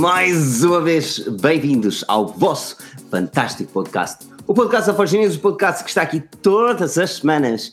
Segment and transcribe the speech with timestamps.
[0.00, 2.78] mais uma vez bem-vindos ao vosso
[3.10, 4.26] fantástico podcast.
[4.46, 7.70] O podcast da Forge News, o podcast que está aqui todas as semanas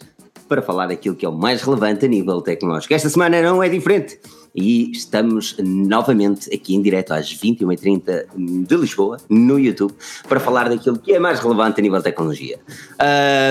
[0.50, 2.94] para falar daquilo que é o mais relevante a nível tecnológico.
[2.94, 4.20] Esta semana não é diferente
[4.54, 8.26] e estamos novamente aqui em direto às 21h30
[8.68, 9.94] de Lisboa, no YouTube,
[10.28, 12.60] para falar daquilo que é mais relevante a nível tecnologia.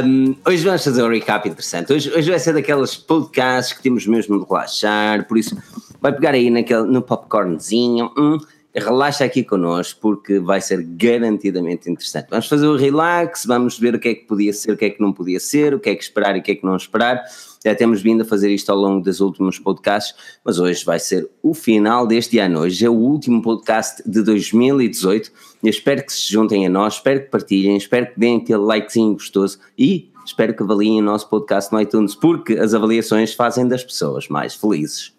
[0.04, 1.94] Um, hoje vamos fazer um recap interessante.
[1.94, 5.56] Hoje, hoje vai ser daquelas podcasts que temos mesmo de relaxar, por isso
[5.98, 8.10] vai pegar aí naquele, no popcornzinho.
[8.18, 8.38] Hum,
[8.80, 12.28] relaxa aqui connosco porque vai ser garantidamente interessante.
[12.28, 14.90] Vamos fazer o relax, vamos ver o que é que podia ser, o que é
[14.90, 16.76] que não podia ser, o que é que esperar e o que é que não
[16.76, 17.22] esperar.
[17.64, 21.28] Já temos vindo a fazer isto ao longo dos últimos podcasts, mas hoje vai ser
[21.42, 22.60] o final deste ano.
[22.60, 25.32] Hoje é o último podcast de 2018.
[25.62, 29.14] Eu espero que se juntem a nós, espero que partilhem, espero que deem aquele likezinho
[29.14, 33.82] gostoso e espero que avaliem o nosso podcast no iTunes, porque as avaliações fazem das
[33.82, 35.15] pessoas mais felizes.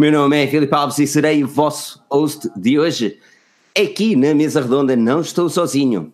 [0.00, 3.18] Meu nome é Filipe Alves e serei o vosso host de hoje.
[3.78, 6.10] Aqui na mesa redonda não estou sozinho.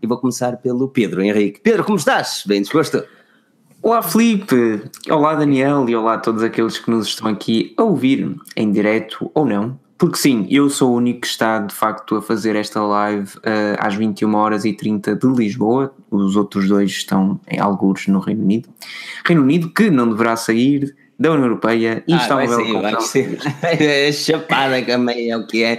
[0.00, 1.58] E vou começar pelo Pedro Henrique.
[1.58, 2.44] Pedro, como estás?
[2.46, 3.02] Bem disposto?
[3.82, 8.36] Olá Felipe, olá Daniel e olá a todos aqueles que nos estão aqui a ouvir
[8.54, 9.76] em direto ou não.
[9.98, 13.78] Porque sim, eu sou o único que está de facto a fazer esta live uh,
[13.80, 15.92] às 21 horas e 30 de Lisboa.
[16.08, 18.68] Os outros dois estão em algures no Reino Unido.
[19.24, 23.00] Reino Unido que não deverá sair da União Europeia e ah, está vai ser, vai
[23.00, 23.38] ser.
[23.62, 25.78] é chapada também é o que é.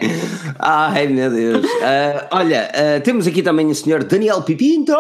[0.58, 1.66] Ai meu Deus.
[1.66, 4.96] Uh, olha, uh, temos aqui também o senhor Daniel Pipinto.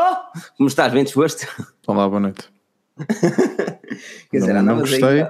[0.57, 0.91] Como estás?
[0.91, 1.47] Bem disposto?
[1.87, 2.43] Olá, boa noite.
[4.29, 5.25] Quer dizer, não, não gostei,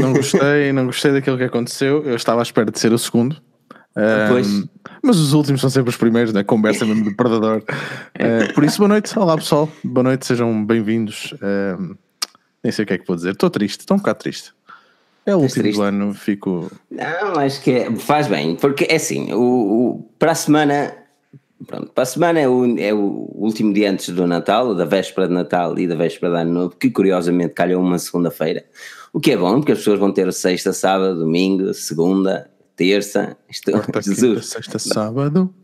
[0.00, 2.02] não gostei, não gostei daquilo que aconteceu.
[2.04, 3.36] Eu estava à espera de ser o segundo.
[3.94, 4.66] Um,
[5.02, 6.42] mas os últimos são sempre os primeiros, né?
[6.42, 7.62] Conversa mesmo de predador.
[8.16, 9.18] Uh, por isso, boa noite.
[9.18, 11.34] Olá pessoal, boa noite, sejam bem-vindos.
[11.42, 11.94] Um,
[12.62, 13.32] nem sei o que é que vou dizer.
[13.32, 14.52] Estou triste, estou um bocado triste.
[15.26, 15.78] É o último triste?
[15.78, 16.70] do ano, fico.
[16.90, 20.94] Não, acho que é, faz bem, porque é assim, o, o, para a semana.
[21.66, 25.28] Pronto, para a semana é o, é o último dia antes do Natal, da véspera
[25.28, 28.64] de Natal e da véspera de Ano Novo, que curiosamente calhou uma segunda-feira.
[29.12, 33.36] O que é bom, porque as pessoas vão ter sexta, sábado, domingo, segunda, terça.
[33.48, 34.20] Isto, Quarta, Jesus.
[34.20, 35.54] Quinta, sexta, sábado.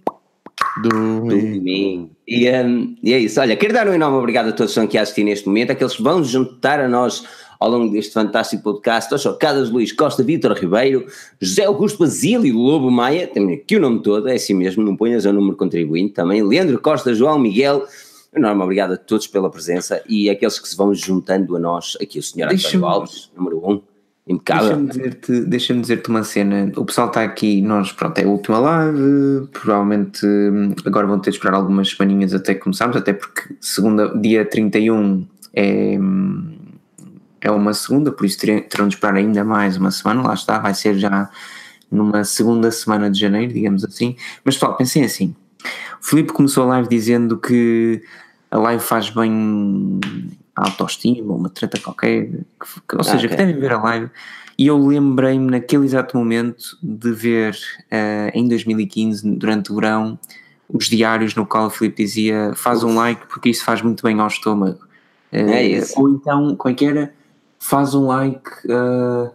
[0.82, 2.10] Domingo.
[2.26, 3.40] E, um, e é isso.
[3.40, 5.70] Olha, quero dar um enorme obrigado a todos que estão aqui a assistir neste momento,
[5.70, 7.24] aqueles que vão juntar a nós
[7.60, 9.12] ao longo deste fantástico podcast.
[9.14, 11.06] Hoje Cadas Luís Costa, Vítor Ribeiro,
[11.40, 15.24] José Augusto Basílio Lobo Maia, tem aqui o nome todo, é assim mesmo, não ponhas
[15.24, 17.86] o número contribuinte também, Leandro Costa, João Miguel.
[18.34, 22.18] Enorme obrigado a todos pela presença e aqueles que se vão juntando a nós, aqui
[22.18, 23.72] o senhor António Alves, número 1.
[23.72, 23.95] Um
[24.28, 24.70] Impecável.
[24.70, 26.72] Deixa-me dizer-te deixa dizer uma cena.
[26.76, 29.46] O pessoal está aqui, nós, pronto, é a última live.
[29.52, 34.44] Provavelmente hum, agora vão ter de esperar algumas semaninhas até começarmos, até porque segunda, dia
[34.44, 36.56] 31 é, hum,
[37.40, 40.22] é uma segunda, por isso terão de esperar ainda mais uma semana.
[40.22, 41.30] Lá está, vai ser já
[41.88, 44.16] numa segunda semana de janeiro, digamos assim.
[44.44, 45.36] Mas pessoal, pensem assim:
[46.02, 48.02] o Filipe começou a live dizendo que
[48.50, 50.00] a live faz bem
[50.56, 53.28] autoestima, uma treta qualquer, que, que, ou seja, okay.
[53.28, 54.10] que devem ver a live.
[54.58, 57.54] E eu lembrei-me naquele exato momento de ver
[57.92, 60.18] uh, em 2015, durante o verão,
[60.68, 64.18] os diários no qual o Filipe dizia faz um like porque isso faz muito bem
[64.18, 64.80] ao estômago.
[65.30, 66.00] Uh, é isso.
[66.00, 67.12] Ou então, como é que era?
[67.58, 69.30] Faz um like uh,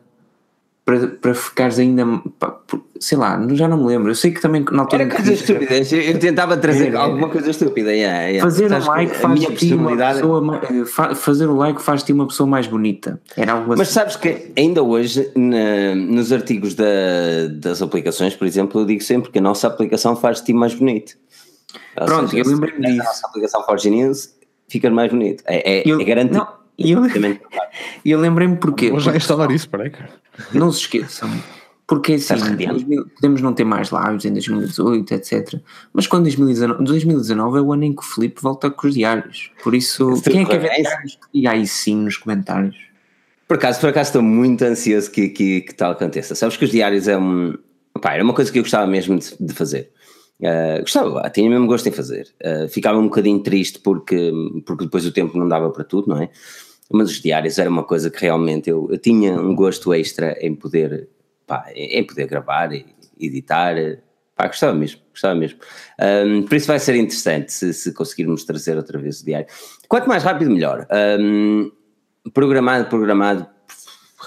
[0.91, 2.05] para, para ficares ainda.
[2.99, 4.11] Sei lá, já não me lembro.
[4.11, 5.03] Eu sei que também na altura.
[5.03, 5.75] Era coisa estúpida.
[5.75, 7.93] Eu tentava trazer alguma coisa estúpida.
[7.93, 8.43] Yeah, yeah.
[8.43, 10.61] Fazer Sabes um like faz-te uma pessoa.
[10.63, 13.19] Eh, fazer o like faz-te uma pessoa mais bonita.
[13.35, 13.79] Era algo assim.
[13.79, 16.85] Mas sabes que ainda hoje, na, nos artigos da,
[17.53, 21.15] das aplicações, por exemplo, eu digo sempre que a nossa aplicação faz-te mais bonito.
[21.99, 23.01] Ou Pronto, seja, eu lembrei-me disso.
[23.01, 24.35] A nossa aplicação News
[24.67, 25.43] fica mais bonito.
[25.47, 26.37] É, é, eu, é garantido.
[26.39, 27.01] Não e eu,
[28.05, 28.89] eu lembrei-me porquê.
[28.89, 29.91] Vou já instalar isso, peraí.
[30.53, 31.29] Não se esqueçam.
[31.91, 32.35] Porque assim,
[33.15, 35.59] podemos não ter mais lives em 2018, etc.
[35.91, 39.51] Mas quando 2019, 2019 é o ano em que o Felipe volta com os diários.
[39.61, 41.19] Por isso, quem é que é diários?
[41.33, 42.77] E aí sim nos comentários.
[43.45, 46.33] Por acaso, por acaso estou muito ansioso que, que, que tal aconteça.
[46.33, 47.57] Sabes que os diários é um.
[48.01, 49.91] Pá, era uma coisa que eu gostava mesmo de, de fazer.
[50.41, 52.27] Uh, gostava, tinha mesmo gosto em fazer.
[52.43, 54.31] Uh, ficava um bocadinho triste porque,
[54.65, 56.29] porque depois o tempo não dava para tudo, não é?
[56.91, 60.53] mas os diários era uma coisa que realmente eu, eu tinha um gosto extra em
[60.53, 61.07] poder,
[61.47, 62.85] pá, em poder gravar e
[63.19, 63.75] editar,
[64.35, 65.59] pá, gostava mesmo, gostava mesmo.
[65.99, 69.47] Um, por isso vai ser interessante se, se, conseguirmos trazer outra vez o diário.
[69.87, 70.85] Quanto mais rápido, melhor.
[71.19, 71.71] Um,
[72.33, 73.47] programado, programado,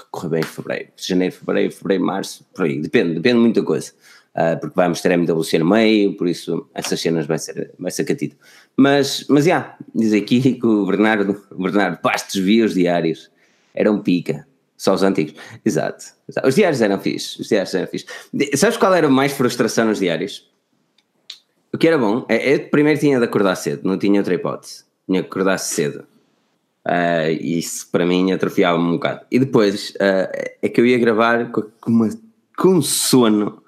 [0.09, 3.91] corre bem em fevereiro, janeiro, fevereiro, fevereiro, março, por aí, depende, depende de muita coisa
[4.35, 8.03] uh, porque vamos ter MWC no meio, por isso essas cenas vai ser, vai ser
[8.03, 8.35] catido.
[8.77, 13.31] Mas, mas, já, diz aqui que o Bernardo, Bernardo Bastos via os diários,
[13.73, 14.47] era um pica,
[14.77, 15.33] Só os antigos.
[15.63, 16.05] Exato.
[16.27, 16.47] Exato.
[16.47, 17.39] Os diários eram fixos.
[17.39, 18.09] Os diários eram fixos.
[18.55, 20.49] Sabes qual era mais frustração nos diários?
[21.73, 24.85] O que era bom, é, eu primeiro tinha de acordar cedo, não tinha outra hipótese.
[25.05, 26.05] Tinha que acordar cedo.
[26.87, 29.25] Uh, isso para mim atrofiava-me um bocado.
[29.29, 32.09] E depois uh, é que eu ia gravar com, uma,
[32.55, 33.61] com sono,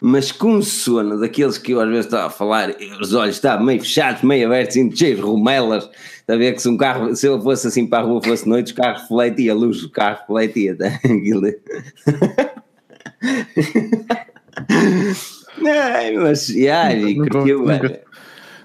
[0.00, 3.80] mas com sono, daqueles que eu às vezes estava a falar, os olhos estavam meio
[3.80, 5.90] fechados, meio abertos, cheios de rumelas.
[6.20, 8.48] Está a ver que se um carro, se eu fosse assim para a rua, fosse
[8.48, 10.76] noite, os carros refletia, a luz do carro refletia.
[15.68, 15.94] Tá?
[15.96, 18.00] Ai, mas, yeah, nunca, curtiu, nunca,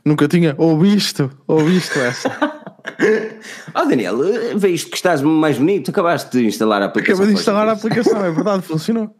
[0.05, 2.63] nunca tinha ouvido, ouvido essa.
[3.75, 4.17] oh Daniel,
[4.55, 7.15] vejo que estás mais bonito, acabaste de instalar a aplicação.
[7.15, 9.15] Acabei de instalar a aplicação, é verdade, funcionou.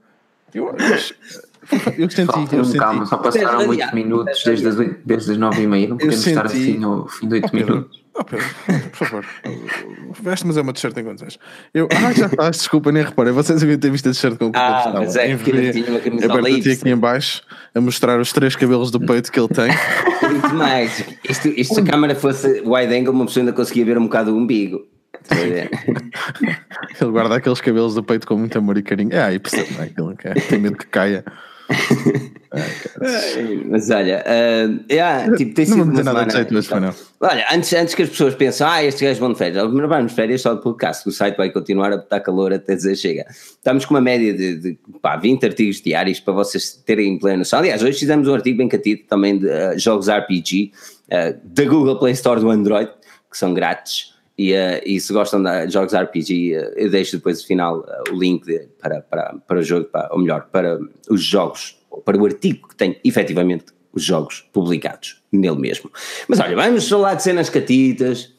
[0.54, 0.98] Eu, eu,
[1.98, 2.77] eu senti, Falta eu senti.
[2.77, 4.75] Calma, só passaram 8 minutos desde as,
[5.06, 8.04] desde as 9 e meia, não podemos estar assim no fim de 8 oh, minutos.
[8.15, 8.45] Oh, Pedro,
[8.92, 9.25] por favor,
[10.21, 11.39] veste, mas é uma t-shirt em condições.
[11.74, 13.33] Eu, ah, já estás, desculpa, nem reparei.
[13.33, 15.89] Vocês deviam ter visto a t-shirt com o que ah, eu mas é, porque tinha
[15.89, 17.42] uma camisola aqui em baixo
[17.74, 19.69] a mostrar os três cabelos do peito que ele tem.
[20.30, 21.04] Muito mais.
[21.27, 24.31] Isto, isto se a câmera fosse wide angle, uma pessoa ainda conseguia ver um bocado
[24.31, 24.86] o umbigo.
[27.01, 29.13] ele guarda aqueles cabelos do peito com muito amor e carinho.
[29.13, 29.83] É, aí percebe, é?
[29.83, 31.24] Aquilo que é, tem medo que caia.
[33.66, 36.94] mas olha, uh, yeah, tipo, tem não sido uma nada jeito, mas não.
[37.20, 40.12] Olha, antes, antes que as pessoas pensem, ah, estes gajos vão de férias, primeiro vamos
[40.12, 43.25] de férias só de podcast, o site vai continuar a botar calor até dizer chega.
[43.30, 47.60] Estamos com uma média de, de pá, 20 artigos diários para vocês terem plena noção.
[47.60, 50.72] Aliás, hoje fizemos um artigo bem catido também de uh, jogos RPG
[51.08, 52.92] uh, da Google Play Store do Android,
[53.31, 54.12] que são grátis.
[54.38, 58.12] E, uh, e, se gostam de jogos RPG, uh, eu deixo depois no final uh,
[58.12, 62.18] o link de, para, para, para o jogo, para, ou melhor, para os jogos, para
[62.18, 65.92] o artigo que tem efetivamente os jogos publicados nele mesmo.
[66.28, 68.34] Mas olha, vamos falar de cenas catitas,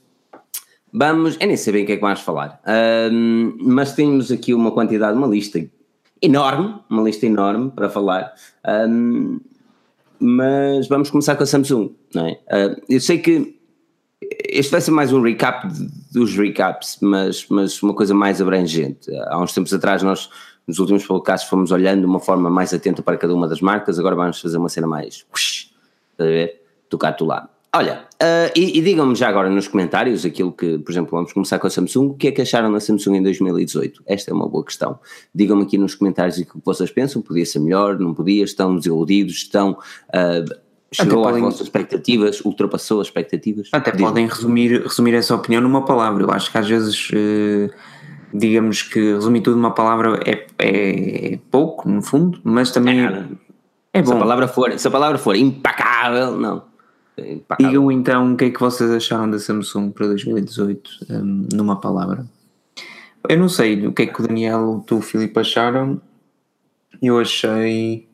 [0.93, 2.61] vamos, eu nem sei bem o que é que vamos falar,
[3.61, 5.65] mas temos aqui uma quantidade, uma lista
[6.21, 8.35] enorme, uma lista enorme para falar.
[10.19, 12.41] Mas vamos começar com a Samsung, não é?
[12.89, 13.61] eu sei que
[14.49, 15.67] este vai ser mais um recap
[16.13, 19.11] dos recaps, mas, mas uma coisa mais abrangente.
[19.29, 20.29] Há uns tempos atrás nós,
[20.67, 23.99] nos últimos podcasts, fomos olhando de uma forma mais atenta para cada uma das marcas,
[23.99, 25.71] agora vamos fazer uma cena mais, estás
[26.19, 27.49] a ver, tocar tu lá.
[27.77, 31.59] Olha, uh, e, e digam-me já agora nos comentários aquilo que, por exemplo, vamos começar
[31.59, 34.05] com a Samsung, o que é que acharam da Samsung em 2018?
[34.07, 35.01] Esta é uma boa questão.
[35.35, 39.35] Digam-me aqui nos comentários o que vocês pensam, podia ser melhor, não podia, estão desiludidos,
[39.35, 40.55] estão uh,
[40.95, 43.69] Chegou às podem, vossas expectativas, ultrapassou as expectativas?
[43.73, 46.23] Até podem resumir, resumir essa opinião numa palavra.
[46.23, 47.69] Eu acho que às vezes, eh,
[48.33, 53.27] digamos que resumir tudo numa palavra é, é pouco, no fundo, mas também é,
[53.93, 54.13] é bom.
[54.13, 56.63] Se a, palavra for, se a palavra for impacável, não.
[57.17, 57.71] É impacável.
[57.71, 62.25] Digam então o que é que vocês acharam da Samsung para 2018 um, numa palavra.
[63.29, 66.01] Eu não sei o que é que o Daniel, tu, Filipe, acharam.
[67.03, 68.07] Eu achei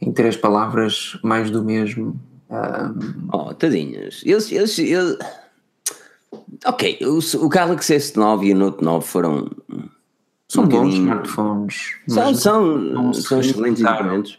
[0.00, 2.20] em três palavras, mais do mesmo.
[2.50, 3.28] Um...
[3.32, 4.22] Oh, tadinhos.
[4.24, 5.18] Eles, eles, eles...
[6.64, 9.50] Ok, o, o Galaxy S9 e o Note 9 foram.
[10.48, 11.94] São um bons smartphones.
[12.08, 14.38] São, são, são excelentes equipamentos.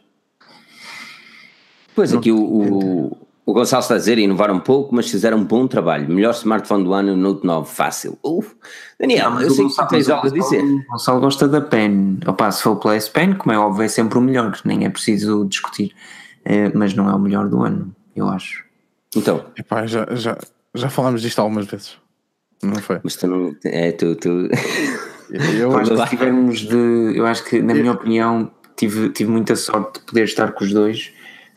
[1.95, 5.43] Pois aqui o, o, o Gonçalo está a dizer, inovaram um pouco, mas fizeram um
[5.43, 6.07] bom trabalho.
[6.07, 8.17] Melhor smartphone do ano, Note 9, fácil.
[8.23, 8.55] Uf.
[8.99, 10.63] Daniel, não, eu sei Gonçalo, que tens algo a dizer.
[10.63, 12.19] O Gonçalo gosta da Pen.
[12.25, 15.45] Opa, se for S Pen, como é óbvio, é sempre o melhor, nem é preciso
[15.45, 15.91] discutir.
[16.45, 18.63] É, mas não é o melhor do ano, eu acho.
[19.15, 19.45] Então.
[19.57, 20.37] Epá, já, já,
[20.73, 21.97] já falámos disto algumas vezes.
[22.63, 22.99] Não foi?
[23.03, 23.55] Mas tu não.
[23.65, 24.15] É, tu.
[24.15, 24.49] tu...
[25.59, 27.13] eu, acho que tivemos de.
[27.15, 30.71] Eu acho que, na minha opinião, tive, tive muita sorte de poder estar com os
[30.71, 31.11] dois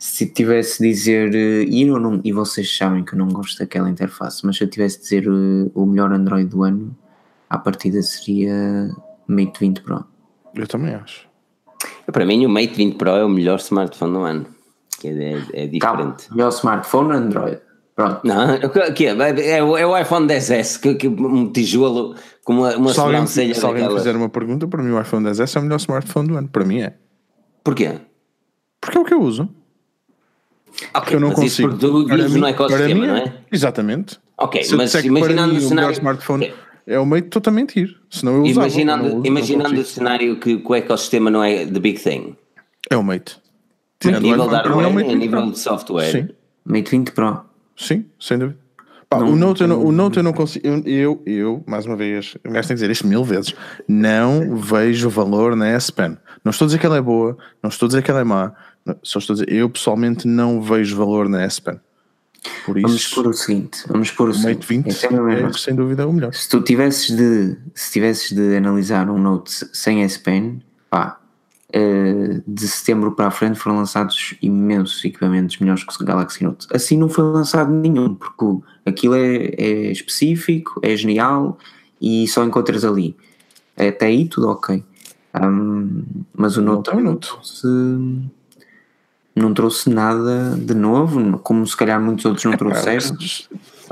[0.05, 3.59] se tivesse de dizer, eh, e, eu não, e vocês sabem que eu não gosto
[3.59, 6.95] daquela interface, mas se eu tivesse de dizer eh, o melhor Android do ano,
[7.49, 8.91] à partida seria
[9.27, 10.05] Mate 20 Pro.
[10.55, 11.27] Eu também acho.
[12.13, 14.47] Para mim, o Mate 20 Pro é o melhor smartphone do ano.
[15.03, 15.79] É, é, é diferente.
[15.79, 17.61] Calma, melhor smartphone Android.
[17.97, 18.21] Pronto.
[18.25, 18.59] Não,
[18.95, 22.93] que é, é, o, é o iPhone 10S, que, que um tijolo com uma, uma
[22.93, 25.77] se alguém, se alguém fizer uma pergunta, para mim o iPhone 10S é o melhor
[25.77, 26.49] smartphone do ano.
[26.49, 26.95] Para mim é.
[27.65, 28.01] Porquê?
[28.83, 29.49] Porque é o que eu uso.
[30.95, 31.69] Ok, eu não consigo.
[31.69, 33.35] Isso tu vives no ecossistema, não é?
[33.51, 34.19] Exatamente.
[34.37, 35.91] Ok, Se mas imaginando o cenário.
[35.91, 36.55] O smartphone okay.
[36.87, 37.97] é o meio de totalmente mentir.
[38.11, 41.79] Senão eu usava, imaginando uso, imaginando o cenário que, que, o ecossistema não é the
[41.79, 42.37] big thing.
[42.91, 43.39] É o Mate.
[44.05, 46.11] A nível de hardware, é a nível de software.
[46.11, 46.29] Sim.
[46.65, 47.41] Mate 20 Pro.
[47.77, 48.59] Sim, sem dúvida.
[49.09, 50.67] Pá, não, o, Note, não, eu não, o Note eu não consigo.
[50.67, 53.55] Eu, eu, eu mais uma vez, o gajo tem que dizer isto mil vezes.
[53.87, 56.17] Não vejo valor na S Pen.
[56.45, 58.25] Não estou a dizer que ela é boa, não estou a dizer que ela é
[58.25, 58.53] má,
[59.03, 61.81] só estou a dizer, eu pessoalmente não vejo valor na S Pen.
[62.67, 65.75] Por isso, vamos pôr o seguinte: vamos pôr o, o Mate 20 é, é, sem
[65.75, 66.35] dúvida o melhor.
[66.35, 70.61] Se tu tivesses de, se tivesses de analisar um Note sem S Pen,
[70.91, 71.19] pá,
[71.77, 76.69] eh, de setembro para a frente foram lançados imensos equipamentos melhores que o Galaxy Note.
[76.73, 81.59] Assim não foi lançado nenhum, porque aquilo é, é específico, é genial
[82.01, 83.17] e só encontras ali.
[83.77, 84.85] Até aí tudo ok.
[85.43, 87.67] Um, mas o Note também não trouxe,
[89.35, 93.17] não trouxe nada de novo, como se calhar muitos outros não é, trouxeram.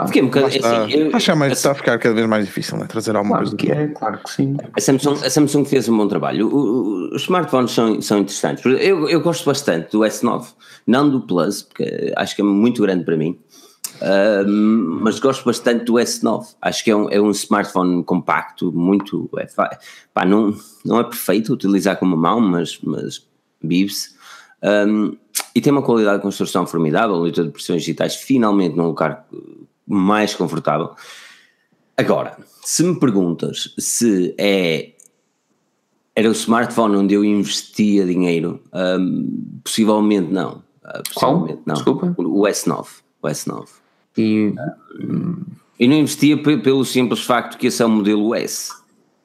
[0.07, 0.47] Fiquei um bocado.
[0.47, 2.87] Assim, eu, Acho mais, está a ficar cada vez mais difícil, né?
[2.87, 4.57] Trazer alguma claro coisa que é, claro que sim.
[4.75, 6.49] A Samsung, a Samsung fez um bom trabalho.
[6.49, 8.65] O, o, os smartphones são, são interessantes.
[8.65, 10.47] Eu, eu gosto bastante do S9,
[10.87, 13.39] não do Plus, porque acho que é muito grande para mim.
[14.01, 16.55] Uh, mas gosto bastante do S9.
[16.61, 19.29] Acho que é um, é um smartphone compacto, muito.
[19.37, 19.47] É,
[20.15, 23.27] pá, não, não é perfeito utilizar com uma mão, mas, mas
[23.63, 24.11] vive-se.
[24.63, 25.17] Um,
[25.55, 29.27] e tem uma qualidade de construção formidável, leitor de pressões digitais finalmente num lugar
[29.87, 30.91] mais confortável.
[31.97, 34.93] Agora, se me perguntas se é
[36.15, 40.63] era o smartphone onde eu investia dinheiro, um, possivelmente não.
[40.85, 41.63] Uh, possivelmente Qual?
[41.67, 41.75] não.
[41.75, 42.15] Desculpa?
[42.19, 42.87] O S9.
[43.23, 43.69] O S9.
[44.19, 44.55] E,
[45.01, 45.43] um,
[45.79, 48.73] e não investia pelo simples facto que esse é o modelo S.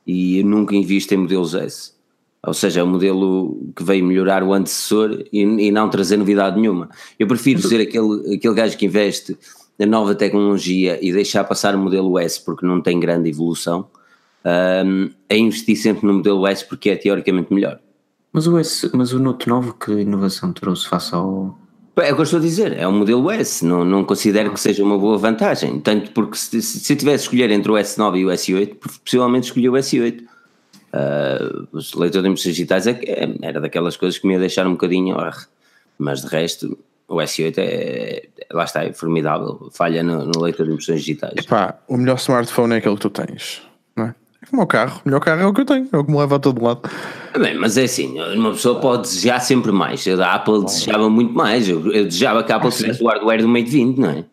[0.05, 1.96] E eu nunca invisto em modelos S.
[2.45, 6.59] Ou seja, é um modelo que veio melhorar o antecessor e, e não trazer novidade
[6.59, 6.89] nenhuma.
[7.17, 9.37] Eu prefiro ser aquele, aquele gajo que investe
[9.79, 13.87] a nova tecnologia e deixar passar o modelo S porque não tem grande evolução,
[14.85, 17.79] um, a investir sempre no modelo S porque é teoricamente melhor.
[18.31, 21.57] Mas o, S, mas o Note 9 que inovação trouxe face ao.
[21.97, 24.59] É o que eu estou a dizer, é o modelo S, não, não considero que
[24.59, 28.29] seja uma boa vantagem, tanto porque se, se, tivesse escolher entre o S9 e o
[28.29, 30.21] S8, possivelmente escolhi o S8.
[30.97, 34.65] Uh, os leitores de impressões digitais é, é, era daquelas coisas que me ia deixar
[34.65, 35.15] um bocadinho,
[35.99, 36.77] mas de resto
[37.07, 41.33] o S8 é, lá está, é formidável, falha no, no leitor de impressões digitais.
[41.37, 43.61] Epá, o melhor smartphone é aquele que tu tens,
[43.95, 44.15] não é?
[44.41, 46.11] É como o carro, o melhor carro é o que eu tenho, é o que
[46.11, 46.81] me leva a todo lado.
[47.39, 50.05] Bem, mas é assim, uma pessoa pode desejar sempre mais.
[50.05, 51.69] Eu da Apple desejava muito mais.
[51.69, 54.25] Eu, eu desejava que a Apple tivesse o hardware do Mate 20, não é?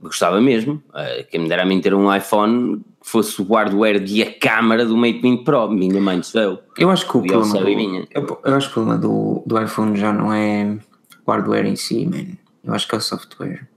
[0.00, 0.82] Gostava mesmo.
[1.30, 4.96] Quem me dera a mim ter um iPhone fosse o hardware e a câmara do
[4.96, 5.70] Mate 20 Pro.
[5.70, 6.58] Minha mãe do céu.
[6.76, 9.96] Eu acho que o problema, do, eu, eu acho que o problema do, do iPhone
[9.96, 10.76] já não é
[11.24, 12.36] o hardware em si, man.
[12.64, 13.68] Eu acho que é o software.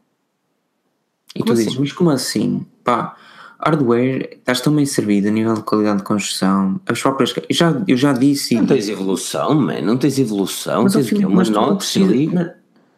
[1.35, 1.63] E como tu assim?
[1.63, 2.65] dizes, mas como assim?
[2.83, 3.15] Pá,
[3.59, 7.31] hardware, estás tão bem servido a nível de qualidade de construção, as próprias.
[7.37, 8.55] Eu já, eu já disse.
[8.55, 12.31] Não tens evolução, man, não tens evolução, mas, tens filho, umas notas ali.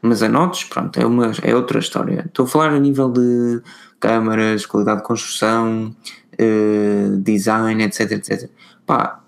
[0.02, 2.24] Mas a notas, pronto, é, uma, é outra história.
[2.26, 3.62] Estou a falar a nível de
[4.00, 5.94] câmaras, qualidade de construção,
[6.42, 8.50] uh, design, etc, etc.
[8.86, 9.22] Pá,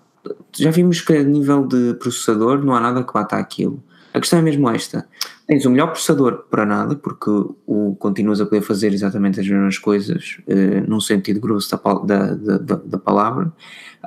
[0.56, 3.82] já vimos que a nível de processador não há nada que bata aquilo.
[4.12, 5.06] A questão é mesmo esta:
[5.46, 7.30] tens o melhor processador para nada, porque
[7.66, 11.70] o, continuas a poder fazer exatamente as mesmas coisas, uh, num sentido grosso
[12.06, 13.52] da, da, da, da palavra.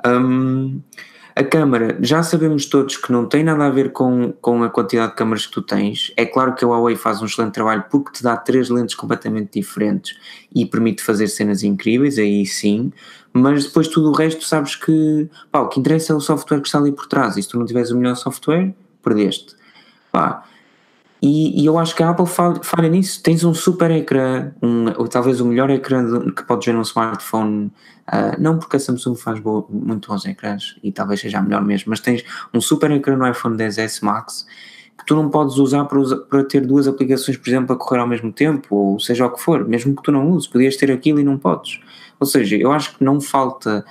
[0.06, 0.80] Um,
[1.38, 5.12] a câmara, já sabemos todos que não tem nada a ver com, com a quantidade
[5.12, 6.12] de câmaras que tu tens.
[6.16, 9.60] É claro que a Huawei faz um excelente trabalho porque te dá três lentes completamente
[9.60, 10.18] diferentes
[10.52, 12.92] e permite fazer cenas incríveis, aí sim.
[13.32, 16.66] Mas depois tudo o resto sabes que pá, o que interessa é o software que
[16.66, 17.36] está ali por trás.
[17.36, 19.54] E se tu não tiveres o melhor software, perdeste.
[20.10, 20.42] Pá.
[21.22, 23.22] E, e, eu acho que a Apple falha, falha nisso.
[23.22, 27.70] Tens um super ecrã, um, ou talvez o melhor ecrã que podes ver num smartphone.
[28.08, 31.62] Uh, não porque a Samsung faz boa, muito bons ecrãs e talvez seja a melhor
[31.62, 32.24] mesmo, mas tens
[32.54, 34.46] um super ecrã no iPhone 10S Max
[34.96, 38.00] que tu não podes usar para, usar para ter duas aplicações, por exemplo, a correr
[38.00, 40.90] ao mesmo tempo, ou seja o que for, mesmo que tu não uses, podias ter
[40.90, 41.80] aquilo e não podes.
[42.18, 43.84] Ou seja, eu acho que não falta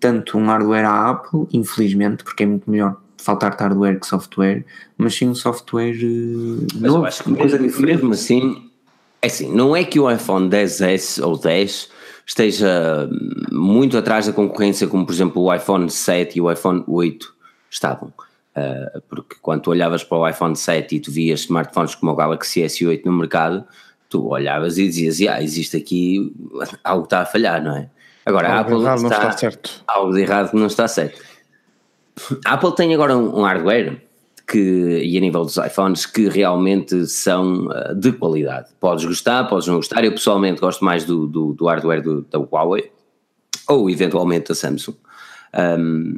[0.00, 4.64] tanto um hardware à Apple, infelizmente, porque é muito melhor faltar hardware que software,
[4.96, 8.70] mas sim um software uh, mas novo, eu acho que mesmo, mesmo assim,
[9.20, 11.90] é assim, não é que o iPhone 10S ou 10
[12.26, 13.08] esteja
[13.50, 17.34] muito atrás da concorrência, como por exemplo o iPhone 7 e o iPhone 8
[17.70, 18.12] estavam.
[18.54, 22.14] Uh, porque quando tu olhavas para o iPhone 7 e tu vias smartphones como o
[22.14, 23.64] Galaxy S8 no mercado,
[24.08, 26.32] tu olhavas e dizias, ah, existe aqui
[26.84, 27.88] algo que está a falhar, não é?
[28.26, 29.84] Agora, algo a Apple está, está certo.
[29.86, 31.20] algo de errado que não está certo.
[32.44, 34.02] A Apple tem agora um, um hardware
[34.46, 38.68] que, e a nível dos iPhones que realmente são uh, de qualidade.
[38.80, 40.04] Podes gostar, podes não gostar.
[40.04, 42.90] Eu pessoalmente gosto mais do, do, do hardware do, da Huawei
[43.68, 44.96] ou eventualmente da Samsung.
[45.54, 46.16] Um,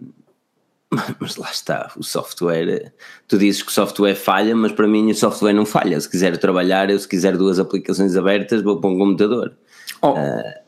[1.20, 2.92] mas lá está, o software.
[3.28, 6.00] Tu dizes que o software falha, mas para mim o software não falha.
[6.00, 9.52] Se quiser trabalhar, eu se quiser duas aplicações abertas, vou para um computador.
[10.00, 10.12] Oh.
[10.12, 10.64] Uh,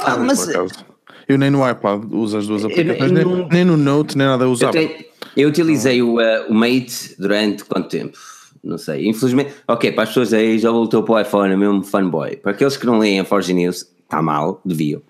[0.00, 0.48] ah, mas,
[1.28, 4.76] eu nem no iPad uso as duas aplicações, nem, nem, no Note, nem nada usava.
[4.78, 4.90] Eu,
[5.36, 8.16] eu utilizei o, uh, o Mate durante quanto tempo?
[8.62, 9.08] Não sei.
[9.08, 12.36] Infelizmente, ok, para as pessoas aí já voltou para o iPhone, é mesmo fanboy.
[12.36, 15.02] Para aqueles que não leem a Forge News, está mal, deviam.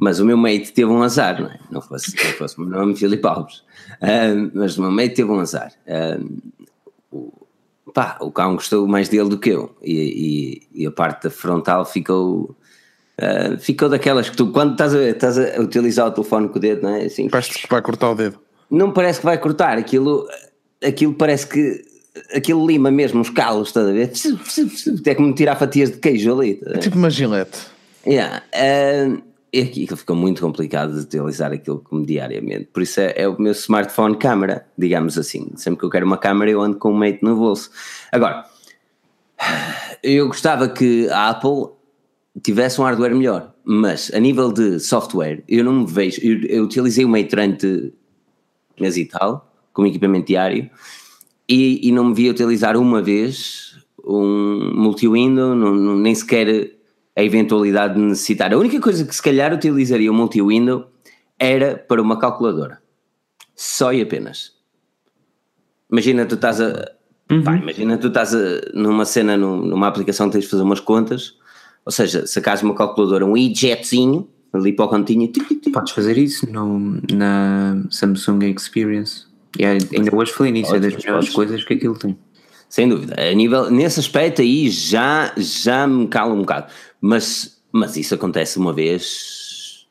[0.00, 1.58] Mas o meu mate teve um azar, não é?
[1.70, 3.58] Não fosse, não fosse o meu nome Filipe Alves.
[4.00, 5.72] Uh, mas o meu mate teve um azar.
[5.86, 6.38] Uh,
[7.10, 9.76] o, pá, o cão gostou mais dele do que eu.
[9.82, 12.54] E, e, e a parte frontal ficou.
[13.18, 16.60] Uh, ficou daquelas que tu, quando estás a, estás a utilizar o telefone com o
[16.60, 17.06] dedo, não é?
[17.06, 18.38] Assim, parece que vai cortar o dedo.
[18.70, 20.28] Não parece que vai cortar, aquilo,
[20.84, 21.84] aquilo parece que
[22.34, 24.12] aquilo lima mesmo os calos, estás a ver?
[25.06, 26.60] É como tirar fatias de queijo ali.
[26.66, 27.58] É tipo uma gilete.
[28.06, 28.42] Yeah.
[28.54, 29.22] Uh,
[29.52, 32.66] e aquilo ficou muito complicado de utilizar aquilo como diariamente.
[32.66, 35.50] Por isso é, é, o meu smartphone câmera, digamos assim.
[35.56, 37.70] Sempre que eu quero uma câmera, eu ando com um mate no bolso.
[38.12, 38.44] Agora,
[40.02, 41.77] eu gostava que a Apple
[42.42, 46.20] tivesse um hardware melhor, mas a nível de software, eu não me vejo.
[46.22, 47.92] Eu, eu utilizei o Mate durante
[48.80, 50.70] mês e tal, como equipamento diário,
[51.48, 56.70] e, e não me via utilizar uma vez um multi-window, nem sequer
[57.16, 58.52] a eventualidade de necessitar.
[58.52, 60.86] A única coisa que se calhar utilizaria o multi-window
[61.38, 62.80] era para uma calculadora.
[63.54, 64.52] Só e apenas.
[65.90, 66.92] Imagina tu estás a.
[67.30, 67.42] Uhum.
[67.42, 71.37] Pá, imagina tu estás a, numa cena, numa aplicação, tens de fazer umas contas,
[71.88, 75.26] ou seja, sacas uma calculadora, um e-jetzinho, ali para o cantinho.
[75.72, 79.24] Podes fazer isso no, na Samsung Experience.
[79.58, 82.14] E ainda hoje falei nisso, é das melhores coisas que aquilo tem.
[82.68, 83.16] Sem dúvida.
[83.18, 86.70] A nível, nesse aspecto aí já, já me cala um bocado.
[87.00, 89.86] Mas, mas isso acontece uma vez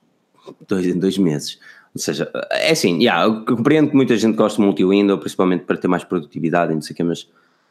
[0.68, 1.58] dois, em dois meses.
[1.96, 5.78] Ou seja, é assim, yeah, eu compreendo que muita gente gosta de multi-window, principalmente para
[5.78, 7.28] ter mais produtividade e não sei o quê, mas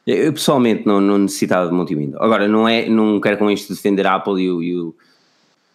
[0.06, 2.22] eu pessoalmente não, não necessitava de multi-window.
[2.22, 4.94] Agora, não, é, não quero com isto defender a Apple e o, e o,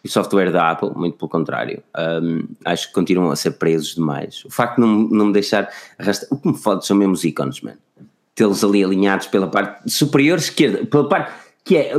[0.03, 1.83] e o software da Apple, muito pelo contrário.
[1.97, 4.45] Um, acho que continuam a ser presos demais.
[4.45, 5.69] O facto de não, não me deixar
[5.99, 6.29] arrastar.
[6.31, 7.73] O que me fode são mesmo os ícones, man.
[8.33, 11.31] Tê-los ali alinhados pela parte superior esquerda, pela parte
[11.63, 11.93] que é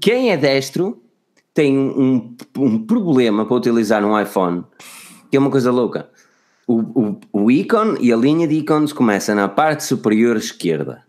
[0.00, 1.00] quem é destro
[1.54, 4.64] tem um, um problema para utilizar um iPhone,
[5.30, 6.08] que é uma coisa louca.
[6.66, 11.07] O, o, o ícone e a linha de ícones começa na parte superior esquerda.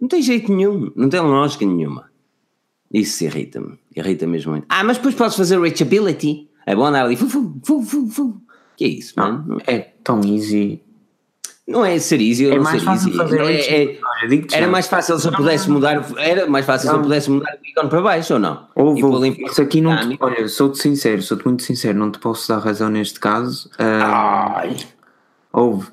[0.00, 2.08] Não tem jeito nenhum, não tem lógica nenhuma.
[2.92, 4.66] Isso irrita-me, irrita mesmo muito.
[4.68, 6.48] Ah, mas depois podes fazer reachability.
[6.66, 8.42] É bom andar ali, fu, fu, fu, fu.
[8.76, 9.58] Que é isso, mano?
[9.66, 10.80] É tão easy
[11.68, 13.18] não é ser easy é mais fácil easy.
[13.18, 13.98] Fazer é, é,
[14.52, 16.94] era mais fácil se eu pudesse mudar, era mais fácil não.
[16.94, 18.66] se eu pudesse mudar o ícone para baixo ou não?
[18.74, 22.48] Ou vou, isso aqui não te, olha, sou-te sincero, sou-te muito sincero, não te posso
[22.48, 23.70] dar razão neste caso.
[23.74, 24.74] Uh,
[25.52, 25.88] Ouve,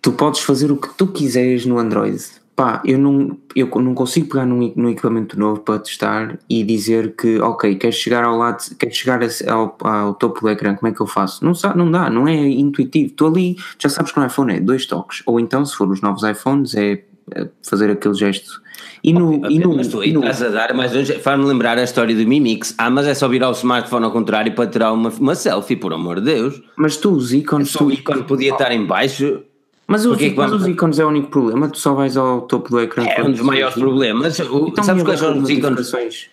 [0.00, 2.24] tu podes fazer o que tu quiseres no Android
[2.58, 7.14] pá, eu não, eu não consigo pegar num, num equipamento novo para testar e dizer
[7.14, 10.92] que, ok, queres chegar ao lado, queres chegar ao, ao topo do ecrã, como é
[10.92, 11.44] que eu faço?
[11.44, 13.12] Não, não dá, não é intuitivo.
[13.12, 16.00] Tu ali, já sabes que no iPhone é dois toques, ou então, se for os
[16.00, 18.60] novos iPhones, é, é fazer aquele gesto.
[19.04, 20.90] E no, oh, e no, mas tu aí estás a dar, mas
[21.22, 22.74] faz-me lembrar a história do Mimix.
[22.76, 25.92] Ah, mas é só virar o smartphone ao contrário para tirar uma, uma selfie, por
[25.92, 26.60] amor de Deus.
[26.76, 27.72] Mas tu, os ícones.
[27.72, 29.44] tu, o ícone podia estar em baixo
[29.88, 32.68] mas, os, é mas os ícones é o único problema, tu só vais ao topo
[32.68, 33.04] do ecrã.
[33.04, 34.38] É um dos maiores problemas.
[34.38, 35.92] O, então, sabes quais são os ícones?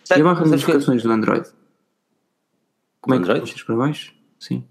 [0.09, 1.47] E a barra de notificações do Android?
[2.99, 3.41] Como é que Android?
[3.41, 4.13] puxas para baixo?
[4.37, 4.65] Sim.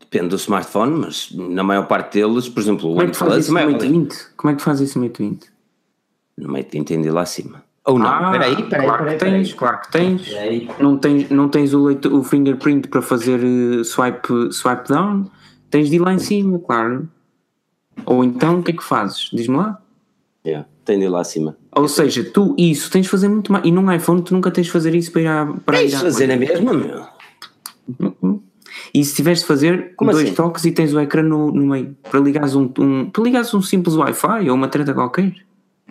[0.00, 3.36] Depende do smartphone, mas na maior parte deles, por exemplo, o Como é que faz
[3.36, 4.16] isso no Mate 20?
[4.36, 5.52] Como é que faz isso no Mate 20?
[6.36, 7.62] No Mate 20 tem de lá acima.
[7.84, 8.08] Ou não?
[8.08, 9.54] Ah, peraí, peraí, claro peraí, que tens, peraí.
[9.54, 10.78] claro que tens.
[10.80, 15.30] Não tens, não tens o, leito, o fingerprint para fazer eh, swipe, swipe down,
[15.70, 17.08] tens de ir lá em cima, claro.
[18.06, 19.30] Ou então o que é que fazes?
[19.32, 19.80] Diz-me lá.
[20.46, 21.56] Yeah, tem de ir lá acima.
[21.72, 23.64] Ou seja, tu isso tens de fazer muito mais.
[23.64, 25.46] E num iPhone tu nunca tens de fazer isso para ir à.
[25.64, 27.04] Para tens de fazer na mesma, meu.
[27.98, 28.40] Uhum.
[28.94, 30.34] E se tiveres de fazer Como dois assim?
[30.34, 33.62] toques e tens o ecrã no, no meio para ligares um, um, para ligares um
[33.62, 35.34] simples Wi-Fi ou uma treta qualquer.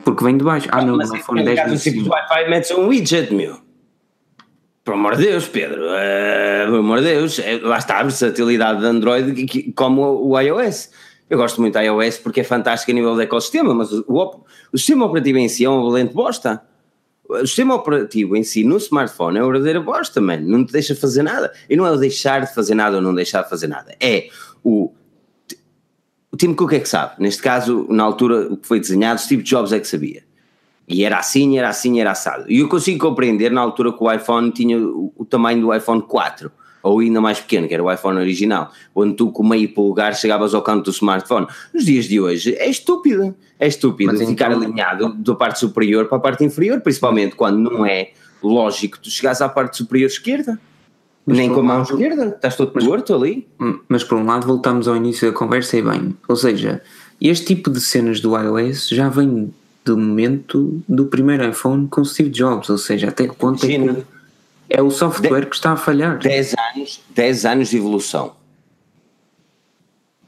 [0.04, 0.68] Porque vem de baixo.
[0.72, 3.58] Ah, não, no iPhone 10 um simples Wi-Fi metes um widget, meu.
[4.84, 5.82] Por amor de Deus, Pedro.
[5.82, 7.40] Uh, por amor de Deus.
[7.40, 10.90] É, lá está a versatilidade de Android como o iOS.
[11.30, 14.44] Eu gosto muito da iOS porque é fantástico a nível do ecossistema, mas o, o,
[14.74, 16.62] o sistema operativo em si é uma valente bosta.
[17.28, 20.48] O sistema operativo em si no smartphone é uma verdadeira bosta, mano.
[20.48, 21.54] Não te deixa fazer nada.
[21.70, 23.96] E não é o deixar de fazer nada ou não deixar de fazer nada.
[24.00, 24.30] É
[24.64, 24.92] o.
[26.32, 27.16] O Tim Cook é que sabe.
[27.20, 30.24] Neste caso, na altura, o que foi desenhado, Steve Jobs é que sabia.
[30.88, 32.46] E era assim, era assim, era assado.
[32.48, 36.02] E eu consigo compreender na altura que o iPhone tinha o, o tamanho do iPhone
[36.02, 40.16] 4 ou ainda mais pequeno, que era o iPhone original, onde tu com meio polegar
[40.16, 41.48] chegavas ao canto do smartphone.
[41.74, 44.64] Nos dias de hoje é estúpido, é estúpido Mas ficar então...
[44.64, 48.12] alinhado da parte superior para a parte inferior, principalmente quando não é
[48.42, 50.60] lógico tu chegares à parte superior esquerda.
[51.26, 53.48] Mas Nem com a mão esquerda, estás todo mas, torto ali.
[53.60, 56.82] Hum, mas por um lado voltamos ao início da conversa e bem, ou seja,
[57.22, 59.54] este tipo de cenas do iOS já vem
[59.86, 64.04] do momento do primeiro iPhone com Steve Jobs, ou seja, até que ponto é que
[64.70, 66.20] é o software de, que está a falhar.
[66.20, 68.36] 10 anos, 10 anos de evolução.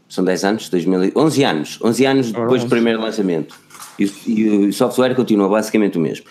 [0.10, 3.58] São 10 anos, 2000, 11 anos, 11 anos depois do primeiro lançamento.
[3.98, 6.26] E, e o software continua basicamente o mesmo.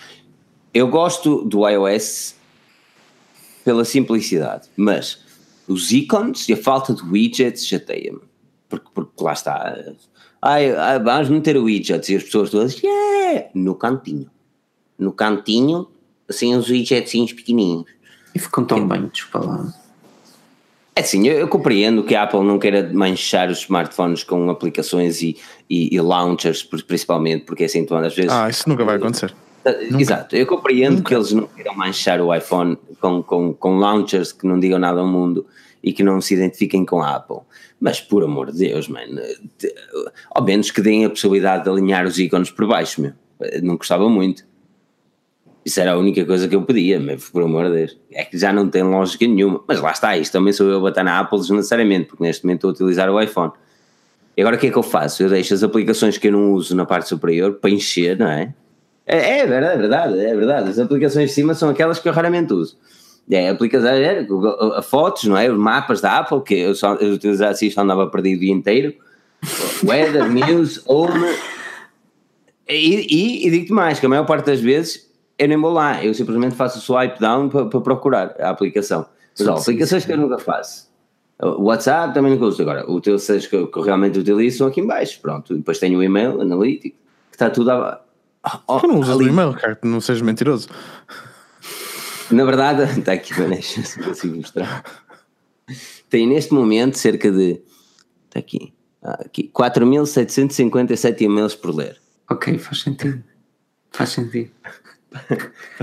[0.73, 2.35] Eu gosto do iOS
[3.63, 5.19] pela simplicidade, mas
[5.67, 8.21] os ícones e a falta de widgets chateia-me.
[8.69, 9.75] Porque, porque lá está.
[10.41, 13.49] Ai, ai, vamos meter widgets e as pessoas todas, yeah!
[13.53, 14.29] No cantinho.
[14.97, 15.87] No cantinho,
[16.27, 17.89] assim, os widgetzinhos pequenininhos.
[18.33, 19.73] E ficam tão bem, desculpa
[20.95, 25.21] É sim, eu, eu, compreendo que a Apple não queira manchar os smartphones com aplicações
[25.21, 25.37] e,
[25.69, 28.31] e, e launchers, principalmente, porque é assim, tu às vezes.
[28.31, 29.33] Ah, isso nunca vai acontecer.
[29.63, 30.01] Nunca.
[30.01, 31.09] Exato, eu compreendo Nunca.
[31.09, 34.99] que eles não queiram manchar o iPhone com, com, com launchers que não digam nada
[34.99, 35.45] ao mundo
[35.83, 37.39] e que não se identifiquem com a Apple.
[37.79, 39.21] Mas por amor de Deus, mano,
[40.31, 43.13] ao menos que deem a possibilidade de alinhar os ícones por baixo, meu.
[43.63, 44.43] Não gostava muito.
[45.63, 47.97] Isso era a única coisa que eu pedia, mas por amor de Deus.
[48.11, 49.63] É que já não tem lógica nenhuma.
[49.67, 52.57] Mas lá está, isto também sou eu a bater na Apple desnecessariamente, porque neste momento
[52.57, 53.51] estou a utilizar o iPhone.
[54.35, 55.21] E agora o que é que eu faço?
[55.21, 58.53] Eu deixo as aplicações que eu não uso na parte superior para encher, não é?
[59.05, 60.69] É, é verdade, é verdade, é verdade.
[60.69, 62.75] As aplicações de cima são aquelas que eu raramente uso.
[63.29, 65.47] É, aplicações, é, Google, fotos, não é?
[65.49, 68.95] Mapas da Apple, que eu, só, eu utilizava assim, só andava perdido o dia inteiro.
[69.85, 71.35] Weather, News, Home.
[72.67, 75.10] E, e, e digo-te mais, que a maior parte das vezes
[75.41, 79.05] eu nem vou lá, eu simplesmente faço o swipe down para, para procurar a aplicação.
[79.37, 80.89] Mas ó, aplicações que eu nunca faço.
[81.41, 82.61] O WhatsApp também nunca uso.
[82.61, 85.19] Agora, o teu seja que eu, que eu realmente utilizo são aqui em baixo.
[85.21, 86.95] Pronto, depois tenho o e-mail analítico,
[87.29, 88.01] que está tudo a,
[88.67, 89.25] Oh, tu não usas ali.
[89.25, 90.67] o e-mail, cara, não sejas mentiroso.
[92.31, 94.83] Na verdade, está aqui, deixa se consigo mostrar.
[96.09, 97.61] Tem neste momento cerca de.
[98.27, 98.73] Está aqui.
[99.03, 101.97] Ah, aqui 4.757 e-mails por ler.
[102.29, 103.23] Ok, faz sentido.
[103.91, 104.51] Faz sentido.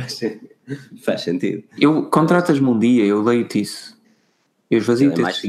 [1.05, 1.65] faz, sentido.
[1.79, 3.99] Eu contratas-me um dia, eu leio-te isso.
[4.71, 5.43] Eu esvazio é, mais,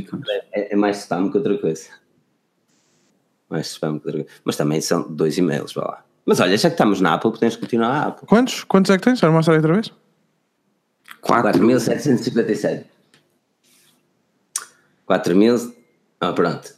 [0.54, 1.90] é, é mais spam que outra coisa.
[3.50, 4.40] Mais spam que outra coisa.
[4.44, 6.06] Mas também são dois e-mails, vá lá.
[6.26, 8.28] Mas olha, já que estamos na Apple, podemos continuar a Apple.
[8.28, 8.64] Quantos?
[8.64, 9.20] Quantos é que tens?
[9.20, 9.92] Já mostrar outra vez?
[11.24, 12.86] 4.757.
[15.08, 15.74] 4.000.
[16.22, 16.74] Ah, pronto.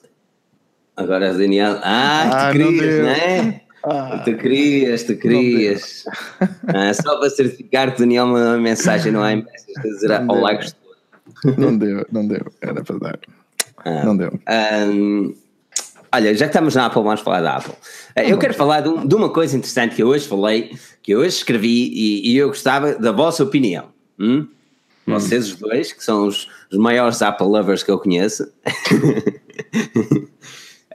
[0.95, 1.79] Agora, Daniel.
[1.83, 3.61] Ah, ah tu querias, não, não é?
[3.83, 6.05] Ah, tu querias, tu querias.
[6.67, 10.79] Ah, só para certificar que Daniel mandou uma mensagem no iMessage a dizer olá, gostou.
[11.57, 12.45] Não deu, não deu.
[12.61, 13.19] Era para dar.
[13.83, 14.39] Ah, não deu.
[14.47, 15.33] Um,
[16.13, 17.73] Olha, já que estamos na Apple, vamos falar da Apple.
[18.15, 21.13] Eh, eu quero falar de, um, de, uma coisa interessante que eu hoje falei, que
[21.13, 23.85] eu hoje escrevi e, e eu gostava da vossa opinião.
[24.19, 24.45] Hum?
[25.07, 25.13] Hum.
[25.13, 28.43] Vocês os dois, que são os, os maiores Apple lovers que eu conheço.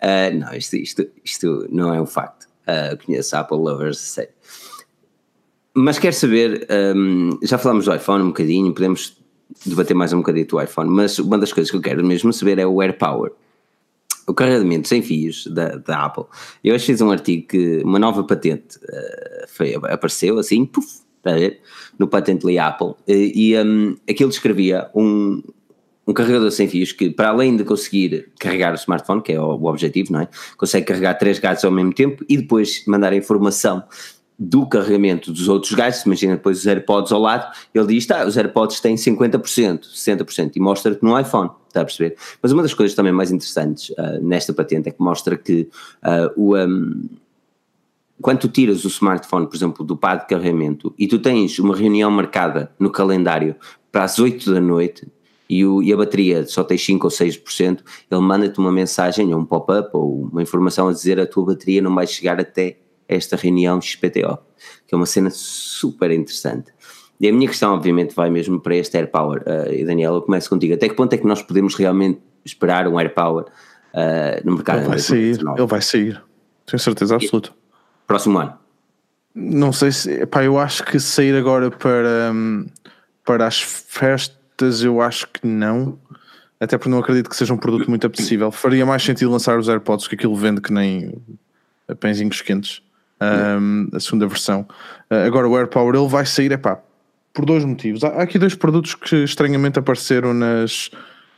[0.03, 2.47] uh, não, isto, isto, isto não é um facto.
[2.67, 4.29] Uh, conheço Apple lovers, sei.
[5.75, 9.17] Mas quero saber, um, já falamos do iPhone um bocadinho, podemos
[9.65, 12.59] debater mais um bocadinho do iPhone, mas uma das coisas que eu quero mesmo saber
[12.59, 13.33] é o AirPower
[14.27, 16.25] o carregamento sem fios da, da Apple.
[16.63, 21.57] Eu hoje fiz um artigo que uma nova patente uh, foi, apareceu assim, puf, a?
[21.99, 25.43] No Patently Apple, e, e um, aquilo descrevia um,
[26.07, 29.57] um carregador sem fios que, para além de conseguir carregar o smartphone, que é o,
[29.57, 30.29] o objetivo, não é?
[30.57, 33.83] Consegue carregar três gadgets ao mesmo tempo e depois mandar a informação
[34.39, 38.37] do carregamento dos outros gadgets, imagina depois os AirPods ao lado, ele diz, tá, os
[38.37, 42.17] AirPods têm 50%, 60% e mostra-te no iPhone, está a perceber?
[42.43, 45.69] Mas uma das coisas também mais interessantes uh, nesta patente é que mostra que
[46.05, 47.09] uh, o, um,
[48.21, 51.75] quando tu tiras o smartphone, por exemplo, do pad de carregamento e tu tens uma
[51.75, 53.57] reunião marcada no calendário
[53.91, 55.09] para as 8 da noite
[55.49, 57.81] e, o, e a bateria só tem 5 ou 6%,
[58.11, 61.81] ele manda-te uma mensagem ou um pop-up ou uma informação a dizer a tua bateria
[61.81, 62.79] não vai chegar até
[63.09, 64.39] esta reunião XPTO,
[64.87, 66.73] que é uma cena super interessante.
[67.19, 69.43] E a minha questão, obviamente, vai mesmo para este Air Power.
[69.43, 70.75] Uh, e Daniel, eu começo contigo.
[70.75, 74.81] Até que ponto é que nós podemos realmente esperar um Air Power uh, no mercado?
[74.81, 76.23] Ele vai sair, ele vai sair,
[76.67, 77.51] tenho certeza absoluta.
[78.07, 78.55] Próximo ano?
[79.35, 82.67] Não sei se, pá, eu acho que sair agora para, um,
[83.25, 84.36] para as festas,
[84.83, 85.99] eu acho que não.
[86.59, 88.51] Até porque não acredito que seja um produto muito apetecível.
[88.51, 91.13] Faria mais sentido lançar os AirPods, que aquilo vende que nem
[92.01, 92.83] pãezinhos quentes
[93.21, 94.67] um, a segunda versão.
[95.11, 96.79] Uh, agora o AirPower ele vai sair, é pá,
[97.33, 98.05] por dois motivos.
[98.05, 100.91] Há, há, aqui dois produtos que estranhamente apareceram nas,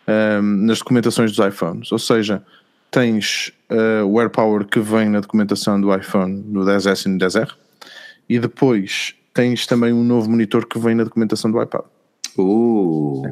[0.07, 1.93] um, nas documentações dos iPhones.
[1.93, 2.43] Ou seja,
[2.91, 7.51] tens uh, o AirPower que vem na documentação do iPhone no 10S e no 10R,
[8.29, 11.85] e depois tens também um novo monitor que vem na documentação do iPad.
[12.39, 13.23] Uh,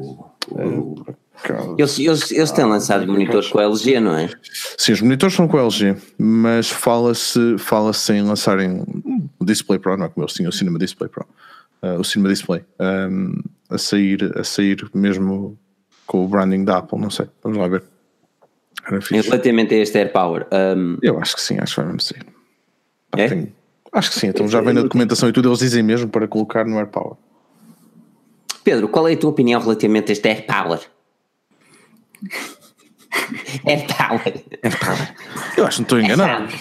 [0.51, 1.17] uh.
[1.77, 4.29] Eles, eles, eles têm lançado monitores com a LG, não é?
[4.77, 8.83] Sim, os monitores são com a LG, mas fala-se fala em lançarem
[9.39, 11.25] o Display Pro, não é como eles tinham o Cinema Display Pro,
[11.83, 13.39] uh, o Cinema Display, um,
[13.69, 15.57] a, sair, a sair mesmo
[16.07, 17.83] com o branding da Apple, não sei, vamos lá ver.
[19.11, 20.47] Relativamente a este AirPower.
[20.51, 20.97] Um...
[21.01, 22.25] Eu acho que sim, acho que vai mesmo sair.
[23.15, 23.27] É?
[23.27, 23.53] Tenho,
[23.91, 26.65] acho que sim, então já vem na documentação e tudo, eles dizem mesmo para colocar
[26.65, 27.15] no AirPower.
[28.67, 30.81] Pedro, qual é a tua opinião relativamente a este AirPower?
[33.65, 34.43] AirPower.
[34.61, 35.15] AirPower.
[35.55, 36.53] Eu acho que não estou enganado.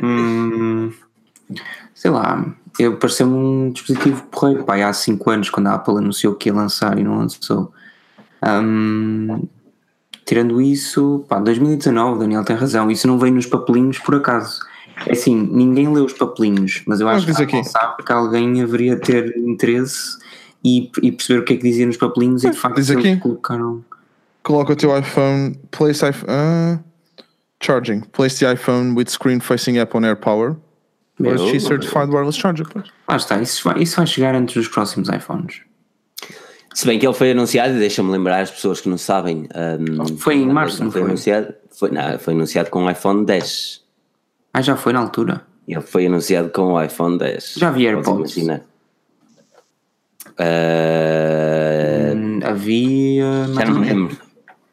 [0.00, 0.92] Hum,
[1.92, 2.46] sei lá,
[2.78, 4.62] eu pareceu-me um dispositivo porreiro.
[4.62, 7.72] Pai, há 5 anos, quando a Apple anunciou que ia lançar e não lançou.
[8.40, 9.48] Um,
[10.24, 12.88] tirando isso, pá, 2019, Daniel tem razão.
[12.88, 14.60] Isso não vem nos papelinhos por acaso.
[15.04, 19.36] É assim, ninguém lê os papelinhos, mas eu acho que sabe que alguém haveria ter
[19.36, 20.27] interesse
[20.64, 23.16] e, e, perceber o que é que dizia nos papelinhos e de facto diz aqui.
[23.16, 23.84] colocaram.
[24.42, 26.84] Coloca o teu iPhone, place iPhone, uh,
[27.62, 30.56] charging, place the iPhone with screen facing up on AirPower.
[31.18, 32.66] Meu, or G certified wireless charger.
[33.06, 35.62] Ah está, isso vai, isso vai chegar antes dos próximos iPhones.
[36.74, 39.48] Se bem que ele foi anunciado, e deixa-me lembrar as pessoas que não sabem.
[39.80, 41.00] Um, foi em março, não foi?
[41.00, 41.10] foi?
[41.10, 43.82] Anunciado, foi, não, foi anunciado com o iPhone 10.
[44.54, 45.42] Ah, já foi na altura?
[45.66, 47.54] Ele foi anunciado com o iPhone 10.
[47.58, 48.36] Já havia AirPods?
[50.38, 53.46] Uh, havia.
[53.54, 54.16] Já não lembro.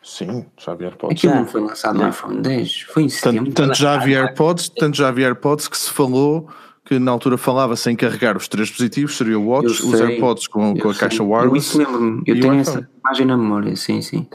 [0.03, 1.17] Sim, já havia AirPods.
[1.17, 2.81] Aquilo não foi lançado no iPhone 10.
[2.81, 3.45] Foi em setembro.
[3.45, 6.47] Tanto, tanto já havia AirPods, tanto já havia AirPods que se falou
[6.85, 10.77] que na altura falava sem carregar os três dispositivos, seria o Watch, os AirPods com,
[10.77, 11.73] com a caixa wireless.
[11.73, 14.27] Eu lembro-me, eu tenho essa imagem na memória, sim, sim.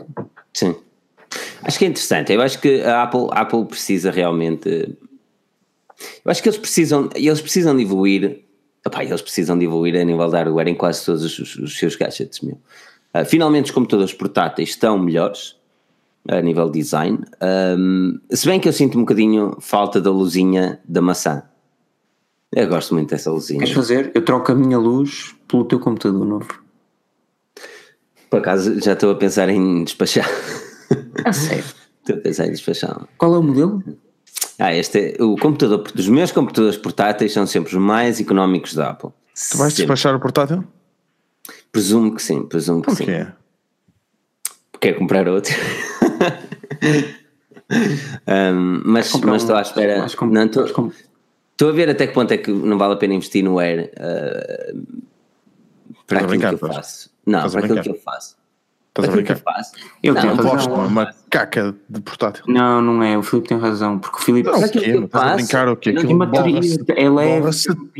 [0.52, 0.74] Sim.
[1.62, 2.32] Acho que é interessante.
[2.32, 4.68] Eu acho que a Apple, a Apple precisa realmente.
[4.68, 8.44] Eu acho que eles precisam, eles precisam de evoluir.
[8.86, 11.78] Epá, eles precisam de evoluir a nível de hardware em quase todos os, os, os
[11.78, 12.40] seus gadgets.
[12.40, 12.58] Meu.
[13.14, 15.56] Uh, finalmente, os computadores portáteis estão melhores
[16.28, 17.18] a nível design.
[17.42, 21.42] Um, se bem que eu sinto um bocadinho falta da luzinha da maçã.
[22.52, 23.60] Eu gosto muito dessa luzinha.
[23.60, 24.10] Queres fazer?
[24.14, 26.62] Eu troco a minha luz pelo teu computador novo.
[28.28, 30.28] Por acaso já estou a pensar em despachar.
[31.24, 31.64] Ah, sério?
[32.00, 33.08] estou a pensar em despachar.
[33.16, 33.82] Qual é o modelo?
[34.60, 38.90] Ah, este é, o computador dos meus computadores portáteis são sempre os mais económicos da
[38.90, 39.08] Apple.
[39.08, 39.86] Tu vais sempre.
[39.86, 40.62] despachar o portátil?
[41.72, 43.06] Presumo que sim, presumo que Por sim.
[43.06, 43.26] Porquê?
[44.70, 45.54] Porque é comprar outro.
[48.52, 49.98] um, mas, mas estou à espera.
[49.98, 50.92] Não, estou,
[51.52, 53.92] Estou a ver até que ponto é que não vale a pena investir no Air
[53.94, 55.04] uh,
[56.06, 57.10] para aquilo que eu faço.
[57.26, 58.39] Não, para aquilo que eu faço.
[58.90, 59.36] Estás a brincar?
[59.36, 60.86] Que eu não, tenho razão.
[60.86, 62.44] uma caca de portátil.
[62.48, 63.16] Não, não é.
[63.16, 64.00] O Filipe tem razão.
[64.00, 64.50] Porque o Filipe.
[64.50, 64.78] Não, o quê?
[64.78, 65.90] Estás a brincar o quê?
[65.90, 66.60] Aquilo bateria
[66.96, 67.50] é leve.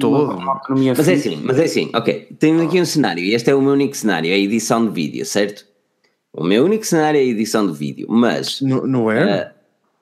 [0.01, 0.41] todo.
[0.41, 1.91] Mas é assim, mas é assim.
[1.95, 3.23] Ok, tenho aqui um cenário.
[3.23, 4.31] E este é o meu único cenário.
[4.31, 5.65] É a edição de vídeo, certo?
[6.33, 8.09] O meu único cenário é a edição de vídeo.
[8.11, 8.61] Mas.
[8.61, 9.55] No, no Air?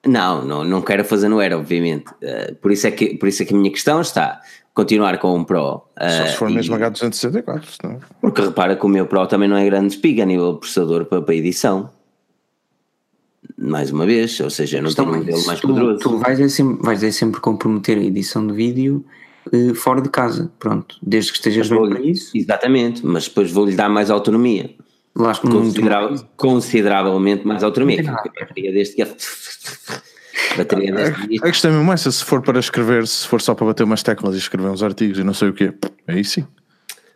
[0.05, 2.09] Uh, não, não, não quero fazer no Air, obviamente.
[2.13, 4.41] Uh, por, isso é que, por isso é que a minha questão está
[4.73, 5.75] continuar com um Pro.
[5.75, 7.99] Uh, Só se for mesmo H264, não?
[8.21, 11.05] Porque repara que o meu Pro também não é grande espiga a nível de processador
[11.05, 11.89] para, para edição.
[13.57, 15.99] Mais uma vez, ou seja, não tenho um modelo mais tu, poderoso.
[15.99, 19.05] Tu vais é sempre, vais é sempre comprometer a edição de vídeo
[19.53, 22.37] uh, fora de casa, pronto, desde que estejas bem para isso.
[22.37, 24.75] Exatamente, mas depois vou-lhe dar mais autonomia.
[25.41, 28.01] Considerável, consideravelmente mais autonomia.
[28.03, 29.07] Bateria deste que é
[30.57, 30.93] bateria.
[30.95, 33.83] A, a questão é mesmo essa: se for para escrever, se for só para bater
[33.83, 35.73] umas teclas e escrever uns artigos e não sei o quê,
[36.07, 36.45] aí sim.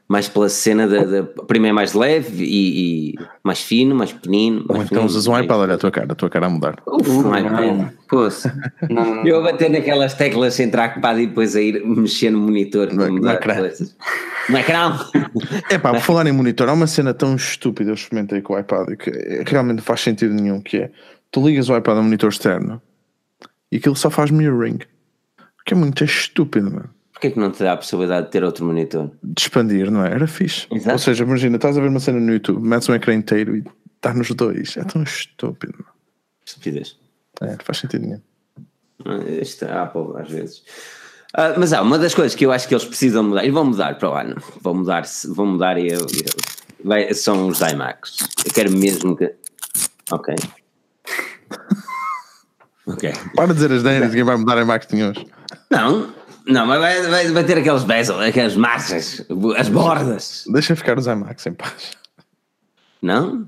[0.08, 1.04] Mais pela cena da.
[1.06, 4.66] da primeiro mais leve e, e, mais fino, mais pequenino.
[4.68, 6.76] Mais Ou então usas um iPad, olha a tua cara, a tua cara a mudar.
[6.86, 7.90] Uf, um iPad.
[8.10, 8.54] Poxa.
[9.24, 13.10] Eu a bater naquelas teclas sem trackpad e depois a ir mexer no monitor para
[13.10, 13.96] mudar coisas.
[14.50, 15.00] No ecrã.
[15.70, 18.60] É pá, por falar em monitor, há uma cena tão estúpida eu experimentei com o
[18.60, 19.10] iPad que
[19.48, 20.92] realmente não faz sentido nenhum, que é
[21.32, 22.82] tu ligas o iPad a monitor externo
[23.74, 24.78] e aquilo só faz mirroring.
[25.66, 26.90] Que é muito estúpido, mano.
[27.12, 29.10] Porquê que não te dá a possibilidade de ter outro monitor?
[29.24, 30.12] De expandir, não é?
[30.12, 30.68] Era fixe.
[30.72, 30.92] Exato.
[30.92, 33.64] Ou seja, imagina, estás a ver uma cena no YouTube, metes um ecrã inteiro e
[33.96, 34.78] está nos dois.
[34.78, 35.74] É tão estúpido.
[35.80, 35.92] Mano.
[36.46, 36.98] Estupidez.
[37.42, 38.22] É, não faz sentido nenhum.
[39.42, 40.58] Isto é Apple, às vezes.
[41.36, 43.66] Uh, mas há uma das coisas que eu acho que eles precisam mudar, e vão
[43.66, 46.08] mudar para o ano, vão mudar, vão mudar e eu, eu
[46.84, 48.20] vai, são os iMacs.
[48.46, 49.34] Eu quero mesmo que.
[50.12, 50.36] Ok.
[52.88, 53.14] Ok.
[53.36, 55.28] Para de dizer as neiras, ninguém vai mudar iMacs hoje.
[55.70, 56.14] Não,
[56.48, 59.26] não, mas vai, vai, vai ter aqueles bezel, aquelas marchas,
[59.58, 60.44] as bordas.
[60.52, 61.92] Deixa ficar os iMacs em paz.
[63.02, 63.48] Não?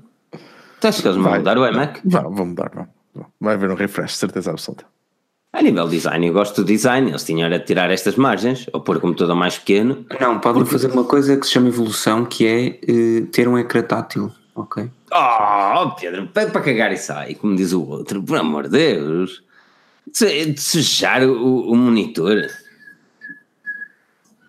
[0.80, 2.00] Tu achas que eles vão vai, mudar o iMac?
[2.04, 2.86] Vão, vão mudar, vão.
[3.40, 4.84] Vai haver um refresh, certeza absoluta.
[5.52, 8.80] A nível design, eu gosto do design, eles tinham era de tirar estas margens, ou
[8.80, 10.04] pôr o computador mais pequeno.
[10.20, 10.72] Não, podem porque...
[10.72, 14.30] fazer uma coisa que se chama evolução, que é uh, ter um ecrã tátil.
[14.56, 14.90] Ok.
[15.12, 19.44] Oh, Pedro, para, para cagar e sai, como diz o outro, por amor de Deus.
[20.10, 22.46] Desejar o, o monitor.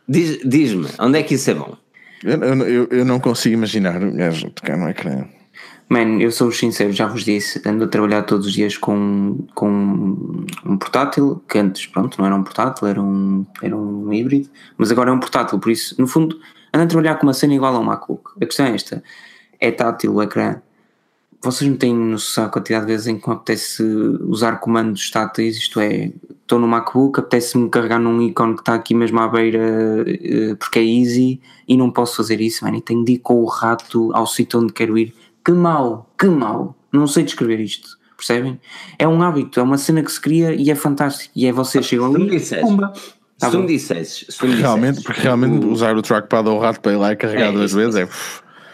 [0.08, 1.76] Diz, diz-me, onde é que isso é bom?
[2.24, 5.28] Eu, eu, eu não consigo imaginar o gajo tocar no ecrã.
[5.90, 10.46] Man, eu sou sincero, já vos disse, ando a trabalhar todos os dias com, com
[10.66, 14.92] um portátil, que antes, pronto, não era um portátil, era um, era um híbrido, mas
[14.92, 16.38] agora é um portátil, por isso, no fundo,
[16.74, 18.32] ando a trabalhar com uma cena igual ao MacBook.
[18.42, 19.02] A questão é esta,
[19.60, 20.62] é tátil o ecrã.
[21.42, 23.84] Vocês não têm noção a quantidade de vezes em que me apetece
[24.22, 28.96] usar comandos táteis, isto é, estou no MacBook, apetece-me carregar num ícone que está aqui
[28.96, 33.06] mesmo à beira eh, porque é easy e não posso fazer isso, man, e tenho
[33.06, 35.14] de ir com o rato ao sítio onde quero ir
[35.46, 36.76] que mal, que mal.
[36.92, 38.60] Não sei descrever isto, percebem?
[39.00, 41.32] É um hábito, é uma cena que se cria e é fantástico.
[41.36, 42.30] E é vocês chegam ali.
[42.30, 42.78] Disseste,
[43.40, 46.50] tá se tu me dissesses, se tu me realmente, porque realmente o, usar o trackpad
[46.50, 48.10] ou o rato para ir lá e carregar é, duas vezes é.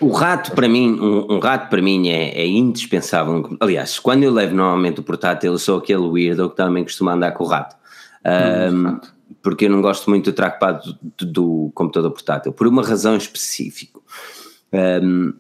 [0.04, 3.56] O rato para mim, um, um rato para mim é, é, indispensável.
[3.58, 7.32] Aliás, quando eu levo normalmente o portátil, eu sou aquele weirdo que também costuma andar
[7.32, 7.78] com o rato.
[8.26, 9.00] Um,
[9.42, 10.82] porque eu não gosto muito do trackpad
[11.18, 13.98] do, do, computador portátil, por uma razão específica.
[14.74, 15.34] Um,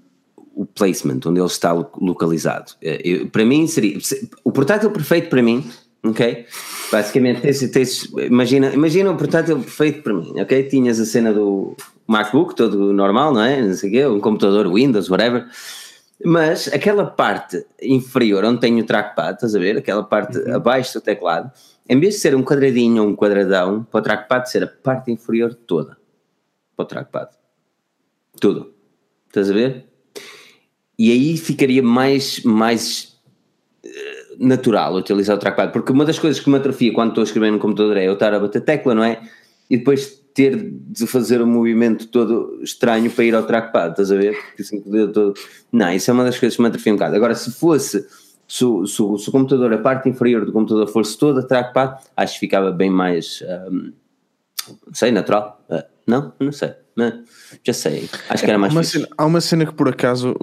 [0.55, 2.73] o placement, onde ele está localizado.
[2.81, 3.97] Eh, eu, para mim seria
[4.43, 5.67] o portátil perfeito para mim,
[6.03, 6.45] ok?
[6.91, 10.63] Basicamente, tens, tens, imagina, imagina o portátil perfeito para mim, ok?
[10.63, 11.75] Tinhas a cena do
[12.07, 13.61] MacBook, todo normal, não é?
[13.61, 15.45] Não sei o quê, um computador Windows, whatever.
[16.23, 19.77] Mas aquela parte inferior onde tem o trackpad, estás a ver?
[19.77, 20.55] Aquela parte uhum.
[20.55, 21.51] abaixo do teclado,
[21.89, 25.11] em vez de ser um quadradinho ou um quadradão, para o trackpad ser a parte
[25.11, 25.97] inferior toda.
[26.75, 27.29] Para o trackpad.
[28.39, 28.73] Tudo.
[29.27, 29.93] Estás a ver?
[30.97, 33.12] e aí ficaria mais, mais
[34.39, 37.51] natural utilizar o trackpad, porque uma das coisas que me atrofia quando estou a escrever
[37.51, 39.21] no computador é eu estar a bater tecla, não é?
[39.69, 44.15] E depois ter de fazer um movimento todo estranho para ir ao trackpad, estás a
[44.15, 44.35] ver?
[44.35, 45.33] Porque assim, todo...
[45.71, 47.15] Não, isso é uma das coisas que me atrofia um bocado.
[47.15, 48.05] Agora, se fosse,
[48.47, 52.39] se, se, se o computador, a parte inferior do computador fosse toda trackpad, acho que
[52.39, 53.93] ficava bem mais, um,
[54.87, 55.63] não sei, natural.
[55.69, 56.33] Uh, não?
[56.39, 56.73] Não sei.
[56.95, 57.23] Não,
[57.63, 58.09] já sei.
[58.29, 60.35] Acho que era mais uma cena, Há uma cena que por acaso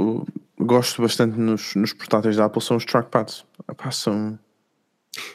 [0.65, 3.45] gosto bastante nos, nos portáteis da Apple são os trackpads.
[3.77, 4.39] Passam.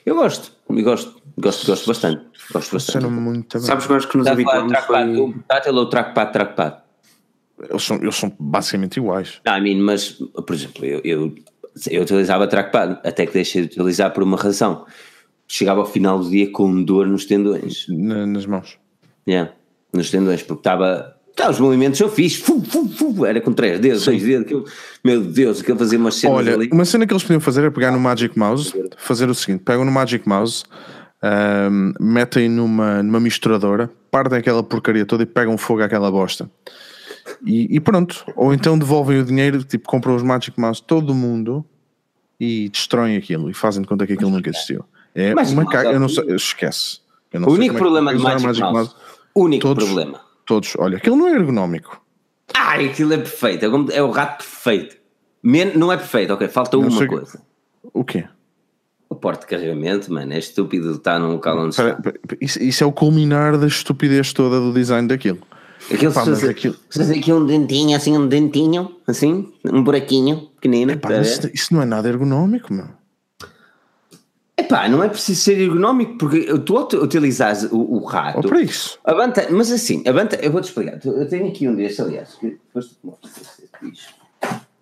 [0.05, 2.25] Eu gosto, eu gosto, gosto, gosto bastante.
[2.51, 3.05] Gosto bastante.
[3.07, 3.67] Muito bem.
[3.67, 5.33] Sabes acho que nos habituamos trackpad foi...
[5.33, 6.77] portátil ou trackpad, trackpad?
[7.69, 9.41] Eles são, eles são basicamente iguais.
[9.45, 11.35] Não, I mean, mas, por exemplo, eu, eu,
[11.89, 14.85] eu utilizava trackpad até que deixei de utilizar por uma razão.
[15.47, 17.85] Chegava ao final do dia com dor nos tendões.
[17.89, 18.77] Na, nas mãos.
[19.27, 19.51] Yeah
[19.95, 21.14] nos tendões, porque estava.
[21.35, 24.65] Tá, os movimentos eu fiz, fu, fu, fu, era com três dedos, seis dedos, aquilo,
[25.03, 26.69] meu Deus, aquilo fazia umas cenas Olha, ali.
[26.71, 29.83] uma cena que eles podiam fazer é pegar no Magic Mouse, fazer o seguinte: pegam
[29.83, 30.63] no Magic Mouse,
[31.21, 36.49] um, metem numa, numa misturadora, partem aquela porcaria toda e pegam fogo àquela bosta.
[37.45, 41.65] E, e, pronto, ou então devolvem o dinheiro, tipo, compram os Magic Mouse todo mundo
[42.39, 44.85] e destroem aquilo e fazem de conta que aquilo nunca existiu.
[45.13, 46.99] É Mas, uma caga, eu não sei, esquece.
[47.33, 48.95] o único problema é do Magic, Magic Mouse, Mouse
[49.35, 50.21] Único todos, problema.
[50.45, 52.01] Todos, olha, aquilo não é ergonómico.
[52.53, 54.97] Ah, aquilo é perfeito, é, é o rato perfeito.
[55.41, 57.41] Men não é perfeito, ok, falta não uma coisa.
[57.93, 58.25] O quê?
[59.09, 62.35] O porte de carregamento, mano, é estúpido estar num local onde Pera, está.
[62.41, 65.39] Isso, isso, é o culminar da estupidez toda do design daquilo.
[65.91, 66.75] Aquilo Pá, se aquilo...
[67.15, 70.93] aqui um dentinho, assim, um dentinho, assim, um buraquinho pequenino.
[70.93, 72.87] Epá, isso, isso, não é nada ergonómico, meu.
[74.57, 78.37] Epá, não é preciso ser ergonómico, porque tu utilizas o, o rato.
[78.37, 78.97] Ou para isso.
[79.03, 79.13] A
[79.51, 80.99] mas assim, a eu vou-te explicar.
[81.03, 84.13] Eu tenho aqui um destes, aliás, que depois tu mostras este bicho.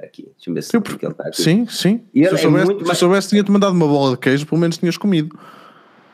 [0.02, 1.42] Aqui, deixa-me ver se eu, ele está aqui.
[1.42, 2.02] Sim, sim.
[2.14, 2.98] Se eu é soubesse, é mais...
[2.98, 5.38] soubesse tinha-te mandado uma bola de queijo, pelo menos tinhas comido.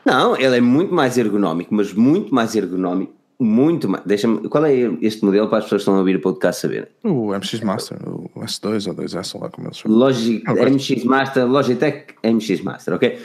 [0.04, 3.12] Não, ele é muito mais ergonómico, mas muito mais ergonómico.
[3.38, 4.04] Muito mais.
[4.04, 4.48] Deixa-me.
[4.48, 6.88] Qual é este modelo para as pessoas que estão a ouvir o podcast saberem?
[7.02, 9.98] O MX Master, o S2 ou 2S, lá como eles chamam.
[9.98, 13.18] Logic, MX Master, Logitech MX Master, ok?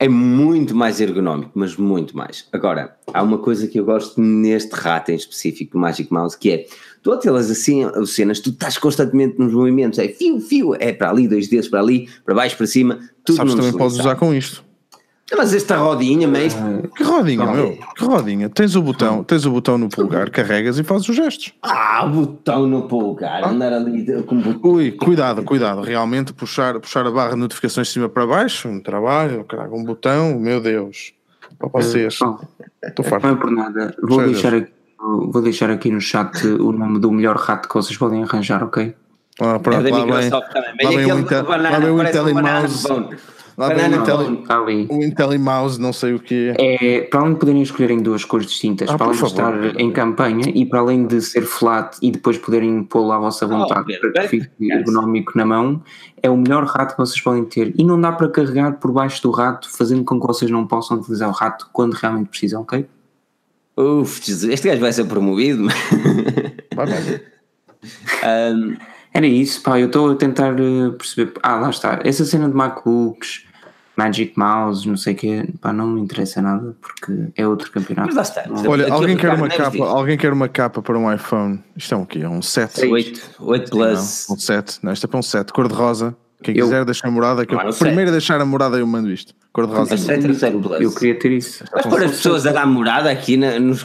[0.00, 2.46] É muito mais ergonómico, mas muito mais.
[2.52, 6.50] Agora, há uma coisa que eu gosto neste rato em específico do Magic Mouse, que
[6.50, 6.66] é,
[7.02, 11.26] tu aquelas assim, cenas, tu estás constantemente nos movimentos, é fio, fio, é para ali,
[11.26, 14.67] dois dedos para ali, para baixo, para cima, tudo Sabes também podes usar com isto.
[15.36, 16.56] Mas esta rodinha, mas...
[16.96, 17.78] Que rodinha, meu?
[17.94, 18.48] Que rodinha?
[18.48, 21.52] Tens o botão, tens o botão no polegar, carregas e fazes os gestos.
[21.62, 23.50] Ah, o botão no polegar, ah.
[23.50, 24.70] andar ali com o botão.
[24.70, 25.82] Ui, cuidado, cuidado.
[25.82, 29.84] Realmente puxar, puxar a barra de notificações de cima para baixo, um trabalho, caraca, um
[29.84, 31.12] botão, meu Deus.
[31.58, 32.18] Para vocês.
[32.82, 33.26] Estou farto.
[33.26, 33.94] Não é por nada.
[34.02, 37.98] Vou deixar, aqui, vou deixar aqui no chat o nome do melhor rato que vocês
[37.98, 38.94] podem arranjar, ok?
[39.40, 42.88] Ah, pronto, é lá, vem, lá, vem, lá Intel, lá Intel mouse.
[42.88, 43.08] Lá
[43.66, 44.86] vem o Intel, ali.
[44.88, 47.00] o IntelliMouse, não sei o que é.
[47.02, 49.90] Para além de poderem escolher em duas cores distintas, ah, para além de estar em
[49.90, 54.12] campanha e para além de ser flat e depois poderem pô-lo à vossa vontade oh,
[54.12, 55.82] para que fique ergonómico na mão,
[56.22, 57.74] é o melhor rato que vocês podem ter.
[57.76, 60.98] E não dá para carregar por baixo do rato, fazendo com que vocês não possam
[60.98, 62.86] utilizar o rato quando realmente precisam, ok?
[63.76, 65.66] Uf, este gajo vai ser promovido.
[66.74, 67.20] Vai, vai.
[68.54, 68.76] um,
[69.12, 71.32] era isso, pá, eu estou a tentar eh, perceber.
[71.42, 71.98] Ah, lá está.
[72.04, 73.47] Essa cena de MacBooks,
[73.98, 78.06] Magic Mouse, não sei o quê, pá, não me interessa nada porque é outro campeonato.
[78.06, 78.44] Mas lá está.
[78.70, 81.58] Olha, alguém quer uma capa, alguém quer uma capa para um iPhone.
[81.76, 82.24] Isto é um quê?
[82.24, 82.86] Um 7?
[82.86, 84.26] 8, 8 Plus.
[84.28, 84.78] Não, um 7.
[84.84, 86.16] Não, isto é para um 7, cor de rosa.
[86.40, 89.10] Quem eu, quiser deixar a morada, que eu, eu primeiro deixar a morada eu mando
[89.10, 89.34] isto.
[89.52, 89.96] Cor de rosa.
[90.80, 91.64] Eu queria ter isso.
[91.74, 93.84] Mas para as pessoas a dar morada aqui na, nos,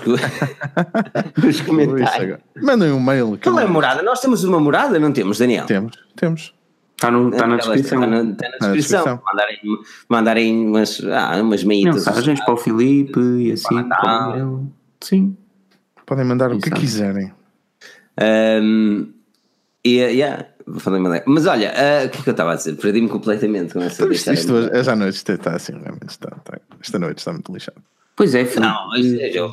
[1.43, 2.37] nos comentários.
[2.61, 3.39] Mandem um mail.
[3.41, 4.03] Qual é a morada?
[4.03, 5.65] Nós temos uma morada, não temos, Daniel?
[5.65, 6.53] Temos, temos.
[6.95, 8.03] Está, no, está na descrição.
[8.03, 9.03] Está na, está na descrição.
[9.03, 9.21] descrição.
[9.25, 9.59] Mandarem,
[10.07, 11.95] mandarem umas, ah, umas meitas.
[11.95, 13.83] Mensagens para o Filipe e assim.
[13.89, 14.49] Para
[15.01, 15.37] Sim.
[16.05, 17.31] Podem mandar o que quiserem.
[18.21, 19.11] Um,
[19.83, 20.45] e, yeah,
[21.25, 22.75] mas olha, uh, o que é que eu estava a dizer?
[22.75, 26.99] Perdi-me completamente com essa isto, isto hoje, esta noite está assim, realmente está, está, esta
[26.99, 27.81] noite está muito lixado.
[28.15, 29.51] Pois é, não, mas é, é, o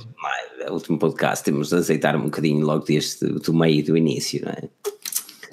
[0.71, 4.53] último podcast, temos de aceitar um bocadinho logo deste do meio e do início, não
[4.53, 4.69] é?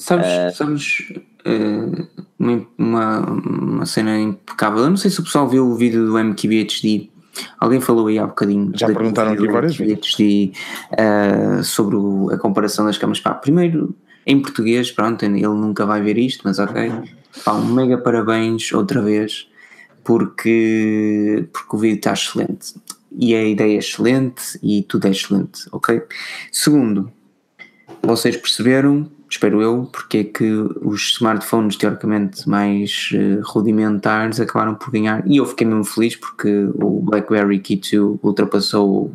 [0.08, 1.14] Sabes, uh, sabes
[1.46, 2.08] uh,
[2.78, 4.80] uma, uma cena impecável.
[4.84, 7.10] Eu não sei se o pessoal viu o vídeo do MQBHD.
[7.60, 8.72] Alguém falou aí há bocadinho.
[8.74, 10.14] Já perguntaram aqui várias vezes.
[10.16, 13.20] Uh, sobre o, a comparação das câmaras.
[13.20, 13.94] Pá, primeiro,
[14.26, 16.90] em português, pronto, ele nunca vai ver isto, mas ok.
[17.44, 19.50] Pá, um mega parabéns outra vez,
[20.06, 22.76] porque, porque o vídeo está excelente.
[23.12, 26.02] E a ideia é excelente e tudo é excelente, ok?
[26.50, 27.12] Segundo,
[28.02, 30.52] vocês perceberam, espero eu, porque é que
[30.82, 35.26] os smartphones teoricamente mais uh, rudimentares acabaram por ganhar.
[35.28, 39.12] E eu fiquei mesmo feliz porque o BlackBerry Key 2 ultrapassou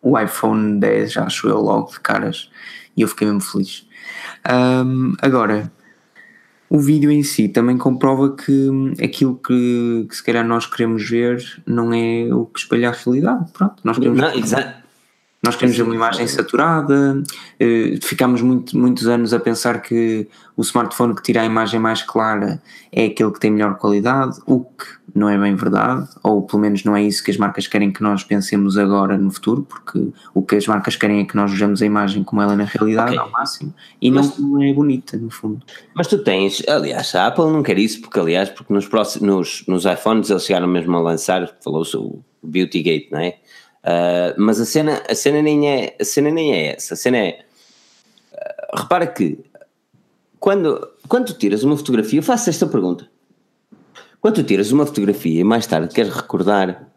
[0.00, 2.50] o iPhone 10, acho eu, logo de caras.
[2.96, 3.86] E eu fiquei mesmo feliz.
[4.50, 5.70] Um, agora,
[6.68, 8.68] o vídeo em si também comprova que
[9.02, 13.52] aquilo que, que se calhar nós queremos ver não é o que espelha a realidade.
[13.52, 14.18] Pronto, nós queremos.
[14.18, 14.81] Não,
[15.42, 17.20] nós queremos uma imagem saturada,
[17.58, 22.00] eh, ficamos muito, muitos anos a pensar que o smartphone que tira a imagem mais
[22.00, 22.62] clara
[22.92, 26.84] é aquele que tem melhor qualidade, o que não é bem verdade, ou pelo menos
[26.84, 30.42] não é isso que as marcas querem que nós pensemos agora no futuro, porque o
[30.42, 33.10] que as marcas querem é que nós vejamos a imagem como ela é na realidade
[33.10, 33.18] okay.
[33.18, 35.60] ao máximo, e mas, não é bonita no fundo.
[35.92, 39.66] Mas tu tens, aliás, a Apple não quer isso, porque aliás, porque nos, próximos, nos,
[39.66, 43.38] nos iPhones eles chegaram mesmo a lançar, falou-se o Beauty Gate, não é?
[43.84, 46.94] Uh, mas a cena, a cena nem é, a cena nem é essa.
[46.94, 47.44] A cena é,
[48.32, 49.38] uh, repara que
[50.38, 53.08] quando, quando tu tiras uma fotografia, eu faço esta pergunta.
[54.20, 56.88] Quando tu tiras uma fotografia e mais tarde queres recordar,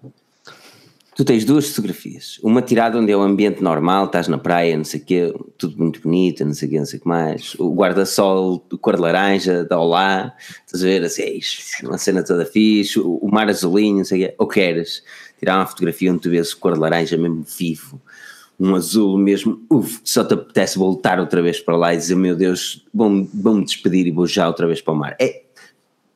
[1.15, 2.39] tu tens duas fotografias.
[2.43, 5.77] Uma tirada onde é o ambiente normal, estás na praia, não sei o quê, tudo
[5.77, 7.55] muito bonito, não sei o quê, não sei o que mais.
[7.55, 12.23] O guarda-sol de cor de laranja, da Olá, estás a ver, assim, é uma cena
[12.23, 14.35] toda fixe, o mar azulinho, não sei o quê.
[14.37, 15.03] Ou queres
[15.45, 18.01] tirar uma fotografia onde tu vês cor de laranja mesmo vivo,
[18.59, 22.35] um azul mesmo, uf, só te apetece voltar outra vez para lá e dizer, meu
[22.35, 25.15] Deus, vou-me vou despedir e vou já outra vez para o mar.
[25.19, 25.43] É,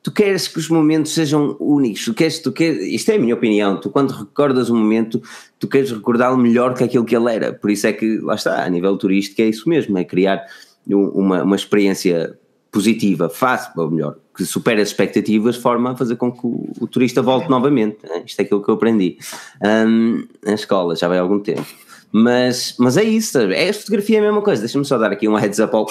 [0.02, 3.34] tu queres que os momentos sejam únicos, tu queres, tu queres, isto é a minha
[3.34, 5.22] opinião, tu quando recordas um momento,
[5.58, 8.64] tu queres recordá-lo melhor que aquilo que ele era, por isso é que, lá está,
[8.64, 10.44] a nível turístico é isso mesmo, é criar
[10.88, 12.36] uma, uma experiência
[12.70, 16.70] positiva, fácil, ou melhor, que supera as expectativas, de forma a fazer com que o,
[16.80, 17.98] o turista volte novamente.
[18.06, 18.22] Né?
[18.24, 19.18] Isto é aquilo que eu aprendi
[19.62, 21.66] um, na escola, já vai há algum tempo.
[22.12, 24.62] Mas, mas é isso, é a fotografia é a mesma coisa.
[24.62, 25.86] Deixa-me só dar aqui um heads up ao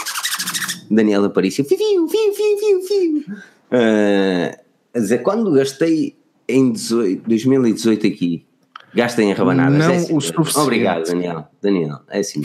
[0.90, 1.64] Daniel Aparício.
[1.64, 3.24] Fiu, fiu, fiu, fiu, fiu.
[3.72, 4.58] Uh,
[4.94, 6.18] a dizer, quando gastei
[6.48, 8.46] em 18, 2018 aqui,
[8.94, 9.78] gastem em rabanadas.
[9.78, 10.60] Não é assim, o suficiente.
[10.60, 11.48] Obrigado, Daniel.
[11.62, 12.42] Daniel, é assim.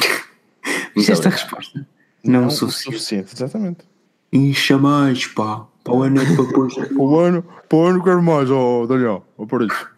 [0.94, 1.86] Muito esta resposta.
[2.22, 2.98] Não, não o suficiente.
[2.98, 3.34] suficiente.
[3.34, 3.93] Exatamente.
[4.34, 5.64] Incha mais, pá.
[5.84, 6.74] Para o ano é para depois.
[6.74, 9.24] para o ano, para o ano quero mais, ó oh, Daniel.
[9.36, 9.88] Oh, por isso.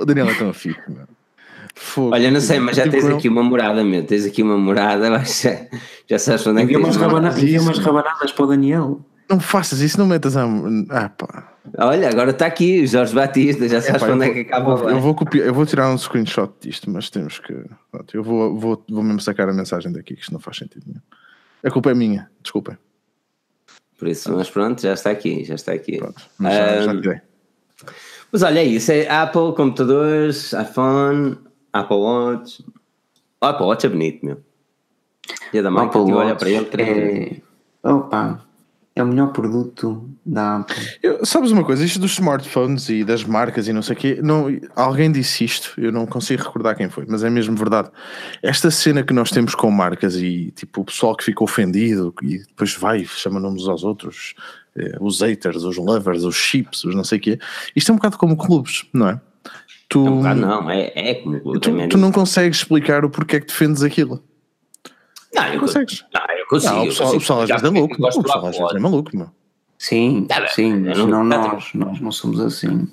[0.00, 1.08] o Daniel é tão fixe, mano.
[1.74, 2.14] Fogo.
[2.14, 4.06] Olha, não sei, mas já tens aqui uma morada, meu.
[4.06, 5.66] Tens aqui uma morada, mas já,
[6.08, 9.00] já sabes onde é que Havia umas, rabana umas rabanadas para o Daniel.
[9.28, 10.44] Não faças isso, não metas a.
[10.90, 11.52] Ah, pá.
[11.78, 14.76] Olha, agora está aqui, Jorge Batista, já sabes é, pá, onde é que acaba eu
[14.76, 17.52] vou, eu vou copiar, eu vou tirar um screenshot disto, mas temos que.
[17.90, 20.84] Pronto, eu vou, vou, vou mesmo sacar a mensagem daqui, que isto não faz sentido
[20.86, 21.00] nenhum.
[21.66, 22.78] A culpa é minha, desculpem.
[23.98, 25.98] Por isso, mas pronto, já está aqui, já está aqui.
[25.98, 27.22] Pronto, mas, já, já
[28.30, 31.38] mas olha, é isso, é Apple, computadores, iPhone,
[31.72, 32.64] Apple Watch.
[33.40, 34.40] O Apple Watch é bonito, meu.
[35.50, 37.42] Dia da marca, Apple Watch olha para ele.
[37.82, 37.88] É...
[37.88, 38.46] Opa,
[38.96, 40.74] É o melhor produto da Apple.
[41.02, 41.84] Eu, sabes uma coisa?
[41.84, 45.74] Isto dos smartphones e das marcas e não sei o quê, não, alguém disse isto,
[45.78, 47.90] eu não consigo recordar quem foi, mas é mesmo verdade.
[48.42, 52.38] Esta cena que nós temos com marcas e tipo o pessoal que fica ofendido e
[52.38, 54.34] depois vai, chama nomes aos outros,
[54.74, 57.38] eh, os haters, os lovers, os chips, os não sei o quê.
[57.76, 59.20] Isto é um bocado como clubes, não é?
[59.90, 61.60] Tu, é um bocado não, é, é como.
[61.60, 64.24] Tu, tu não consegues explicar o porquê é que defendes aquilo.
[65.34, 66.02] Não, eu consegues.
[66.14, 66.74] Não, consigo.
[66.74, 67.94] Não, o pessoal, o pessoal às vezes é maluco.
[67.94, 69.30] O pessoal às vezes é maluco, meu.
[69.78, 72.88] Sim, tá sim, mas não, nós, nós não somos assim.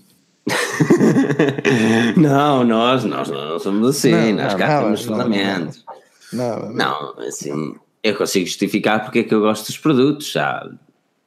[2.17, 5.85] não, nós, nós não somos assim, não, nós cá temos fundamentos.
[6.33, 10.67] Não, não, assim, eu consigo justificar porque é que eu gosto dos produtos, já.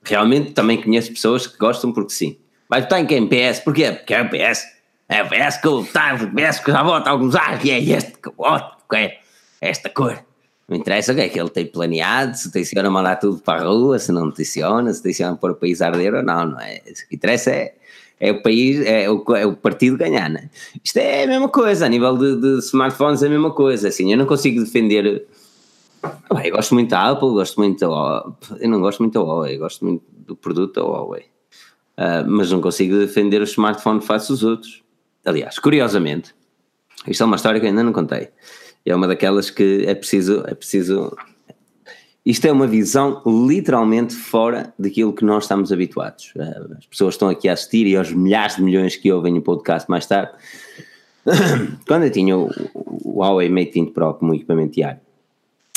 [0.03, 2.37] Realmente também conheço pessoas que gostam porque sim.
[2.69, 3.93] Mas tu tem quem PS, porquê?
[3.93, 4.65] Porque é o PS.
[5.09, 8.13] É o PS que eu tá, PS que já volta alguns anos e é este
[8.19, 8.35] que eu
[8.89, 9.19] que é
[9.61, 10.19] esta cor.
[10.69, 13.65] Não interessa o que é que ele tem planeado, se tenciona mandar tudo para a
[13.65, 16.79] rua, se não tenciona, se tenciona pôr o país a arder ou não, não é?
[16.79, 17.75] O que interessa é,
[18.19, 20.51] é o país, é o, é o partido ganhar, né?
[20.83, 24.11] Isto é a mesma coisa, a nível de, de smartphones é a mesma coisa, assim,
[24.11, 25.29] eu não consigo defender...
[26.03, 29.59] eu gosto muito da Apple, gosto muito da Huawei, eu não gosto muito da Huawei,
[29.59, 31.27] gosto muito do produto da Huawei,
[31.97, 34.83] uh, mas não consigo defender o smartphone face aos outros.
[35.25, 36.35] Aliás, curiosamente,
[37.07, 38.31] isto é uma história que ainda não contei,
[38.87, 41.17] é uma daquelas que é preciso, é preciso.
[42.25, 46.33] Isto é uma visão literalmente fora daquilo que nós estamos habituados.
[46.37, 49.43] Eh, as pessoas estão aqui a assistir e aos milhares de milhões que ouvem o
[49.43, 50.33] podcast mais tarde.
[51.87, 52.51] Quando eu tinha o,
[53.05, 55.01] Huawei Mate 20 Pro como equipamento diário,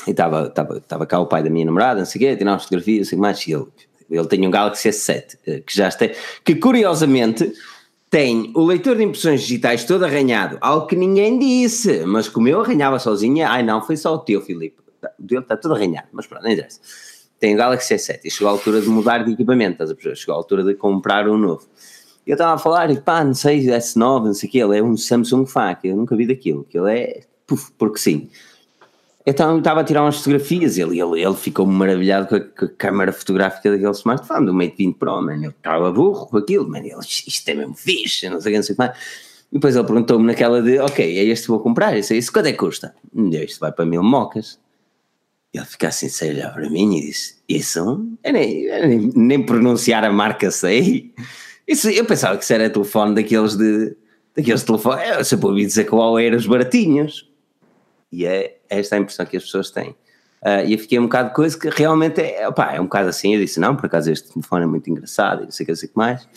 [0.08, 2.60] e estava, estava, estava cá o pai da minha namorada, não sei o quê, tirava
[2.60, 3.66] fotografias, assim mais, e ele,
[4.10, 6.08] ele tem um Galaxy S7, eh, que já está,
[6.44, 7.52] que curiosamente
[8.10, 12.62] tem o leitor de impressões digitais todo arranhado, algo que ninguém disse, mas como eu
[12.62, 14.78] arranhava sozinha, ai não, foi só o teu, Filipe.
[15.18, 16.80] O dele está todo arranhado, mas pronto, não interessa.
[17.40, 20.16] Tem o Galaxy S7 e chegou a altura de mudar de equipamento, estás a perceber?
[20.16, 21.68] Chegou a altura de comprar um novo.
[22.26, 24.84] Eu estava a falar, e pá, não sei, S9, não sei o que, ele é
[24.84, 28.30] um Samsung FAC, eu nunca vi daquilo, que ele é, puf, porque sim.
[29.26, 32.70] Então estava a tirar umas fotografias ele, ele, ele ficou maravilhado com a, com a,
[32.70, 35.44] câmara fotográfica daquele smartphone, do Mate 20 Pro, mano.
[35.44, 36.86] Ele estava burro com aquilo, mano.
[36.86, 38.98] Ele, isto é mesmo fixe, não sei o que, não sei o que mais.
[39.52, 42.48] E depois ele perguntou-me naquela de, ok, é este que vou comprar, isso, isso quanto
[42.48, 42.94] é que custa?
[43.16, 44.60] Isto vai para mil mocas.
[45.52, 47.80] Ele fica assim, sei olhar para mim e disse, isso?
[48.24, 51.12] Eu nem, eu nem, nem, pronunciar a marca sei.
[51.68, 53.96] Isso, eu pensava que isso era telefone daqueles de,
[54.36, 57.29] daqueles telefones, eu sempre ouvi dizer que o era os baratinhos.
[58.12, 59.96] E é esta a impressão que as pessoas têm.
[60.42, 63.34] Uh, e eu fiquei um bocado de coisa que realmente é, é um bocado assim.
[63.34, 65.88] Eu disse: não, por acaso este telefone é muito engraçado, e não sei o que,
[65.88, 66.28] que mais.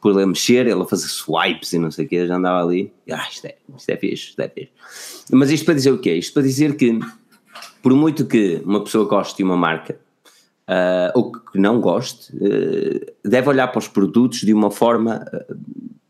[0.00, 2.92] Por ele mexer, ele a fazer swipes e não sei o que, já andava ali.
[3.10, 4.70] Ah, isto é, isto é fixe, isto é fixe.
[5.32, 6.14] Mas isto para dizer o quê?
[6.14, 7.00] Isto para dizer que,
[7.82, 9.98] por muito que uma pessoa goste de uma marca,
[10.68, 15.26] uh, ou que não goste, uh, deve olhar para os produtos de uma forma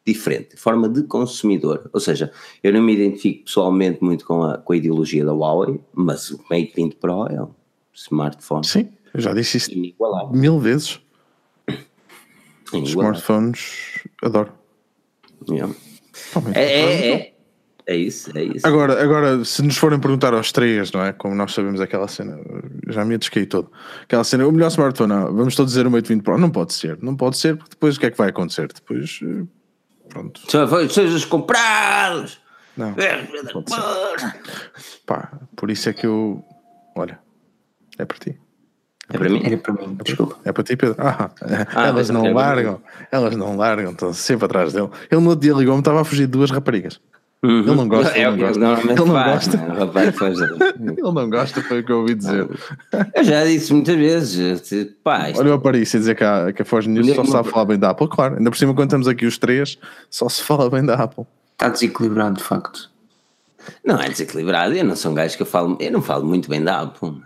[0.09, 1.90] diferente, forma de consumidor.
[1.92, 2.32] Ou seja,
[2.62, 6.38] eu não me identifico pessoalmente muito com a, com a ideologia da Huawei, mas o
[6.50, 7.50] Mate 20 Pro é um
[7.92, 8.66] smartphone.
[8.66, 9.70] Sim, eu já disse isso
[10.32, 11.00] mil vezes.
[12.72, 14.52] Smartphones, adoro.
[15.48, 15.74] Yeah.
[16.54, 17.34] é, é, é,
[17.86, 18.66] é, isso, é isso.
[18.66, 21.12] Agora, agora, se nos forem perguntar aos três, não é?
[21.12, 22.38] Como nós sabemos aquela cena,
[22.88, 23.70] já me descaí todo.
[24.02, 26.38] Aquela cena, o melhor smartphone, não, vamos todos dizer o Mate 20 Pro.
[26.38, 28.68] Não pode ser, não pode ser, porque depois o que é que vai acontecer?
[28.72, 29.44] Depois eh,
[30.18, 30.40] Pronto.
[30.92, 32.40] Sejas comprados.
[32.76, 32.94] Não.
[35.06, 36.44] Pá, por isso é que eu.
[36.96, 37.18] Olha,
[37.98, 38.38] é para ti.
[39.10, 39.42] É, é para mim?
[39.44, 40.36] Era para mim, desculpa.
[40.44, 40.96] É para ti, Pedro.
[40.98, 41.30] Ah,
[41.74, 44.90] ah elas não largam, elas não largam, estão sempre atrás dele.
[45.10, 47.00] Ele no dia ligou-me, estava a fugir de duas raparigas.
[47.41, 47.61] Uhum.
[47.61, 48.18] Ele não gosta.
[48.18, 48.59] É ele não gosta.
[48.80, 49.57] Ele não gosta.
[49.57, 50.72] Né?
[50.99, 52.49] ele não gosta, foi o que eu ouvi dizer.
[53.14, 54.95] Eu já disse muitas vezes.
[55.05, 55.41] Pá, isto...
[55.41, 57.78] Olha, eu parei a dizer que a, que a Foz News só sabe falar bem
[57.78, 58.09] da Apple.
[58.09, 59.78] Claro, ainda por cima, quando estamos aqui os três,
[60.11, 61.24] só se fala bem da Apple.
[61.53, 62.91] Está desequilibrado, de facto.
[63.84, 64.74] Não é desequilibrado.
[64.74, 65.78] Eu não sou um gajo que eu falo.
[65.80, 67.22] Eu não falo muito bem da Apple.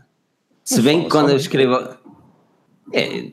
[0.63, 1.89] Se bem que quando eu escrevo.
[2.93, 3.31] É,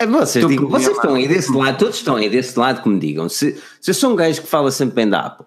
[0.00, 2.98] é, vocês, digo, vocês estão aí desse lado, todos estão aí desse lado que me
[2.98, 3.28] digam.
[3.28, 5.46] Se, se eu sou um gajo que fala sempre bem da Apple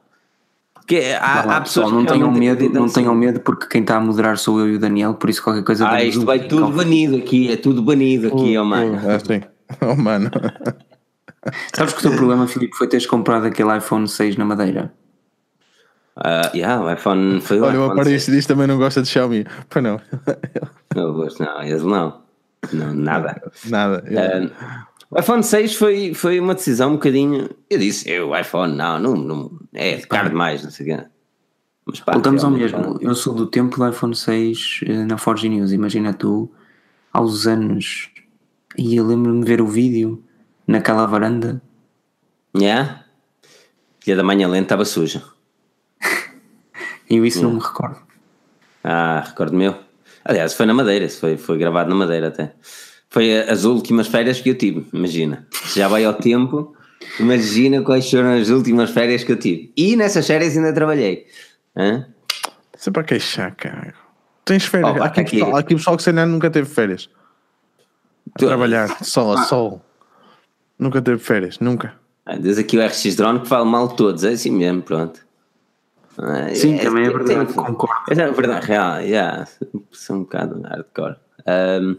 [0.98, 4.38] há, lá, há pessoas não tenham medo, não tenham medo porque quem está a moderar
[4.38, 5.88] sou eu e o Daniel, por isso qualquer coisa.
[5.88, 8.96] Ah, isto vai tudo banido aqui, é tudo banido aqui, oh, mano.
[9.10, 9.42] É sim,
[9.82, 10.30] oh mano.
[11.74, 14.94] Sabes que o teu problema, Filipe, foi teres comprado aquele iPhone 6 na Madeira?
[16.18, 19.46] Uh, yeah, o iPhone foi Olha, o Aparício diz também não gosta de Xiaomi.
[19.70, 20.02] Pois não.
[20.94, 22.22] Não gosto, não, eles não.
[22.74, 23.42] Não, nada.
[23.70, 24.04] Nada.
[24.06, 27.50] Uh, o iPhone 6 foi, foi uma decisão um bocadinho.
[27.70, 31.06] Eu disse, eu, iPhone, não, não, não é caro demais, não sei o quê.
[31.86, 33.00] Mas pá, Voltamos ao mesmo.
[33.02, 35.72] Eu sou do tempo do iPhone 6 eh, na Forge News.
[35.72, 36.52] Imagina tu,
[37.12, 38.12] aos anos
[38.78, 40.24] E eu lembro-me de ver o vídeo
[40.68, 41.60] naquela varanda.
[42.56, 43.04] Yeah?
[44.06, 45.24] Dia da manhã lenta estava suja.
[47.10, 47.52] eu isso yeah.
[47.52, 47.98] não me recordo.
[48.84, 49.76] Ah, recordo meu.
[50.24, 52.54] Aliás, foi na Madeira, foi, foi gravado na Madeira até.
[53.10, 55.48] Foi as últimas férias que eu tive, imagina.
[55.74, 56.76] Já vai ao tempo,
[57.20, 59.74] imagina quais foram as últimas férias que eu tive.
[59.76, 61.26] E nessas férias ainda trabalhei.
[61.76, 62.06] Hã?
[62.78, 63.96] Isso é para queixar, cara.
[64.46, 64.96] Tens férias.
[64.96, 67.10] Oh, aqui, aqui, pessoal, aqui pessoal que nunca teve férias.
[68.36, 68.46] A tu...
[68.46, 69.44] trabalhar, sol a ah.
[69.44, 69.82] sol.
[70.78, 71.94] Nunca teve férias, nunca.
[72.26, 75.20] Ah, diz aqui o RX Drone que fala mal de todos, é assim mesmo, pronto.
[76.18, 77.96] Ah, Sim, é, também é, é verdade, tem, concordo.
[78.08, 79.48] É verdade, real, yeah,
[79.92, 81.16] sou um bocado hardcore.
[81.48, 81.98] Um,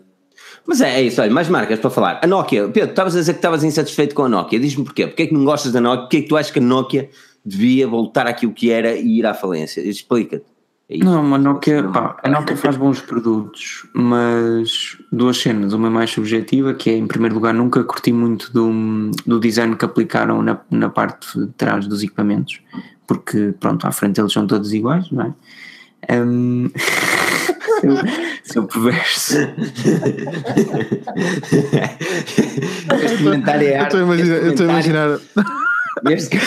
[0.67, 2.21] mas é, é, isso, olha, mais marcas para falar.
[2.23, 5.23] A Nokia, Pedro, estavas a dizer que estavas insatisfeito com a Nokia, diz-me porquê, porque
[5.25, 7.11] é que não gostas da Nokia, porque é que tu achas que a Nokia
[7.45, 9.81] devia voltar àquilo que era e ir à falência?
[9.81, 10.45] Explica-te.
[10.93, 15.73] É não, a Nokia, pá, a Nokia faz bons produtos, mas duas cenas.
[15.73, 19.85] Uma mais subjetiva, que é, em primeiro lugar, nunca curti muito do, do design que
[19.85, 22.61] aplicaram na, na parte de trás dos equipamentos,
[23.07, 25.35] porque, pronto, à frente eles são todos iguais, não é?
[26.13, 26.71] Um,
[28.45, 29.37] seu, perverso.
[33.03, 33.97] este comentário é arte.
[33.97, 35.19] Eu estou a imaginar.
[36.09, 36.39] Este,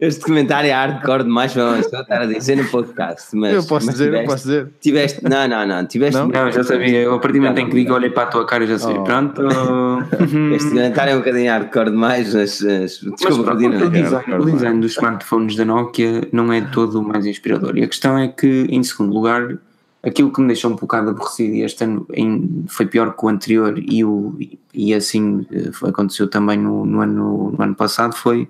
[0.00, 3.34] este, comentário é hardcore demais para estar a dizer no podcast.
[3.34, 4.68] Mas, eu posso mas dizer, tiveste, eu posso dizer.
[4.80, 5.86] Tiveste, não, não, não.
[5.86, 7.00] Tiveste, não, não já sabia.
[7.00, 8.96] Eu, a partir do momento em que digo, olhei para a tua cara, já sei.
[8.96, 9.02] Oh.
[9.02, 9.42] Pronto.
[10.54, 12.32] este comentário é um bocadinho hardcore demais.
[12.32, 16.60] Mas, mas, desculpa, mas, pronto, o, design, o design dos smartphones da Nokia não é
[16.60, 17.76] todo o mais inspirador.
[17.76, 19.58] E a questão é que, em segundo lugar,
[20.00, 23.28] aquilo que me deixou um bocado aborrecido e este ano em, foi pior que o
[23.28, 24.36] anterior e, o,
[24.72, 28.48] e assim eh, aconteceu também no, no, ano, no ano passado foi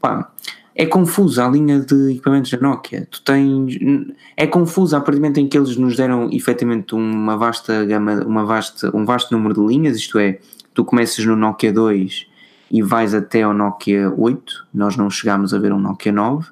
[0.00, 0.30] pá,
[0.76, 3.06] é confusa a linha de equipamentos da Nokia.
[3.10, 3.78] Tu tens.
[4.36, 8.24] É confusa a partir do momento em que eles nos deram efetivamente uma vasta gama,
[8.24, 10.40] uma vasta, um vasto número de linhas, isto é,
[10.72, 12.26] tu começas no Nokia 2
[12.70, 16.48] e vais até ao Nokia 8, nós não chegámos a ver um Nokia 9,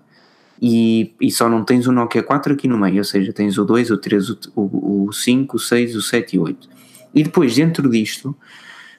[0.60, 3.64] e, e só não tens o Nokia 4 aqui no meio, ou seja, tens o
[3.64, 6.68] 2, o 3, o, o, o 5, o 6, o 7 e o 8.
[7.12, 8.36] E depois, dentro disto,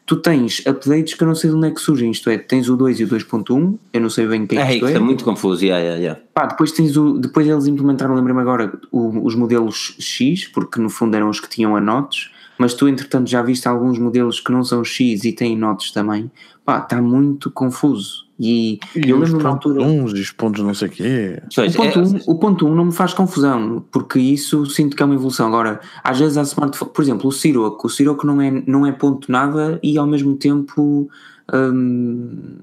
[0.06, 2.70] tu tens updates que eu não sei de onde é que surgem, isto é, tens
[2.70, 4.94] o 2 e o 2.1, eu não sei bem o que é, é isto é.
[4.94, 6.22] é muito confuso, yeah, yeah, yeah.
[6.34, 10.90] Pá, depois tens o, depois eles implementaram, lembro-me agora, o, os modelos X, porque no
[10.90, 14.64] fundo eram os que tinham anotes, mas tu entretanto já viste alguns modelos que não
[14.64, 16.30] são X e têm notes também,
[16.66, 18.23] pá, está muito confuso.
[18.40, 19.82] E, e eu lembro na altura.
[19.84, 21.42] Uns e os pontos não sei o quê.
[21.46, 24.96] O ponto, é, um, o ponto 1 um não me faz confusão, porque isso sinto
[24.96, 25.48] que é uma evolução.
[25.48, 28.92] Agora, às vezes há smartphone, por exemplo, o Siroco, o Siroco não é, não é
[28.92, 31.08] ponto nada e ao mesmo tempo
[31.54, 32.56] hum,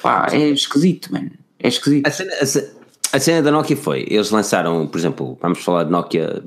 [0.00, 1.30] pá, é esquisito, mano.
[1.58, 2.06] É esquisito.
[2.06, 5.90] A cena, a, a cena, da Nokia foi, eles lançaram, por exemplo, vamos falar de
[5.90, 6.44] Nokia.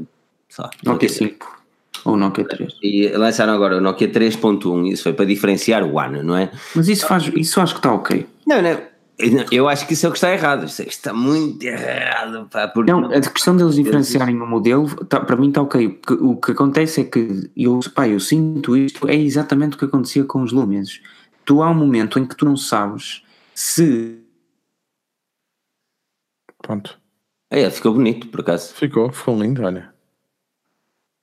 [0.85, 1.60] Nokia 5.
[2.05, 2.77] Ou Nokia 3.
[2.81, 6.51] E lançaram agora o Nokia 3.1, isso foi para diferenciar o One, não é?
[6.75, 8.27] Mas isso faz, isso acho que está ok.
[8.47, 8.91] Não, não.
[9.51, 10.65] Eu acho que isso é o que está errado.
[10.65, 12.47] Isso está muito errado.
[12.49, 12.91] Pá, porque...
[12.91, 15.99] Não, a questão deles diferenciarem o modelo, tá, para mim está ok.
[16.21, 20.23] O que acontece é que eu, pá, eu sinto isto, é exatamente o que acontecia
[20.23, 21.01] com os Lumens.
[21.45, 23.23] Tu há um momento em que tu não sabes
[23.53, 24.17] se.
[26.61, 26.99] Pronto.
[27.49, 28.73] É, ficou bonito, por acaso.
[28.73, 29.90] Ficou, ficou lindo, olha.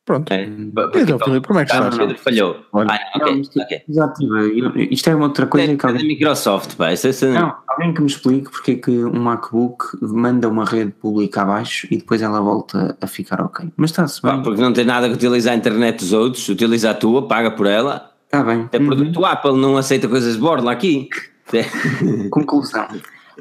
[0.08, 0.32] Pronto.
[0.32, 1.90] É, então, Filipe, como é que está?
[1.90, 2.56] Pedro falhou.
[2.72, 3.42] Olha, ah, okay,
[3.90, 4.88] não, okay.
[4.90, 6.08] Isto é uma outra coisa é, que alguém...
[6.08, 6.94] Microsoft, pá.
[6.94, 10.92] Isso é não, alguém que me explique porque é que um MacBook manda uma rede
[10.92, 13.70] pública abaixo e depois ela volta a ficar ok.
[13.76, 14.42] Mas está-se bem.
[14.42, 17.66] porque não tem nada que utilizar a internet dos outros, utiliza a tua, paga por
[17.66, 18.10] ela.
[18.24, 18.66] Está bem.
[18.72, 19.26] É produto uhum.
[19.26, 21.10] Apple, não aceita coisas de borla aqui.
[22.30, 22.88] Conclusão.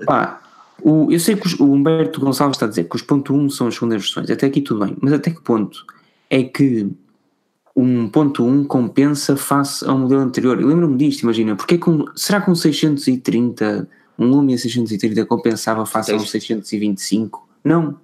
[0.06, 0.42] Pá,
[0.82, 3.68] o, eu sei que o Humberto Gonçalves está a dizer que os ponto 1 são
[3.68, 5.86] as segundas versões, até aqui tudo bem, mas até que ponto
[6.30, 6.90] é que
[7.76, 10.60] um ponto 1 compensa face ao modelo anterior.
[10.60, 16.12] Eu lembro-me disto, imagina, porque com, será que um 630, um Lumia 630 compensava face
[16.12, 17.48] a um 625?
[17.64, 17.96] Não,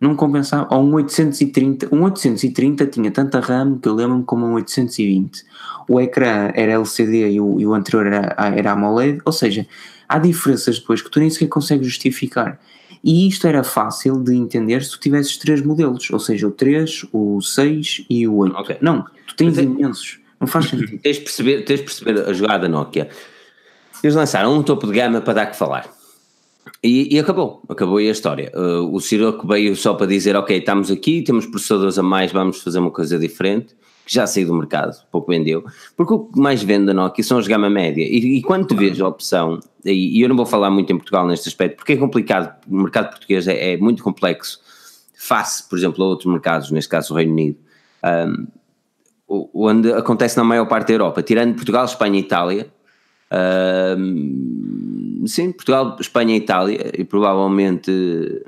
[0.00, 0.66] não compensava.
[0.74, 5.44] Ou um 830, um 830 tinha tanta RAM que eu lembro-me como um 820.
[5.88, 9.66] O ecrã era LCD e o, e o anterior era, era AMOLED, ou seja,
[10.08, 12.58] há diferenças depois que tu nem sequer consegues justificar.
[13.02, 17.06] E isto era fácil de entender se tu tivesses três modelos, ou seja, o 3,
[17.12, 18.56] o 6 e o 8.
[18.56, 18.76] Okay.
[18.80, 20.18] Não, tu tens é, imensos.
[20.38, 20.98] Não faz sentido.
[20.98, 23.08] Tens de perceber, tens de perceber a jogada Nokia.
[24.02, 25.90] Eles lançaram um topo de gama para dar que falar.
[26.82, 28.52] E, e, acabou, acabou aí a história.
[28.54, 32.62] Uh, o Siroco veio só para dizer: Ok, estamos aqui, temos processadores a mais, vamos
[32.62, 33.74] fazer uma coisa diferente
[34.10, 35.64] que já saiu do mercado, pouco vendeu,
[35.96, 38.74] porque o que mais vende da Nokia são os gama média, e, e quando tu
[38.74, 41.92] vês a opção, e, e, eu não vou falar muito em Portugal neste aspecto, porque
[41.92, 44.60] é complicado, o mercado português é, é muito complexo,
[45.16, 47.58] face, por exemplo, a outros mercados, neste caso o Reino Unido,
[49.28, 52.66] um, onde acontece na maior parte da Europa, tirando Portugal, Espanha e Itália.
[53.30, 58.44] Uh, sim, Portugal, Espanha e Itália, e provavelmente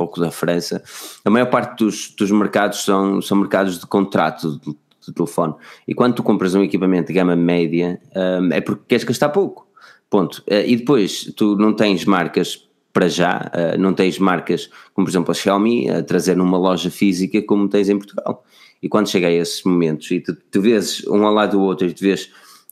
[0.00, 0.82] pouco da França.
[1.22, 4.74] A maior parte dos, dos mercados são, são mercados de contrato de,
[5.06, 5.54] de telefone.
[5.86, 9.68] E quando tu compras um equipamento de gama média, um, é porque queres gastar pouco.
[10.08, 10.38] Ponto.
[10.50, 15.10] Uh, e depois tu não tens marcas para já, uh, não tens marcas como por
[15.10, 18.42] exemplo a Xiaomi a trazer numa loja física como tens em Portugal.
[18.82, 21.86] E quando chega a esses momentos e tu, tu vês um ao lado do outro
[21.86, 22.30] e tu vês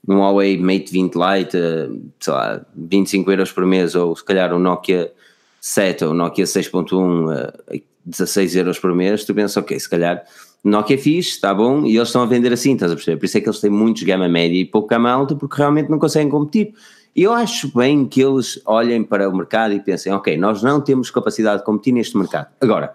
[0.09, 4.55] um Huawei Mate 20 Lite, uh, sei lá, 25 euros por mês ou se calhar
[4.55, 5.13] um Nokia
[5.61, 10.25] 7 ou Nokia 6.1 a 16 euros por mês, tu pensas, ok, se calhar
[10.65, 13.19] Nokia é fixe, está bom, e eles estão a vender assim, estás a perceber?
[13.19, 15.91] Por isso é que eles têm muitos gama média e pouco gama alta, porque realmente
[15.91, 16.75] não conseguem competir.
[17.15, 20.81] E eu acho bem que eles olhem para o mercado e pensem, ok, nós não
[20.81, 22.49] temos capacidade de competir neste mercado.
[22.61, 22.95] Agora,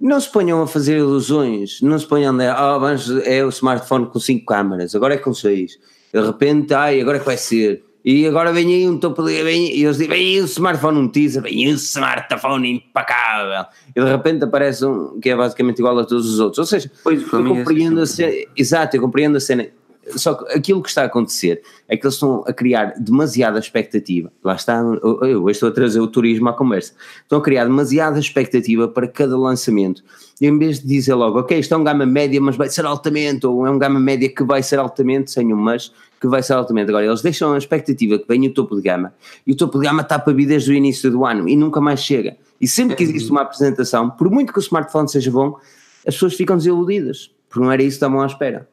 [0.00, 2.86] não se ponham a fazer ilusões, não se ponham a, oh,
[3.24, 5.78] é o smartphone com 5 câmaras, agora é com 6.
[6.12, 9.42] De repente, ai, agora é que vai ser e agora vem aí um topo de.
[9.42, 13.64] Vem, e eles dizem, vem aí o smartphone, um teaser, vem aí o smartphone impecável.
[13.96, 16.58] E de repente aparece um que é basicamente igual a todos os outros.
[16.58, 18.32] Ou seja, pois, eu é compreendo a cena.
[18.54, 19.66] Exato, eu compreendo a cena.
[20.10, 24.30] Só que aquilo que está a acontecer é que eles estão a criar demasiada expectativa.
[24.42, 24.82] Lá está,
[25.22, 26.92] eu estou a trazer o turismo à conversa.
[27.22, 30.02] Estão a criar demasiada expectativa para cada lançamento.
[30.40, 32.84] E em vez de dizer logo, ok, isto é um gama média, mas vai ser
[32.84, 36.42] altamente, ou é um gama média que vai ser altamente, sem um mas, que vai
[36.42, 36.88] ser altamente.
[36.88, 39.14] Agora, eles deixam a expectativa que venha o topo de gama
[39.46, 41.80] e o topo de gama está para vir desde o início do ano e nunca
[41.80, 42.36] mais chega.
[42.60, 45.58] E sempre que existe uma apresentação, por muito que o smartphone seja bom,
[46.06, 48.68] as pessoas ficam desiludidas, porque não era isso que estavam à espera.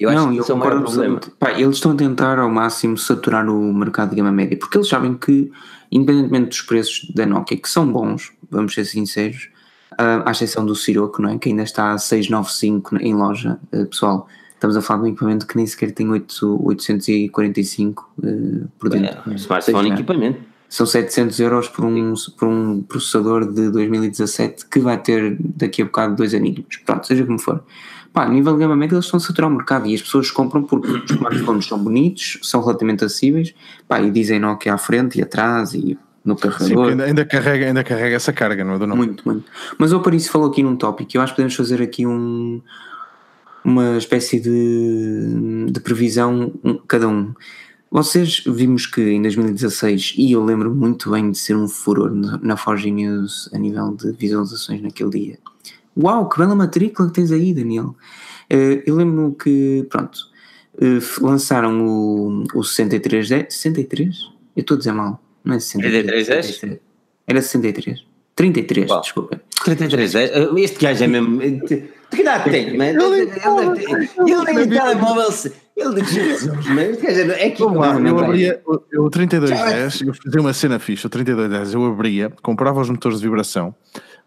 [0.00, 1.20] Eu não, acho que isso é o maior problema.
[1.38, 4.88] Pá, eles estão a tentar ao máximo saturar o mercado de gama média, porque eles
[4.88, 5.52] sabem que,
[5.92, 9.50] independentemente dos preços da Nokia, que são bons, vamos ser sinceros,
[9.92, 11.38] uh, à exceção do Sirocco, não é?
[11.38, 14.26] que ainda está a 695 em loja, uh, pessoal,
[14.60, 19.32] Estamos a falar de um equipamento que nem sequer tem 8, 845 uh, por dentro.
[19.32, 20.40] É, smartphone seja, equipamento.
[20.68, 25.86] São 700 euros por um, por um processador de 2017 que vai ter daqui a
[25.86, 26.76] bocado dois aninhos.
[26.84, 27.64] Pronto, seja como for.
[28.12, 30.30] Pá, a nível de gama média eles estão a saturar o mercado e as pessoas
[30.30, 33.54] compram porque os smartphones são bonitos, são relativamente acessíveis,
[33.86, 36.86] pá, e dizem Nokia à frente e atrás e no carregador.
[36.86, 38.78] Sim, ainda, ainda, carrega, ainda carrega essa carga, não é?
[38.78, 39.44] Do muito, muito.
[39.78, 42.60] Mas o Paris falou aqui num tópico, eu acho que podemos fazer aqui um,
[43.64, 46.52] uma espécie de, de previsão
[46.88, 47.32] cada um.
[47.90, 52.56] Vocês vimos que em 2016, e eu lembro muito bem de ser um furor na
[52.56, 55.38] Forge News a nível de visualizações naquele dia.
[56.02, 57.94] Uau, que bela matrícula que tens aí, Daniel.
[58.48, 60.18] Eh, eu lembro que, pronto,
[60.80, 63.54] eh, lançaram o, o 6310.
[63.54, 64.16] 63?
[64.56, 66.26] Eu estou a dizer mal, não é 63?
[66.26, 66.78] 63?
[67.26, 68.04] Era 63.
[68.34, 69.00] 33, Uau.
[69.00, 69.40] desculpa.
[69.64, 70.14] 33,
[70.56, 71.40] este gajo é mesmo.
[72.10, 72.68] Que idade tem?
[72.68, 73.26] Ele
[74.46, 75.30] tem telemóvel.
[75.76, 81.08] Ele Jesus, mas é que eu abria o 3210, eu fazia uma cena fixe, o
[81.08, 83.74] 3210 eu abria, comprava os motores de vibração,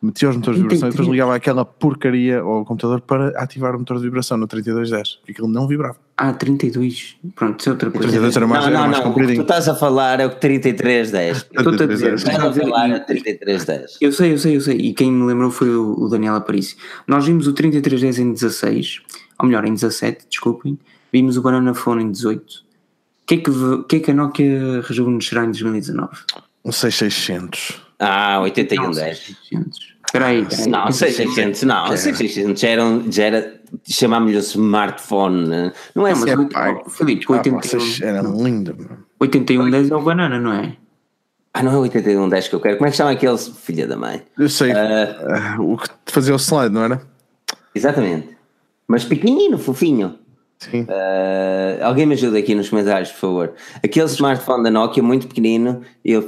[0.04, 3.80] metia os motores de vibração e depois ligava aquela porcaria ao computador para ativar o
[3.80, 5.98] motor de vibração no 3210, porque ele não vibrava.
[6.18, 7.16] Ah, 32.
[7.34, 8.08] Pronto, isso é outra coisa.
[8.08, 9.12] 32 era mais, não, não, não.
[9.12, 11.38] O que tu estás a falar é o 3310.
[11.38, 12.14] Estou-te a dizer.
[12.14, 13.98] Estás a falar é o 3310.
[14.00, 14.78] Eu sei, eu sei, eu sei.
[14.78, 16.78] E quem me lembrou foi o, Daniel Aparício.
[17.08, 19.02] Nós vimos o 3310 em 16,
[19.40, 20.78] ou melhor, em 17, desculpem.
[21.12, 22.42] Vimos o Banana Phone em 18.
[22.44, 23.52] O que é que,
[23.88, 26.10] que, é que a Nokia rejuvenescerá em 2019?
[26.66, 27.82] Um 6600.
[28.00, 29.36] Ah, 8110.
[30.14, 30.14] 600.
[30.14, 30.48] Espera aí.
[30.68, 33.54] Não, 600, não, 600 já era, já era
[33.84, 35.74] chamámos-lhe smartphone, né?
[35.96, 36.14] não é?
[36.14, 38.78] Mas, é, pai, Felipe, ah, 81, era lindo.
[39.20, 40.78] 8110 é o banana, não é?
[41.54, 42.78] Ah, não é 8110 que eu quero.
[42.78, 44.22] Como é que chama aquele filha da mãe?
[44.38, 44.72] Eu sei.
[44.72, 47.02] Uh, o que fazia o slide, não era?
[47.74, 48.30] Exatamente.
[48.88, 50.20] Mas pequenino, fofinho.
[50.60, 50.84] Sim.
[50.84, 53.54] Uh, alguém me ajuda aqui nos comentários, por favor.
[53.84, 56.28] Aquele smartphone da Nokia muito pequenino, eu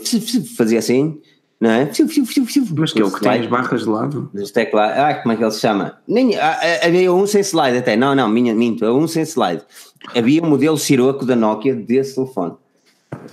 [0.58, 1.22] fazia assim
[1.60, 1.86] não é?
[1.86, 4.30] Mas que é o que tem as barras de lado?
[4.34, 4.98] Dos teclados.
[4.98, 5.98] Ah, como é que ele se chama?
[6.08, 7.96] Nem, ah, ah, havia um sem slide até.
[7.96, 8.86] Não, não, minha, minto.
[8.86, 9.64] Um sem slide.
[10.14, 12.54] Havia um modelo Siroco da Nokia desse telefone.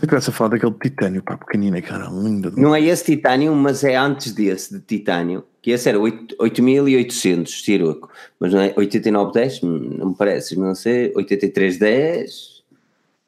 [0.01, 2.53] Eu começo a falar daquele titânio, pá, pequenino, cara, lindo.
[2.57, 8.09] Não é esse titânio, mas é antes desse, de titânio, que esse era 8800 Siroco,
[8.39, 12.63] mas não é 8910, não me parece, não sei, 8310,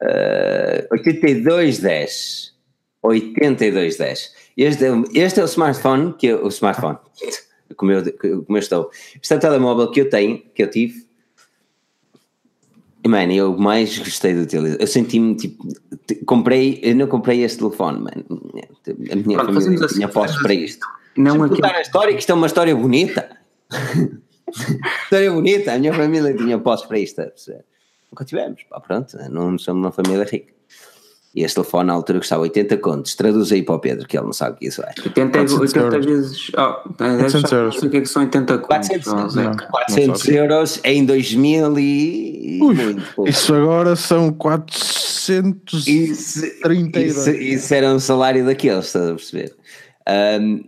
[0.01, 2.53] uh, 8210,
[3.03, 4.44] 8210.
[4.57, 6.97] Este, este é o smartphone que eu, o smartphone,
[7.75, 8.89] como eu, como eu estou.
[9.21, 11.05] Este é o telemóvel que eu tenho, que eu tive.
[13.03, 14.79] E, mano, eu mais gostei de utilizar.
[14.79, 15.67] Eu senti-me tipo.
[16.25, 18.25] Comprei, eu não comprei este telefone, mano.
[19.11, 20.85] A minha Pronto, família assim, tinha postos para isto.
[21.17, 21.55] Não aqui.
[21.55, 23.37] contar a história, que isto é uma história bonita.
[25.03, 27.21] História bonita, a minha família tinha postos para isto.
[28.11, 30.54] Nunca tivemos, pá, pronto, não somos uma família rica.
[31.35, 33.13] E este telefone na altura custava 80 contos.
[33.13, 34.93] Traduz aí para o Pedro, que ele não sabe o que isso é.
[35.05, 36.51] 80, 80 vezes.
[36.57, 37.83] Oh, 800 euros.
[37.83, 38.87] O que é que são 80 contos?
[38.87, 42.59] 400, não, 400 euros em 2000 e.
[42.61, 46.97] Ui, isso agora são 430 isso, euros.
[46.97, 49.53] Isso, isso era um salário daqueles, estás a perceber?
[50.39, 50.63] Um,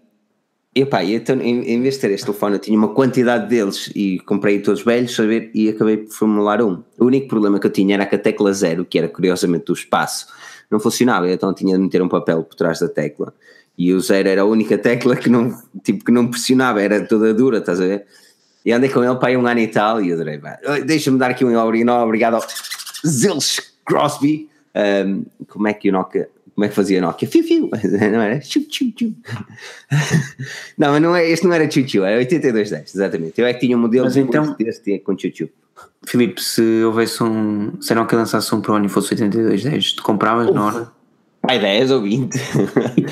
[0.76, 3.90] e pá, então, em, em, vez de ter este telefone, eu tinha uma quantidade deles
[3.96, 6.84] e comprei todos velhos, saber, e acabei por formular um.
[7.00, 9.74] O único problema que eu tinha era que a tecla zero, que era curiosamente do
[9.74, 10.28] espaço,
[10.70, 13.34] não funcionava, então tinha de meter um papel por trás da tecla.
[13.78, 17.34] E o zero era a única tecla que não, tipo, que não pressionava, era toda
[17.34, 18.06] dura, estás a ver?
[18.66, 20.42] E andei com ele para aí um ano e tal, e eu adorei,
[20.86, 22.44] deixa-me dar aqui um obrigado ao
[23.06, 24.50] Zilch Crosby.
[24.76, 27.28] Um, como é que o Nokia, como é que fazia Nokia?
[27.28, 27.70] Fiu, fiu,
[28.12, 28.42] não era?
[28.42, 29.14] Chiu, chiu, chiu.
[30.76, 33.40] não, mas não é, este não era chiu, chiu, era 8210, exatamente.
[33.40, 35.50] Eu é que tinha um modelo mas então, deste com chiu, chiu.
[36.08, 37.80] Filipe, se houvesse um.
[37.80, 40.56] Se não que lançasse um Pro e fosse 8210, tu compravas Uf.
[40.56, 40.92] na hora?
[41.48, 42.36] Ai, 10 ou 20.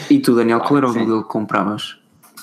[0.10, 2.00] e, tu, Daniel, qual era o modelo que compravas?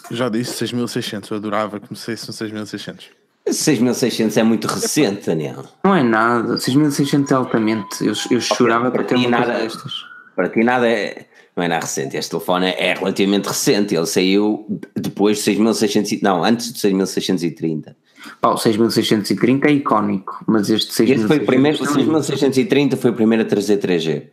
[0.08, 3.10] Já disse 6600, eu adorava que começasse no 6600.
[3.50, 5.64] 6600 é muito recente, Daniel.
[5.82, 8.06] Não é nada, 6600 é altamente.
[8.06, 10.11] Eu, eu chorava okay, para ter uma nada, destas.
[10.34, 11.26] Para ti nada é.
[11.54, 12.16] Não é nada recente.
[12.16, 13.94] Este telefone é relativamente recente.
[13.94, 14.66] Ele saiu
[14.96, 16.22] depois de 6600.
[16.22, 17.94] Não, antes de 6630.
[18.40, 21.12] Pá, o 6630 é icónico, mas este 6630.
[21.12, 24.28] Este foi o primeiro, o 6630 foi o primeiro a trazer 3G.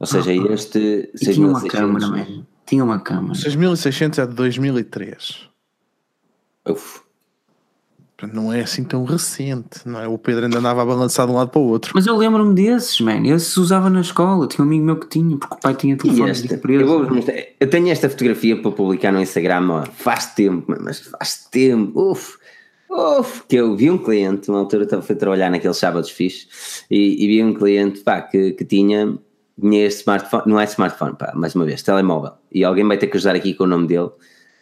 [0.00, 1.10] Ou seja, ah, este.
[1.14, 2.46] E tinha uma câmera, mesmo.
[2.66, 3.34] Tinha uma câmera.
[3.34, 5.48] 6600 é de 2003.
[6.68, 7.07] Uf.
[8.26, 10.08] Não é assim tão recente, não é?
[10.08, 11.92] O Pedro ainda andava a balançar de um lado para o outro.
[11.94, 13.24] Mas eu lembro-me desses, man.
[13.24, 14.48] Esses usava na escola.
[14.48, 16.84] Tinha um amigo meu que tinha, porque o pai tinha telefone de empresa.
[16.84, 17.24] Eu,
[17.60, 22.10] eu, tenho esta fotografia para publicar no Instagram ó, faz tempo, mas faz tempo.
[22.10, 22.38] Uf.
[22.90, 27.22] Uf, que eu vi um cliente, uma altura estava a trabalhar naqueles sábados fixos e,
[27.22, 29.14] e, vi um cliente pá, que, que tinha,
[29.60, 32.32] tinha este smartphone, não é smartphone, pá, mais uma vez, telemóvel.
[32.50, 34.08] E alguém vai ter que ajudar aqui com o nome dele,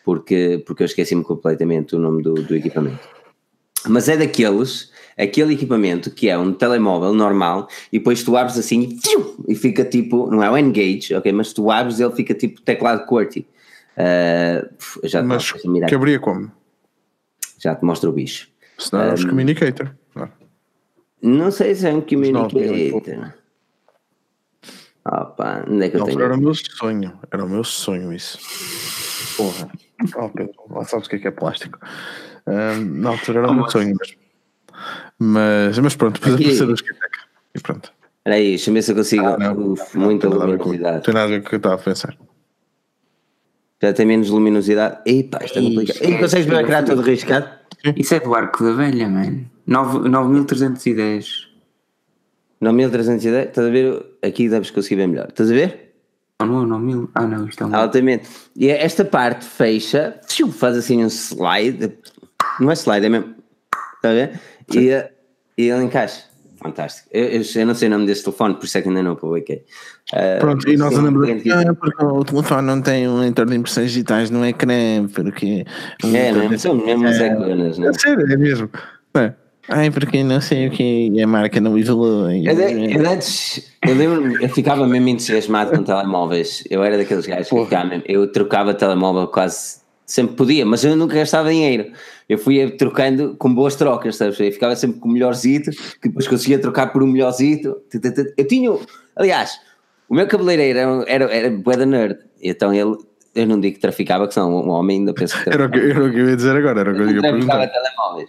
[0.04, 3.15] porque, porque eu esqueci-me completamente o nome do, do equipamento.
[3.89, 8.99] Mas é daqueles, aquele equipamento que é um telemóvel normal e depois tu abres assim
[9.49, 13.07] e fica tipo, não é o Engage, ok, mas tu abres ele fica tipo teclado
[13.07, 13.47] QWERTY.
[13.97, 14.68] Uh,
[15.05, 16.53] já mas que abria como?
[17.59, 18.49] já te mostra o bicho.
[18.78, 19.95] Se não, é um, os communicator.
[20.14, 20.30] Não.
[21.22, 23.34] não sei se é um communicator.
[25.05, 26.22] Opa, onde é que eu não, tenho?
[26.22, 28.39] Era o meu sonho, era o meu sonho isso.
[29.37, 29.70] Porra.
[30.14, 31.78] Oh, Pedro, lá sabes o que é que é plástico.
[32.47, 34.16] Um, na altura era o meu sonho mesmo.
[35.18, 37.18] Mas, mas pronto, depois apareceu o Skitec
[37.55, 37.92] e pronto.
[38.18, 39.24] Espera aí, deixa-me ver se eu consigo.
[39.24, 40.97] Ah, não, Uf, não, muita luminosidade.
[40.97, 42.16] Não tem nada a ver com o que eu estava a pensar.
[43.82, 44.99] Já tem menos luminosidade.
[45.07, 46.05] Epa, isto é complicado.
[46.05, 47.49] E consegues ver o ecrã todo riscado?
[47.97, 49.49] Isso é do arco da velha, mano.
[49.66, 51.49] 9310.
[52.61, 53.49] 9310?
[53.49, 54.07] Estás a ver?
[54.22, 55.28] Aqui deves conseguir ver melhor.
[55.28, 55.94] Estás a ver?
[56.38, 57.11] Ah, não, 9000.
[57.14, 57.74] Ah, não, isto é um.
[57.74, 58.28] Altamente.
[58.57, 60.20] E esta parte fecha,
[60.53, 61.97] faz assim um slide.
[62.61, 63.34] Não é slide, é mesmo.
[63.97, 64.40] Está a ver?
[64.74, 64.90] E,
[65.59, 66.24] e ele encaixa.
[66.62, 67.09] Fantástico.
[67.12, 69.14] Eu, eu, eu, não sei o nome desse telefone, por isso é que ainda não
[69.14, 69.64] publiquei.
[70.12, 73.57] Uh, Pronto, e nós andamos a ah, porque o telefone não tem um leitor de
[73.57, 75.64] impressões digitais no ecrã, porque.
[76.03, 76.59] É, não é?
[76.59, 77.90] São mesmo é, Zeconas, não é?
[77.90, 78.70] É sério, é mesmo.
[79.14, 79.32] É.
[79.68, 82.30] Ai, porque não sei o que a marca não isolou.
[82.30, 86.62] Eu, eu, antes, eu lembro eu ficava mesmo entusiasmado com telemóveis.
[86.70, 90.97] Eu era daqueles gajos que ficava mesmo, eu trocava telemóvel quase sempre podia, mas eu
[90.97, 91.90] nunca gastava dinheiro.
[92.28, 94.38] Eu fui trocando com boas trocas, sabes?
[94.40, 95.70] Eu ficava sempre com o melhorzito,
[96.00, 97.80] que depois conseguia trocar por um melhorzito.
[98.36, 98.76] Eu tinha,
[99.14, 99.60] aliás,
[100.08, 102.96] o meu cabeleireiro era, era, era bué da nerd, então ele,
[103.34, 105.78] eu não digo que traficava, que são um homem ainda pensa que era o que,
[105.78, 107.68] era o que eu ia dizer agora, era o que eu ia perguntar.
[107.68, 108.28] telemóveis.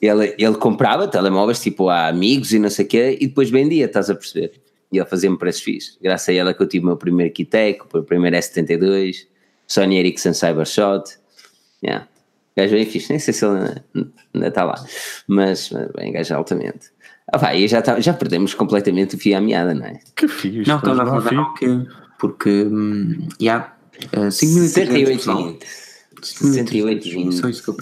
[0.00, 3.86] Ele, ele comprava telemóveis tipo a amigos e não sei o quê, e depois vendia,
[3.86, 4.52] estás a perceber?
[4.92, 5.98] E ele fazia-me preços fixos.
[6.00, 9.26] Graças a ela que eu tive o meu primeiro Kitec, o meu primeiro S72,
[9.66, 11.16] Sony Ericsson Cybershot.
[11.82, 12.06] Yeah.
[12.56, 13.82] Gajo bem fixe, nem sei se ele
[14.34, 14.74] ainda está lá,
[15.26, 16.92] mas bem, gajo altamente.
[17.32, 19.98] Ah, vai, já, tá, já perdemos completamente o fio à meada, não é?
[20.14, 20.68] Que fixe.
[20.68, 21.66] Não, estás a falar porque,
[22.18, 23.76] porque, hum, já, yeah,
[24.16, 25.64] uh, 5.820.
[26.22, 27.34] 6820.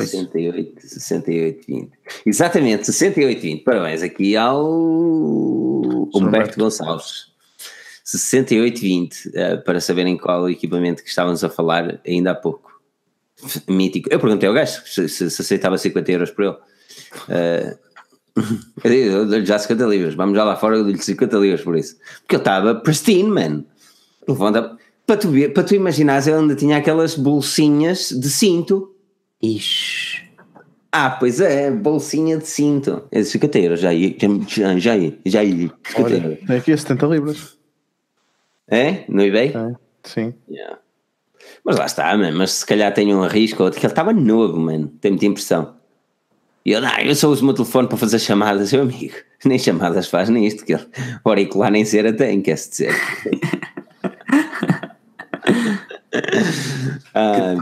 [0.03, 1.91] 68, 68, 20.
[2.27, 3.63] Exatamente, 68, 20.
[3.63, 4.69] Parabéns aqui ao
[6.15, 7.31] Humberto Gonçalves.
[8.05, 12.72] 6820, uh, para saberem qual o equipamento que estávamos a falar ainda há pouco.
[13.69, 14.09] Mítico.
[14.11, 16.57] Eu perguntei ao gajo se, se, se aceitava 50 euros por ele.
[18.35, 21.77] Uh, eu dou-lhe já 50 livros, vamos já lá fora, eu dou-lhe 50 livros por
[21.77, 21.99] isso.
[22.23, 23.65] Porque eu estava pristine, man.
[25.07, 28.95] Para tu, ver, para tu imaginares, ele ainda tinha aquelas bolsinhas de cinto.
[29.43, 30.23] Ixi.
[30.91, 33.03] Ah, pois é, bolsinha de cinto.
[33.11, 34.15] É 50 euros, já ia,
[34.47, 35.71] já, já ia, já ia.
[35.97, 37.59] Olha, tem aqui a 70 libras.
[38.69, 39.05] É?
[39.09, 39.53] No eBay?
[39.55, 39.75] É,
[40.05, 40.35] sim.
[40.49, 40.79] Yeah.
[41.65, 42.33] Mas lá está, man.
[42.33, 45.77] mas se calhar tem um risco, que ele estava novo, mano, tem muita impressão.
[46.65, 49.59] E eu, não, eu só uso o meu telefone para fazer chamadas, meu amigo, nem
[49.59, 50.87] chamadas faz nisto, que ele,
[51.25, 52.95] o auricular nem cera tem, quer-se dizer.
[57.15, 57.55] ah,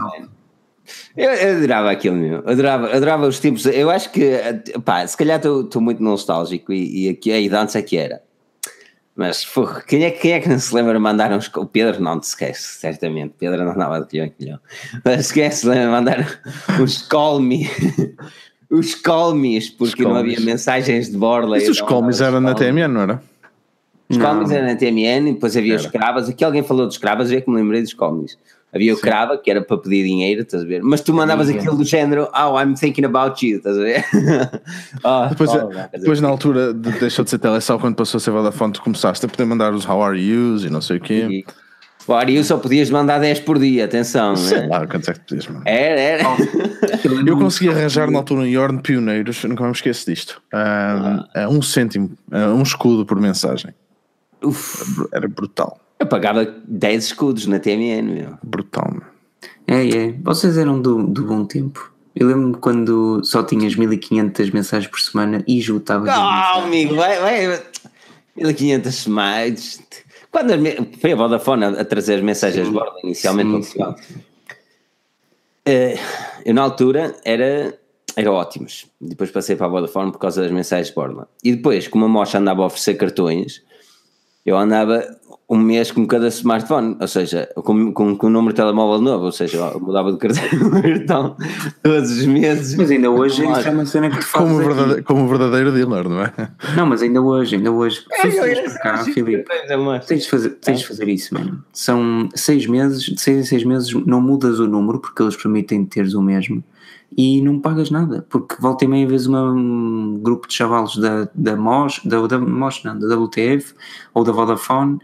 [1.15, 2.39] eu, eu, adorava aquilo, meu.
[2.47, 3.65] Adorava, adorava os tipos.
[3.65, 4.31] Eu acho que,
[4.85, 8.21] pá, se calhar estou muito nostálgico e, e aqui a idade é que era.
[9.15, 9.45] Mas,
[9.87, 11.51] quem é, quem é que não se lembra de mandar uns.
[11.55, 13.35] O Pedro não te esquece, certamente.
[13.37, 14.59] Pedro não andava de quilhão em quilhão.
[15.03, 16.41] Mas esquece, lembra de mandar
[16.79, 17.69] uns call me.
[18.71, 21.57] os call me's, porque não havia mensagens de borla.
[21.57, 23.21] Isso os call me's eram na TMN, não era?
[24.09, 25.81] Os call me's eram na TMN, e depois havia era.
[25.81, 26.29] os cravas.
[26.29, 28.13] Aqui alguém falou dos cravas, eu é que me lembrei dos call
[28.73, 29.01] Havia o Sim.
[29.01, 30.81] crava, que era para pedir dinheiro, estás a ver?
[30.81, 31.57] Mas tu mandavas Sim.
[31.57, 34.05] aquilo do género, oh, I'm thinking about you, estás a ver?
[35.03, 38.31] oh, depois, oh, depois na altura de, deixou de ser telesal, quando passou a ser
[38.31, 41.27] Vodafone, tu começaste a poder mandar os How are yous e não sei o quê.
[41.29, 41.45] E,
[42.07, 44.35] o Are you só podias mandar 10 por dia, atenção.
[44.35, 44.67] Sei né?
[44.67, 45.69] lá, quantos é que podias mandar?
[45.69, 46.23] Era, era.
[47.27, 51.27] Eu consegui arranjar na altura em Yorn Pioneiros, nunca me esqueço disto, ah.
[51.49, 53.73] um cêntimo, um escudo por mensagem.
[54.43, 55.07] Uf.
[55.13, 55.79] Era brutal.
[56.01, 58.37] Eu pagava 10 escudos na TMN, meu.
[58.41, 59.03] Brutal, meu.
[59.67, 60.11] É, é.
[60.23, 61.93] Vocês eram do, do bom tempo.
[62.15, 66.05] Eu lembro-me quando só tinhas 1500 mensagens por semana e juntava.
[66.07, 67.61] Oh, amigo, vai, vai.
[68.35, 69.83] 1500 smiles.
[70.31, 70.53] Quando
[70.99, 73.95] foi a Vodafone a, trazer as mensagens de bordo inicialmente sim, Portugal.
[75.69, 75.99] Uh,
[76.43, 77.77] eu na altura era,
[78.15, 78.87] era ótimos.
[78.99, 81.27] Depois passei para a Vodafone por causa das mensagens de bordo.
[81.43, 83.61] E depois, como a Mocha andava a oferecer cartões,
[84.43, 85.20] eu andava
[85.51, 89.25] um mês com cada smartphone, ou seja, com, com, com um número de telemóvel novo,
[89.25, 91.35] ou seja, eu mudava de cartão
[91.83, 92.73] todos os meses.
[92.75, 96.07] Mas ainda hoje isso é uma cena que tu fazes como, verdadeiro, como verdadeiro dealer,
[96.07, 96.31] não é?
[96.77, 98.01] Não, mas ainda hoje, ainda hoje.
[98.13, 99.43] É, eu, eu, cá, Filipe,
[100.07, 101.61] tens de fazer, tens de fazer isso, mano.
[101.73, 105.83] São seis meses, de seis em seis meses não mudas o número porque eles permitem
[105.83, 106.63] teres o mesmo
[107.17, 111.27] e não pagas nada, porque volta e meia vezes uma, um grupo de chavalos da,
[111.35, 113.73] da MOS, da, da MOS não, da WTF
[114.13, 114.97] ou da Vodafone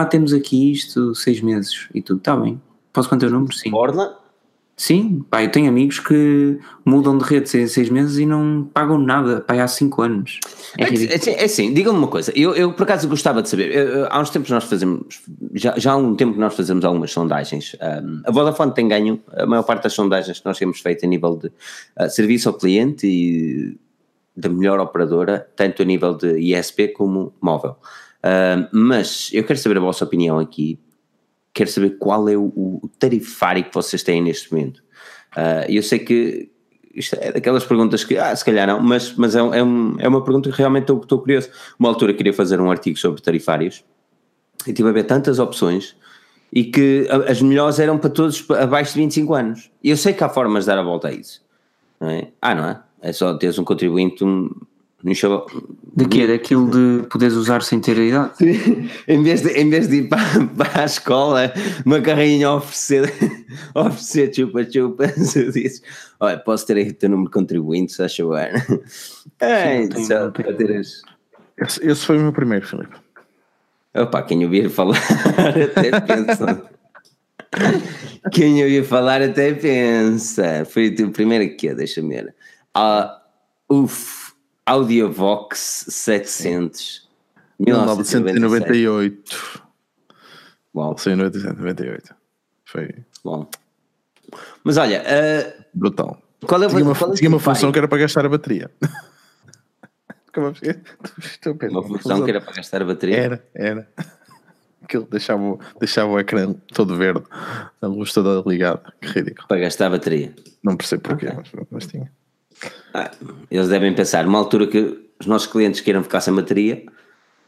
[0.00, 2.60] ah, temos aqui isto seis meses e tudo, está bem.
[2.92, 3.54] Posso manter o número?
[3.54, 3.70] Sim.
[3.70, 4.22] Borla?
[4.74, 8.98] Sim, pá, eu tenho amigos que mudam de rede seis, seis meses e não pagam
[8.98, 10.40] nada, pá, há cinco anos.
[10.78, 13.70] É, é, assim, é assim, diga-me uma coisa, eu, eu por acaso gostava de saber,
[13.70, 15.22] eu, há uns tempos nós fazemos,
[15.54, 19.20] já, já há um tempo que nós fazemos algumas sondagens, um, a Vodafone tem ganho
[19.36, 22.54] a maior parte das sondagens que nós temos feito a nível de uh, serviço ao
[22.54, 23.78] cliente e
[24.34, 27.76] da melhor operadora, tanto a nível de ISP como móvel.
[28.24, 30.78] Uh, mas eu quero saber a vossa opinião aqui.
[31.52, 34.78] Quero saber qual é o, o tarifário que vocês têm neste momento.
[35.36, 36.50] Uh, eu sei que
[36.94, 40.06] isto é daquelas perguntas que, ah, se calhar não, mas, mas é, é, um, é
[40.06, 41.48] uma pergunta que realmente estou, estou curioso.
[41.78, 43.84] Uma altura queria fazer um artigo sobre tarifários
[44.66, 45.96] e estive a ver tantas opções
[46.52, 49.70] e que as melhores eram para todos abaixo de 25 anos.
[49.82, 51.42] E eu sei que há formas de dar a volta a isso.
[51.98, 52.28] Não é?
[52.42, 52.80] Ah, não é?
[53.00, 54.50] É só teres um contribuinte um,
[55.14, 55.46] chaval.
[55.94, 56.26] De quê?
[56.26, 58.36] Daquilo de poderes usar sem ter a idade?
[58.36, 58.88] Sim.
[59.08, 60.22] em, vez de, em vez de ir para,
[60.56, 61.52] para a escola,
[61.84, 63.12] uma carrinha a oferecer,
[63.74, 65.82] oferecer chupa-chupa, tu dizes:
[66.20, 68.52] Olha, posso ter aí o teu número de contribuinte, se achou bem.
[69.40, 70.70] É, só para ter.
[70.70, 71.00] Esse,
[71.58, 72.96] esse foi o meu primeiro, Filipe.
[73.94, 76.62] Opa, quem ouvir falar até pensa.
[78.32, 80.64] quem ouvir falar até pensa.
[80.64, 82.34] Foi o teu primeiro aqui, deixa-me ver.
[82.74, 83.20] Ah,
[83.68, 84.21] uff
[84.66, 87.08] Audiovox 700.
[87.58, 89.62] 1998.
[90.74, 90.96] Bom.
[90.96, 92.14] Saiu em 1998.
[92.64, 92.94] Foi.
[93.24, 93.48] Bom.
[94.64, 95.02] Mas olha.
[95.02, 96.22] Uh, Brutal.
[96.46, 98.70] Qual é, tinha uma, qual é tinha uma função que era para gastar a bateria.
[100.36, 100.52] uma
[101.82, 103.16] função que era para gastar a bateria?
[103.16, 103.88] Era, era.
[104.82, 107.22] Aquilo deixava, deixava o ecrã todo verde,
[107.80, 108.92] a luz toda ligada.
[109.00, 109.46] Que ridículo.
[109.46, 110.34] Para gastar a bateria.
[110.62, 111.38] Não percebo porquê, okay.
[111.38, 112.10] mas, mas tinha.
[112.94, 113.10] Ah,
[113.50, 116.84] eles devem pensar, uma altura que os nossos clientes queiram ficar sem bateria,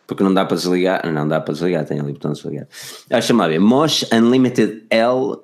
[0.06, 2.66] porque não dá para desligar, não dá para desligar, tem ali o botão de desligar.
[3.10, 5.36] Ah, chama Mosh Unlimited L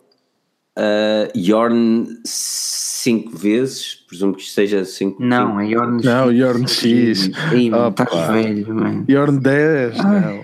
[0.78, 7.30] uh, Yorn 5 vezes, presumo que seja 5 Não, é Yorn Não, Yorn X.
[7.52, 9.04] Ih, oh, estás velho, mano.
[9.08, 10.00] Yorn 10.
[10.00, 10.40] Ah,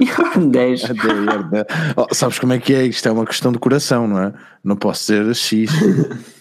[0.00, 0.82] Yorn 10.
[1.96, 2.86] oh, sabes como é que é?
[2.86, 4.32] Isto é uma questão de coração, não é?
[4.64, 5.70] Não posso ser X.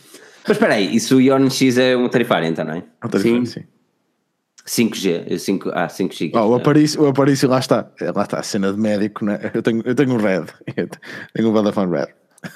[0.49, 2.83] Mas espera aí, isso o Ion X é um tarifário então, não é?
[3.05, 3.61] Um tarifário, sim.
[3.61, 4.89] sim.
[4.89, 6.31] 5G, 5, ah, 5G.
[6.33, 9.39] Oh, o, Aparício, o Aparício lá está, lá está, a cena de médico, né?
[9.53, 10.45] eu, tenho, eu tenho um Red,
[10.75, 10.89] eu
[11.35, 12.07] tenho um Vodafone Red.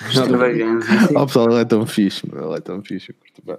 [1.14, 3.58] Oh, pessoal, ele é tão fixe, ele é tão fixe, eu curto bem.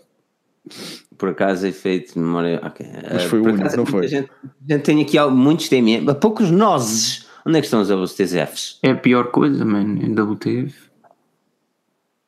[1.16, 2.60] Por acaso, efeito de memória.
[2.64, 2.84] Ok.
[3.12, 4.06] Mas foi uh, o único, acaso, não foi?
[4.06, 7.28] A gente, a gente tem aqui muitos TME, poucos nozes.
[7.46, 8.80] Onde é que estão os WTFs?
[8.82, 10.89] É a pior coisa, mano, em WTF.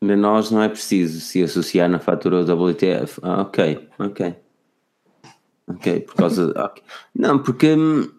[0.02, 3.20] De nós não é preciso se associar na fatura do WTF.
[3.22, 4.36] Ah, ok, ok.
[5.68, 6.52] Ok, por causa.
[6.52, 6.84] De, okay.
[7.16, 7.74] Não, porque.
[7.74, 8.10] Hum,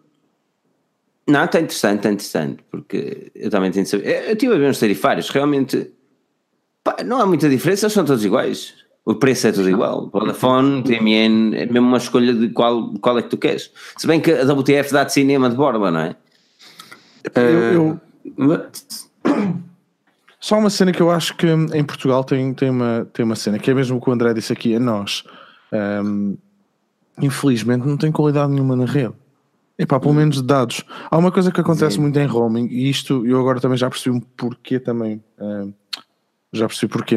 [1.26, 2.64] não, está interessante, está interessante.
[2.70, 4.28] Porque eu também tenho de saber.
[4.28, 5.91] Eu estive a ver os tarifários, realmente.
[6.85, 8.74] Pá, não há muita diferença, eles são todos iguais.
[9.05, 10.09] O preço é tudo igual.
[10.12, 13.72] Vodafone, TMN, é mesmo uma escolha de qual, qual é que tu queres.
[13.97, 16.16] Se bem que a WTF dá de cinema de borba, não é?
[17.35, 18.01] Eu,
[18.39, 18.66] eu,
[20.43, 23.61] só uma cena que eu acho que em Portugal tem, tem, uma, tem uma cena
[23.61, 25.22] que é mesmo o que o André disse aqui a nós.
[25.72, 26.36] Um,
[27.20, 29.14] infelizmente não tem qualidade nenhuma na rede.
[29.78, 30.82] Epá, pelo menos de dados.
[31.09, 32.03] Há uma coisa que acontece Sim.
[32.03, 35.22] muito em roaming, e isto eu agora também já percebi um porquê também.
[35.38, 35.72] Um,
[36.53, 37.16] já percebi porquê,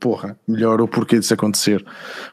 [0.00, 1.86] porra, melhor o porquê disso acontecer.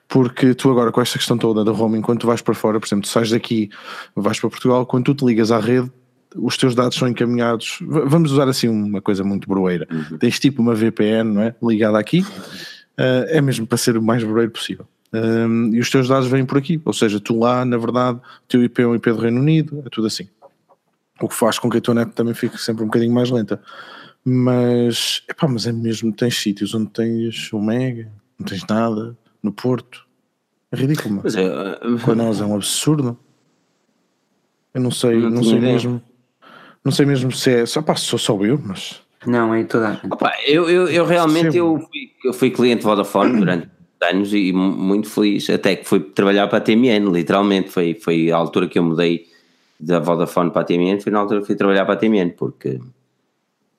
[0.09, 2.87] Porque tu agora, com esta questão toda da roaming, quando tu vais para fora, por
[2.87, 3.69] exemplo, tu sais daqui,
[4.15, 5.91] vais para Portugal, quando tu te ligas à rede,
[6.35, 7.79] os teus dados são encaminhados.
[7.81, 9.87] Vamos usar assim uma coisa muito broeira.
[9.91, 10.17] Uhum.
[10.17, 11.55] Tens tipo uma VPN, não é?
[11.61, 14.87] Ligada aqui, uh, é mesmo para ser o mais broeiro possível.
[15.13, 18.47] Um, e os teus dados vêm por aqui, ou seja, tu lá, na verdade, o
[18.47, 20.27] teu IP é um IP do Reino Unido, é tudo assim.
[21.19, 23.61] O que faz com que a tua net também fique sempre um bocadinho mais lenta.
[24.23, 28.09] Mas, epá, mas é mesmo, tens sítios onde tens o Mega,
[28.39, 30.05] não tens nada, no Porto.
[30.71, 33.19] É ridículo, mas é, uh, para nós é um absurdo.
[34.73, 35.73] Eu não sei, não, não sei ideia.
[35.73, 36.01] mesmo.
[36.83, 37.65] Não sei mesmo se é.
[37.65, 39.01] Só, pá, sou só eu, mas.
[39.25, 40.11] Não, é toda a gente.
[40.11, 43.69] Opa, eu, eu, eu realmente eu fui, eu fui cliente Vodafone durante
[44.01, 47.69] anos e muito feliz, até que fui trabalhar para a TMN, literalmente.
[47.69, 49.27] Foi, foi a altura que eu mudei
[49.79, 52.79] da Vodafone para a TMN, foi na altura que fui trabalhar para a TMN, porque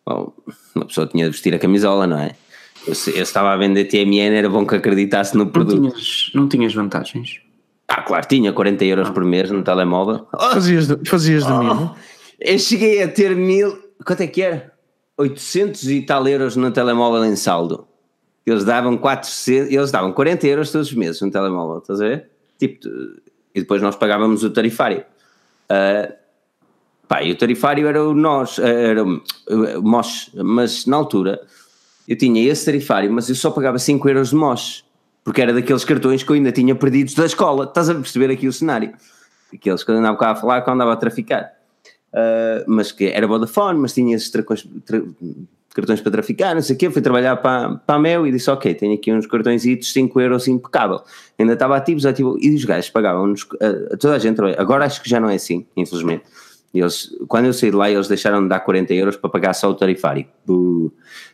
[0.06, 0.32] bom,
[0.74, 2.36] uma pessoa tinha de vestir a camisola, não é?
[2.86, 5.82] Eu, eu estava a vender TMN, era bom que acreditasse no produto.
[5.82, 7.40] Não tinhas, não tinhas vantagens?
[7.88, 10.26] Ah, claro, tinha 40 euros por mês no telemóvel.
[10.32, 11.90] Fazias de, fazias de oh, mim?
[12.44, 13.78] Eu cheguei a ter mil.
[14.04, 14.72] Quanto é que era?
[15.16, 17.86] 800 e tal euros no telemóvel em saldo.
[18.44, 22.30] Eles davam 400, eles davam 40 euros todos os meses no telemóvel, estás a ver?
[22.58, 22.88] Tipo,
[23.54, 25.04] e depois nós pagávamos o tarifário.
[25.70, 26.12] Uh,
[27.06, 29.22] pá, e o tarifário era o nós, era o
[29.80, 31.40] MOS, mas na altura
[32.08, 34.84] eu tinha esse tarifário, mas eu só pagava 5 euros de MOS,
[35.22, 37.66] porque era daqueles cartões que eu ainda tinha perdidos da escola.
[37.66, 38.92] Estás a perceber aqui o cenário?
[39.54, 41.61] Aqueles que eu andava cá a falar quando andava a traficar
[42.12, 44.42] uh, mas que era Vodafone, mas tinha esses tra,
[45.74, 48.50] cartões para traficar, não sei o quê, fui trabalhar para, para a Mel e disse,
[48.50, 51.00] ok, tenho aqui uns cartões de 5 euros impecável,
[51.38, 55.08] ainda estava ativo, ativo, e os gajos pagavam-nos, uh, toda a gente, agora acho que
[55.08, 56.24] já não é assim, infelizmente,
[56.74, 59.70] eles, quando eu saí de lá eles deixaram de dar 40 euros para pagar só
[59.70, 60.26] o tarifário,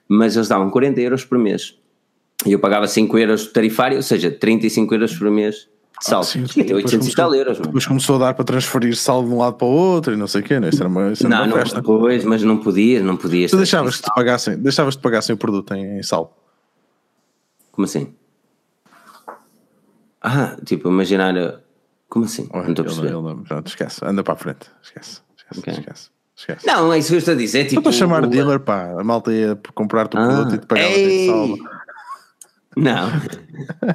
[0.09, 1.76] mas eles davam 40 euros por mês,
[2.47, 5.68] e eu pagava 5 euros de tarifário, ou seja, 35 euros por mês
[6.01, 6.27] saldo.
[6.27, 7.59] Ah, sim, sim, 800 e tal euros.
[7.59, 10.27] Depois começou a dar para transferir saldo de um lado para o outro e não
[10.27, 10.69] sei o quê, né?
[10.69, 11.83] Isso era uma, isso era não, uma não, festa.
[11.83, 13.51] Pois, mas não podias, não podias.
[13.51, 16.31] Tu deixavas que te pagassem, deixavas te pagassem o produto em, em saldo.
[17.73, 18.13] Como assim?
[20.21, 21.35] Ah, tipo, imaginar.
[22.09, 22.49] Como assim?
[22.53, 23.09] não estou a perceber.
[23.09, 24.71] Ele, ele, pronto, esquece, anda para a frente.
[24.83, 25.73] Esquece, esquece, okay.
[25.75, 26.11] esquece.
[26.39, 26.67] Esquece.
[26.67, 27.65] Não, é isso que eu estou a dizer.
[27.65, 28.95] Tipo, estou a chamar o dealer, pá.
[28.97, 31.78] A malta ia comprar-te o ah, produto e te pagar em saldo.
[32.79, 33.11] Não,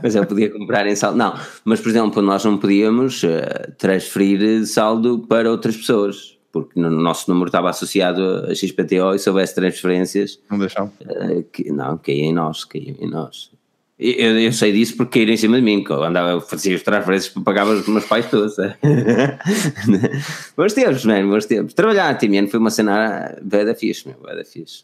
[0.01, 1.17] mas eu podia comprar em saldo.
[1.17, 6.89] Não, mas por exemplo, nós não podíamos uh, transferir saldo para outras pessoas, porque no
[6.89, 10.39] nosso número estava associado a XPTO e se houvesse transferências.
[10.51, 10.91] Não deixavam?
[11.01, 13.51] Uh, que, não, caía em nós, caía em nós.
[13.97, 16.81] Eu, eu, sei disso porque caíram em cima de mim, que eu andava, fazia as
[16.81, 18.55] transferências para pagar os meus pais todos.
[20.57, 21.73] bons tempos, mano, bons tempos.
[21.73, 24.83] Trabalhar na TMN foi uma cena bem da fixe, meu, bem da fixe.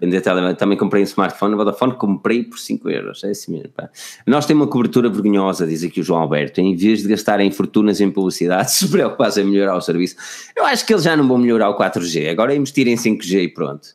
[0.00, 0.56] Vender telemóvel.
[0.56, 3.24] Também comprei um smartphone, o Vodafone comprei por 5 euros.
[3.24, 3.70] É assim mesmo.
[3.70, 3.88] Pá.
[4.26, 6.60] Nós temos uma cobertura vergonhosa, diz aqui o João Alberto.
[6.60, 10.16] Em vez de gastarem fortunas em publicidade, se preocupassem em melhorar o serviço.
[10.54, 12.30] Eu acho que eles já não vão melhorar o 4G.
[12.30, 13.88] Agora é investir em 5G e pronto.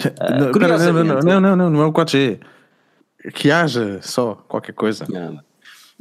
[0.00, 2.38] Uh, não, não, não, não, não, não, não é o 4G.
[3.34, 5.06] Que haja só qualquer coisa.
[5.08, 5.40] Não.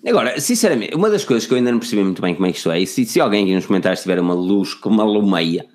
[0.07, 2.57] Agora, sinceramente, uma das coisas que eu ainda não percebi muito bem como é que
[2.57, 5.65] isto é, e se, se alguém aqui nos comentários tiver uma luz como uma lumeia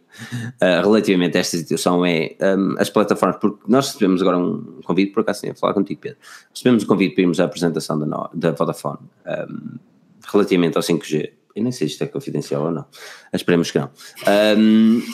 [0.60, 5.12] uh, relativamente a esta situação é um, as plataformas, porque nós recebemos agora um convite,
[5.12, 6.18] por acaso tinha falar contigo, Pedro,
[6.52, 9.78] recebemos um convite para irmos à apresentação da, da Vodafone um,
[10.32, 11.30] relativamente ao 5G.
[11.54, 12.84] Eu nem sei se isto é confidencial ou não,
[13.32, 13.90] esperemos que não.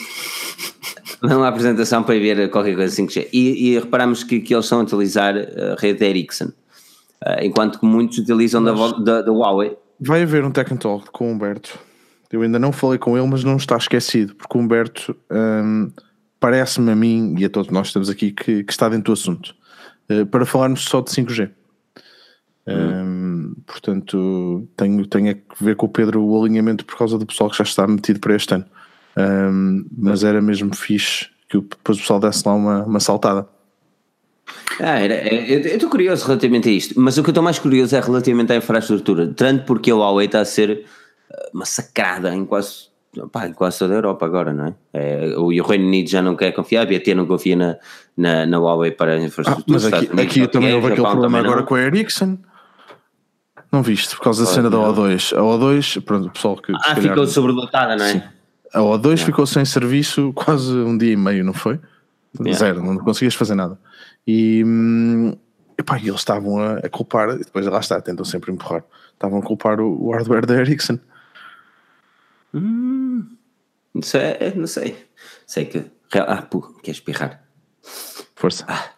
[1.22, 4.80] Um, à apresentação para ver qualquer coisa 5G e, e reparamos que, que eles estão
[4.80, 9.76] a utilizar a rede Ericsson, uh, enquanto que muitos utilizam da, da, da Huawei.
[10.00, 11.78] Vai haver um Tech Talk com o Humberto
[12.30, 15.90] eu ainda não falei com ele, mas não está esquecido, porque o Humberto um,
[16.38, 19.12] parece-me a mim e a todos nós que estamos aqui que, que está dentro do
[19.12, 19.54] assunto,
[20.10, 21.50] uh, para falarmos só de 5G.
[22.66, 27.50] Um, portanto tenho, tenho a ver com o Pedro o alinhamento por causa do pessoal
[27.50, 28.66] que já está metido para este ano.
[29.16, 33.48] Um, mas era mesmo fixe que depois o pessoal desse lá uma, uma saltada.
[34.78, 37.58] Ah, era, é, eu estou curioso relativamente a isto, mas o que eu estou mais
[37.58, 40.86] curioso é relativamente à infraestrutura, tanto porque a Huawei está a ser
[41.52, 42.88] massacrada em quase,
[43.32, 44.74] pá, em quase toda a Europa agora, não é?
[44.92, 47.76] é o, o Reino Unido já não quer confiar, a BT não confia na,
[48.16, 49.64] na, na Huawei para a infraestrutura.
[49.68, 52.38] Ah, mas aqui, Unidos, aqui também houve aquele problema agora com a Ericsson.
[53.72, 55.36] Não viste, por causa da cena da O2.
[55.36, 56.72] A O2, pronto, o pessoal que.
[56.74, 58.12] Ah, ficou sobredotada, não é?
[58.12, 58.22] Sim.
[58.72, 61.78] A O2 ficou sem serviço quase um dia e meio, não foi?
[62.38, 62.58] Yeah.
[62.58, 63.78] Zero, não conseguias fazer nada.
[64.26, 65.34] E, hum,
[65.78, 69.80] epá, eles estavam a, a, culpar, depois lá está, tentam sempre empurrar, estavam a culpar
[69.80, 70.98] o, o hardware da Ericsson.
[72.54, 73.36] Hum,
[73.94, 75.06] não sei, não sei.
[75.46, 75.84] Sei que.
[76.14, 77.42] Ah, pô, quer espirrar.
[78.34, 78.64] Força.
[78.68, 78.90] Ah,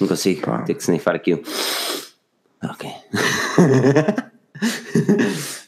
[0.00, 0.62] não consigo, Pá.
[0.62, 1.42] ter que snifar aquilo.
[2.62, 2.90] Ok.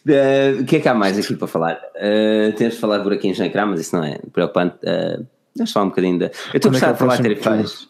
[0.07, 1.79] Uh, o que é que há mais aqui para falar?
[1.97, 4.77] Uh, temos de falar por aqui em Jancrá, mas isso não é preocupante.
[4.77, 6.27] Uh, deixa falar um bocadinho da.
[6.27, 7.89] Eu estou a gostar é de falar tarifais.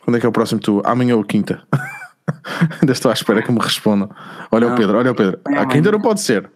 [0.00, 0.82] Quando é que é o próximo tu?
[0.84, 1.62] Amanhã ou quinta?
[2.80, 4.10] Ainda estou à espera que me respondam.
[4.50, 5.40] Olha não, o Pedro, olha o Pedro.
[5.48, 6.50] É a quinta não pode ser.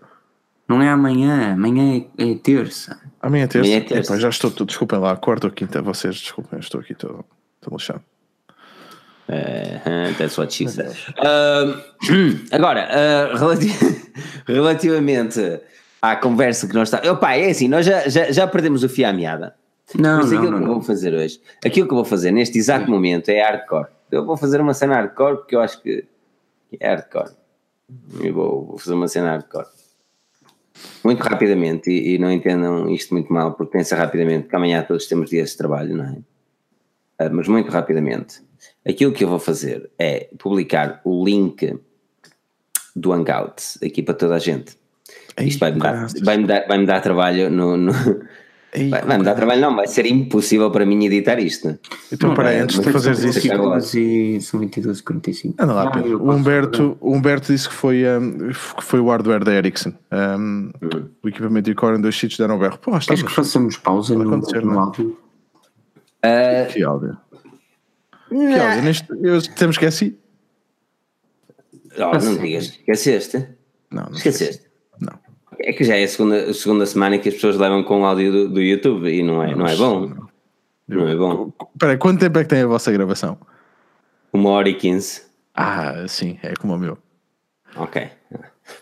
[0.68, 3.00] Não é amanhã, amanhã é, é terça.
[3.22, 3.68] Amanhã é terça?
[3.68, 4.12] Amanhã é terça.
[4.12, 7.24] Epa, já estou, desculpem lá, quarta ou quinta, vocês, desculpem, estou aqui todo,
[7.60, 8.02] todo lixado.
[9.28, 10.96] Uh, that's what she said.
[11.18, 11.82] Uh,
[12.52, 13.72] agora, uh, relati
[14.46, 15.60] relativamente
[16.00, 17.10] à conversa que nós está.
[17.10, 19.54] Opa, é assim, nós já, já, já perdemos o fio à meada.
[19.94, 22.32] Não, Mas não, aquilo não, que eu vou fazer hoje, aquilo que eu vou fazer
[22.32, 23.88] neste exato momento é hardcore.
[24.10, 26.04] Eu vou fazer uma cena hardcore porque eu acho que
[26.78, 27.30] é hardcore.
[28.20, 29.66] Eu vou, vou fazer uma cena hardcore.
[31.04, 35.06] Muito rapidamente, e, e, não entendam isto muito mal, porque pensa rapidamente, porque amanhã todos
[35.06, 36.18] temos dias de trabalho, não é?
[37.30, 38.44] mas muito rapidamente
[38.86, 41.76] Aquilo que eu vou fazer é publicar o link
[42.94, 44.76] do Hangout aqui para toda a gente.
[45.40, 47.76] Isto vai-me dar, vai -me dar, vai -me dar trabalho no.
[47.76, 47.92] no
[48.72, 51.78] Ei, vai, me dar trabalho, não, vai ser impossível para mim editar isto.
[52.12, 53.98] Então, para é, antes de fazeres isso.
[53.98, 56.22] E são 22 45 Anda lá, Pedro.
[56.22, 59.94] O Humberto, o Humberto disse que foi, um, que foi o hardware da Ericsson.
[60.12, 61.08] Um, hum.
[61.22, 62.78] O equipamento de core em dois sítios deram berro.
[62.78, 65.16] Pô, Queres que façamos pausa no, no áudio?
[66.24, 67.16] Uh, que áudio?
[68.30, 68.82] Não.
[68.82, 70.18] neste, eu temos esqueci.
[71.98, 73.46] Oh, não digas, esqueceste?
[73.90, 74.65] Não, não esqueceste.
[75.66, 78.04] É que já é a segunda, a segunda semana que as pessoas levam com o
[78.04, 80.06] áudio do, do YouTube e não é, não, é bom.
[80.06, 80.28] Não.
[80.86, 81.52] não é bom.
[81.74, 83.36] Espera, quanto tempo é que tem a vossa gravação?
[84.32, 85.22] Uma hora e quinze.
[85.52, 86.96] Ah, sim, é como o meu.
[87.74, 88.08] Ok.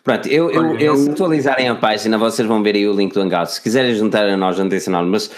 [0.03, 3.21] Pronto, eu, eu, eu, se atualizarem a página, vocês vão ver aí o link do
[3.23, 3.53] Hangout.
[3.53, 5.31] Se quiserem juntar a nós, não tem sinal, mas,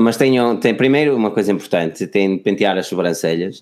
[0.00, 3.60] mas tenham, tem primeiro uma coisa importante: tem de pentear as sobrancelhas.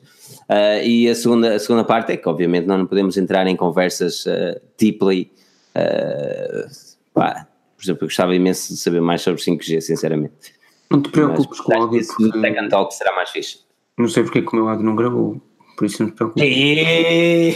[0.48, 3.56] Uh, e a segunda, a segunda parte é que, obviamente, nós não podemos entrar em
[3.56, 5.30] conversas uh, deeply.
[5.76, 10.54] Uh, pá, por exemplo, eu gostava imenso de saber mais sobre 5G, sinceramente.
[10.90, 12.06] Não te preocupes com o áudio.
[12.06, 12.40] Porque...
[12.40, 13.58] Tech Talk será mais fixe.
[13.98, 15.40] Não sei porque é que o meu áudio não gravou.
[15.76, 16.44] Por isso não te preocupes.
[16.46, 17.54] E...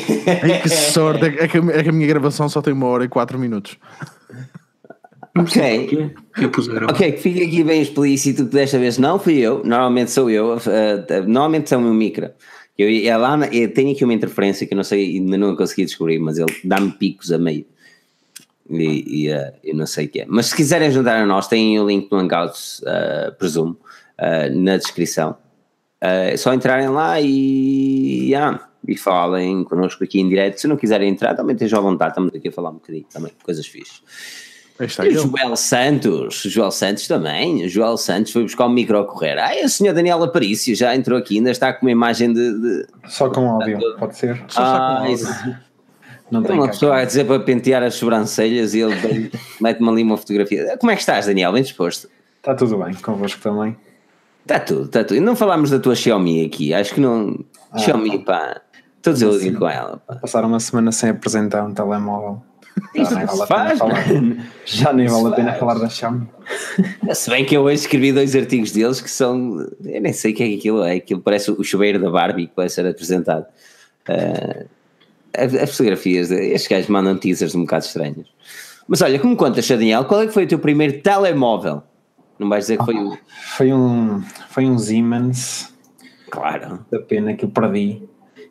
[0.62, 3.38] que sorte, é que, é que a minha gravação só tem uma hora e quatro
[3.38, 3.78] minutos.
[5.38, 6.12] Ok.
[6.88, 10.56] Ok, que fique aqui bem explícito que desta vez não fui eu, normalmente sou eu,
[10.56, 12.30] uh, normalmente são o meu micro.
[12.76, 15.84] Eu, é lá, eu tenho aqui uma interferência que eu não sei, ainda não consegui
[15.84, 17.64] descobrir, mas ele dá-me picos a meio.
[18.70, 20.26] E, e uh, eu não sei o que é.
[20.28, 23.76] Mas se quiserem ajudar a nós, tem o link no Hangouts, uh, presumo,
[24.52, 25.34] na descrição.
[25.98, 30.60] É só entrarem lá e, yeah, e falem connosco aqui em direto.
[30.60, 32.10] Se não quiserem entrar, também estejam à vontade.
[32.10, 34.02] Estamos aqui a falar um bocadinho também, coisas fixas.
[34.80, 39.38] E o Joel Santos, Joel Santos também, Joel Santos foi buscar o micro a correr.
[39.38, 42.58] Ah, a senhora Daniela Aparício já entrou aqui, ainda está com uma imagem de.
[42.58, 44.42] de só com áudio, pode ser?
[44.48, 45.56] Só, ah, só com áudio.
[46.30, 49.30] Não tem uma pessoa a dizer para pentear as sobrancelhas e ele
[49.60, 50.76] mete-me ali uma fotografia.
[50.78, 51.52] Como é que estás, Daniel?
[51.52, 52.08] Bem disposto?
[52.36, 53.76] Está tudo bem, convosco também.
[54.42, 55.16] Está tudo, está tudo.
[55.16, 57.38] E não falámos da tua Xiaomi aqui, acho que não.
[57.70, 58.60] Ah, Xiaomi, pá.
[58.96, 60.00] Estou desiludido com ela.
[60.06, 60.16] Pá.
[60.16, 62.42] Passar uma semana sem apresentar um telemóvel.
[62.94, 64.04] Já nem vale faz, falar.
[64.64, 66.28] Já nem vale a pena falar da Xiaomi.
[67.12, 69.66] Se bem que eu hoje escrevi dois artigos deles que são.
[69.84, 70.94] Eu nem sei o que é aquilo é.
[70.94, 73.46] Aquilo parece o chuveiro da Barbie que vai ser apresentado.
[74.08, 74.66] Uh,
[75.36, 78.28] as fotografias, estes gajos mandam teasers um bocado estranhos.
[78.88, 81.82] Mas olha, como contas, Daniel, qual é que foi o teu primeiro telemóvel?
[82.38, 83.18] Não vais dizer que foi o.
[83.56, 85.72] Foi um, foi um Siemens.
[86.30, 86.84] Claro.
[86.90, 88.02] Da pena que eu perdi.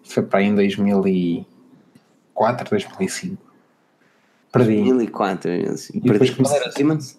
[0.03, 3.37] Foi para aí em 2004, 2005.
[4.51, 4.77] Perdi.
[4.77, 6.07] 2004, 2005.
[6.07, 6.35] Perdi.
[6.35, 7.18] Qual era o Siemens?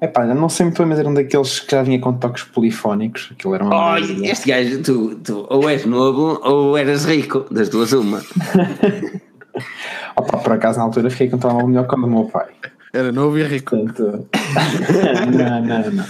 [0.00, 2.42] É pá, não sei muito bem, mas era um daqueles que já vinha com toques
[2.42, 3.30] polifónicos.
[3.32, 3.94] Aquilo era uma.
[3.94, 8.20] Oh, este gajo, tu, tu ou és novo ou eras rico, das duas uma.
[10.16, 12.48] Opa, por acaso na altura fiquei com um telemóvel melhor que o do meu pai.
[12.92, 13.76] Era novo e rico.
[13.76, 14.28] Portanto,
[15.32, 16.04] não, não, não.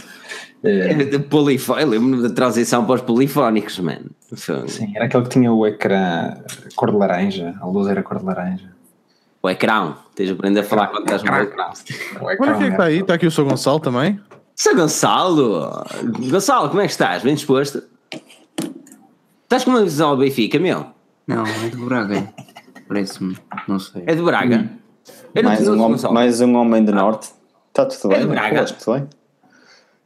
[0.64, 1.18] É.
[1.18, 1.74] Polifó...
[1.74, 4.10] Lembro-me da transição para os polifónicos, mano.
[4.68, 6.34] Sim, era aquele que tinha o ecrã
[6.76, 8.70] cor de laranja, a luz era cor de laranja.
[9.42, 11.70] O ecrã, tens de aprender a falar quando estás no ecrã.
[12.20, 14.20] Olha quem é que está aí, está aqui o seu Gonçalo também.
[14.54, 15.84] Sou Gonçalo!
[16.30, 17.22] Gonçalo, como é que estás?
[17.22, 17.82] Bem disposto?
[19.42, 20.86] Estás com uma visão ao Benfica, meu?
[21.26, 22.32] Não, é de Braga.
[22.86, 23.36] Parece-me,
[23.66, 24.04] não sei.
[24.06, 24.70] É de Braga?
[25.34, 25.42] Hum.
[25.42, 27.30] Mais, um homem, mais um homem do Norte.
[27.68, 28.26] Está tudo É bem?
[28.26, 28.64] de Braga?
[28.64, 29.08] Tudo bem?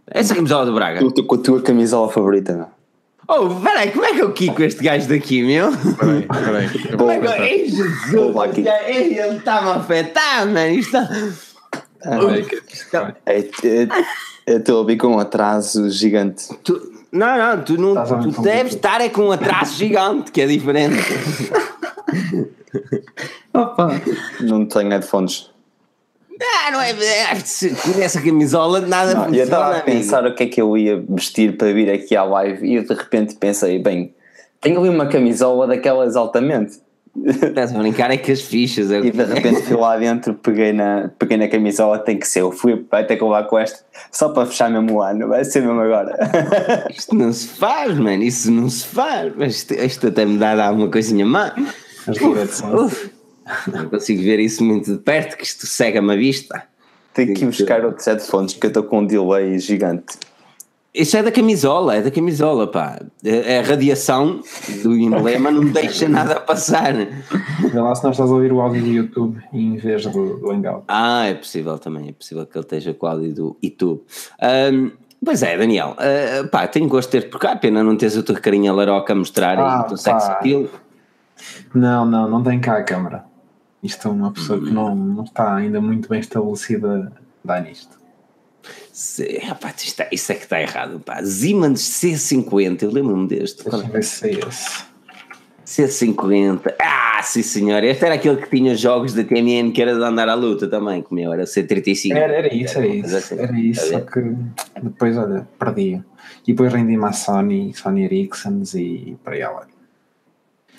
[0.08, 1.00] Essa camisola do Braga.
[1.00, 2.76] Tu, tu, com a tua camisola favorita, não?
[3.28, 5.70] Oh, peraí, como é que eu quico este gajo daqui, meu?
[5.70, 6.70] Espera aí, espera aí.
[6.93, 8.65] Eu Como vou é que eu...
[8.65, 8.89] tentar.
[8.90, 10.70] Ei, ele está-me a afetar, mano.
[10.74, 11.09] Isto está...
[13.27, 13.89] É, é,
[14.47, 16.47] eu estou a ouvir com um atraso gigante.
[16.62, 20.31] Tu- Não, não, tu, não, Estás a tu deves estar é com um atraso gigante,
[20.31, 21.03] que é diferente.
[23.53, 23.89] Opa!
[24.40, 25.51] Não tenho headphones.
[26.40, 26.90] Ah, não é.
[26.90, 29.98] é, Se tivesse a camisola, nada Não, eu estava a funciona, amigo.
[29.98, 32.82] pensar o que é que eu ia vestir para vir aqui à live e eu
[32.82, 34.14] de repente pensei, bem,
[34.60, 36.78] tenho ali uma camisola daquelas altamente.
[37.24, 38.90] Estás a brincar é que as fichas.
[38.90, 38.98] É...
[38.98, 42.42] E de repente fui lá dentro, peguei na, peguei na camisola, tem que ser.
[42.42, 43.78] Eu fui, vai ter que levar com esta,
[44.12, 46.14] só para fechar mesmo o ano, vai ser mesmo agora.
[46.94, 48.22] Isto não se faz, mano.
[48.22, 49.32] Isso não se faz.
[49.38, 51.54] Isto, isto até me dá a dar uma coisinha má.
[52.06, 52.74] As direções.
[52.74, 53.10] Uf,
[53.73, 56.62] não consigo ver isso muito de perto, que isto cega-me a vista.
[57.14, 60.16] Tenho que ir buscar outros headphones, que eu estou com um delay gigante.
[60.93, 62.98] Isso é da camisola, é da camisola, pá.
[63.24, 64.40] A a radiação
[64.82, 66.94] do emblema não deixa nada passar.
[66.94, 70.51] Vê lá se não estás a ouvir o áudio do YouTube em vez do, do
[70.51, 70.85] Hangout.
[70.89, 74.02] Ah, é possível também, é possível que ele esteja com o áudio do YouTube.
[74.40, 74.90] Ahm,
[75.23, 78.23] pois é, Daniel, ah, pá, tenho gosto de ter por cá, pena não teres a
[78.23, 80.32] tua carinha laroca a mostrar Ah, aí o teu sex pá.
[80.32, 80.66] appeal.
[81.74, 83.24] Não, não, não tem cá a câmara.
[83.82, 87.12] Isto é uma pessoa que não, não está ainda muito bem estabelecida
[87.44, 87.97] dar nisto.
[88.93, 91.23] Se, pá, isto é- isso é que está errado, pá.
[91.23, 93.62] Siemens C50, eu lembro-me deste.
[93.69, 94.85] Deixa ver se é esse.
[95.66, 100.03] C50, ah, sim senhor, este era aquele que tinha jogos da TMN que era de
[100.03, 102.15] andar à luta também, como eu, era o C35.
[102.15, 103.16] Era, era isso, era coisa isso.
[103.35, 103.39] assim.
[103.43, 104.36] Era isso, Está só que
[104.81, 106.05] depois, olha, perdia.
[106.47, 109.76] E depois rendi-me à Sony, Sony Ericsson e para além.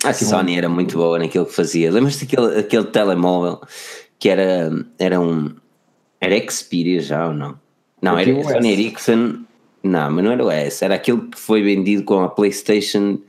[0.10, 1.92] A Sony era muito boa naquilo que fazia.
[1.92, 3.62] Lembras-te daquele aquele telemóvel
[4.20, 5.54] que era, era um.
[6.20, 7.60] Era Xperia já ou não?
[8.02, 8.72] Não, era Sony.
[8.72, 9.40] Ericsson.
[9.84, 13.20] Não, mas não era o S, era aquele que foi vendido com a PlayStation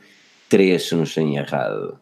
[0.49, 1.99] 3, se não estou errado.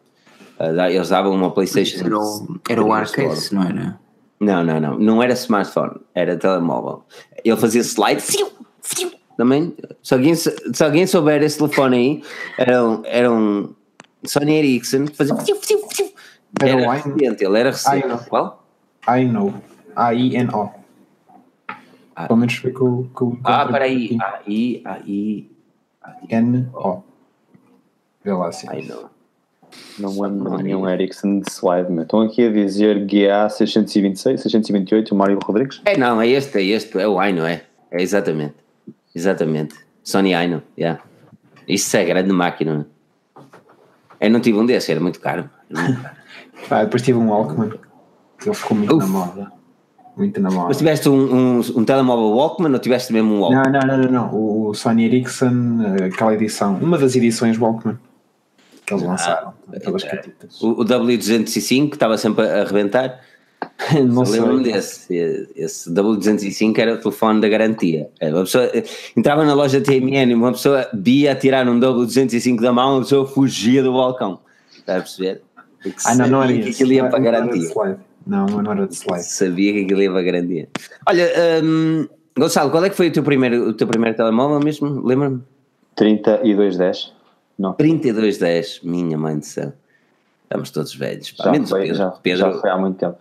[0.59, 2.07] Ah, Eles davam uma PlayStation.
[2.07, 4.01] Era o, era o 3 Arcade, não era?
[4.41, 4.99] Não, não, não.
[4.99, 7.05] Não era smartphone, era telemóvel.
[7.45, 8.23] Ele fazia slide.
[8.23, 8.49] fiu,
[8.83, 9.75] fiu, Também.
[10.03, 12.23] Se alguém, se se alguém souber esse telefone aí,
[12.59, 13.75] era um, era um
[14.27, 15.35] Sony Ericsson que fazia.
[16.61, 18.07] Era Era o i- recente, ele era recente.
[18.07, 18.19] Não.
[18.19, 18.67] Qual?
[19.09, 19.55] I know.
[19.95, 20.71] A-I-N-O.
[22.15, 22.27] Ah.
[22.27, 24.17] Pelo menos foi que eu que eu Ah, peraí.
[24.47, 25.51] Aí, aí.
[26.31, 27.03] N-O.
[28.25, 28.67] Vê lá assim.
[28.71, 29.11] Ai não.
[29.99, 32.05] Não me lembro de nenhum Ericsson de slide, meu.
[32.05, 35.83] Estão aqui a dizer GA 626, 628, o Mário Rodrigues.
[35.85, 37.65] É, não, é este, é este, é o Aino, é.
[37.91, 38.55] É exatamente.
[39.15, 39.75] Exatamente.
[40.03, 41.03] Sony Aino, yeah.
[41.69, 42.87] Isso é grande máquina.
[44.21, 45.49] Eu não tive um desse, era muito caro.
[45.71, 46.17] Era muito caro.
[46.71, 47.71] Ah, depois tive um Walkman.
[48.39, 49.07] Que ele ficou muito Uf.
[49.07, 49.53] na moda.
[50.17, 50.69] Muito na moda.
[50.69, 53.63] Mas tiveste um, um, um telemóvel Walkman ou tiveste mesmo um Walkman?
[53.73, 54.69] Não, não, não, não, não.
[54.69, 57.99] O Sony Ericsson, eh, aquela edição, uma das edições Walkman
[58.87, 59.53] que eles lançaram.
[59.75, 60.63] Aquelas catitas.
[60.63, 63.21] O, o W205 que estava sempre a arrebentar.
[64.07, 65.15] Não Eu Lembro-me desse.
[65.55, 68.09] Esse W205 era o telefone da garantia.
[68.21, 68.71] É, Uma pessoa
[69.17, 73.27] entrava na loja TMN e uma pessoa via tirar um W205 da mão, a pessoa
[73.27, 74.41] fugia do balcão.
[74.77, 75.43] Está a perceber?
[75.83, 77.99] Porque Ah, não, não era sabia que aquilo ia para de garantia.
[78.27, 79.25] Não, não era de slide.
[79.25, 80.69] Sabia que aquilo ia para garantia.
[81.09, 81.31] Olha,
[81.63, 85.01] hum, Gonçalo, qual é que foi o teu primeiro, o teu primeiro telemóvel mesmo?
[85.07, 85.43] Lembra-me?
[85.95, 87.13] 3210.
[87.59, 87.73] Não.
[87.73, 89.73] 3210, minha mãe do céu.
[90.45, 91.31] Estamos todos velhos.
[91.33, 91.45] Pá.
[91.55, 91.95] Já foi, Pedro.
[91.97, 93.17] já, Pedro, já foi há muito tempo.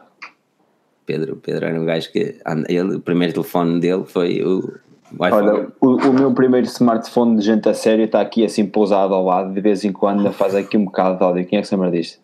[1.05, 2.35] Pedro, Pedro era um gajo que
[2.67, 4.73] ele, o primeiro telefone dele foi o.
[5.19, 9.23] Olha, o, o meu primeiro smartphone de gente a sério está aqui assim pousado ao
[9.23, 11.45] lado, de vez em quando ainda faz aqui um bocado de áudio.
[11.45, 12.19] Quem é que se lembra disto?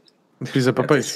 [0.52, 1.16] Pisa papéis.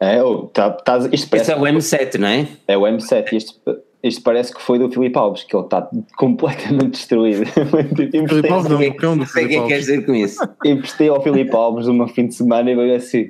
[0.00, 2.46] É, oh, tá, tá, isto Esse parece, é o M7, não é?
[2.68, 3.60] é o M7 isto,
[4.00, 7.44] isto parece que foi do Filipe Alves, que ele está completamente destruído.
[7.96, 10.04] Filipe Alves não, o cão do Não sei o que Filipe é que queres Alves.
[10.04, 10.48] dizer com isso.
[10.64, 13.28] emprestei ao Filipe Alves uma fim de semana e veio assim.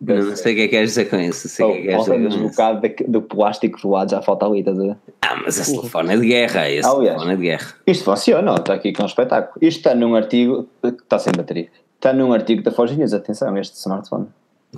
[0.00, 1.48] Não, não sei o que é que queres dizer com isso.
[1.48, 2.50] Sei o que é que queres dizer com um isso.
[2.50, 4.96] bocado do plástico do lado, já falta ali, estás a ver?
[5.22, 6.70] Ah, mas esse telefone é de guerra.
[6.70, 7.16] Esse aliás.
[7.16, 7.74] telefone é de guerra.
[7.86, 9.56] Isto funciona, está aqui com um espetáculo.
[9.60, 13.76] Isto está num artigo, está sem bateria, está num artigo da Forge News, atenção, este
[13.76, 14.26] smartphone.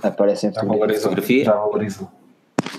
[0.01, 0.09] Já
[0.63, 1.45] valorizou, fotografia.
[1.45, 2.11] Já valorizou.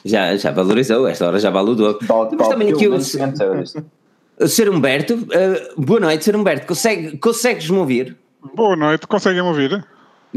[0.05, 2.07] Já, já valorizou, esta hora já vale o dobro.
[2.31, 5.15] Temos também aqui o, o Ser Humberto.
[5.15, 6.67] Uh, boa noite, Ser Humberto.
[6.67, 8.17] Consegue, consegues-me ouvir?
[8.55, 9.85] Boa noite, conseguem-me ouvir?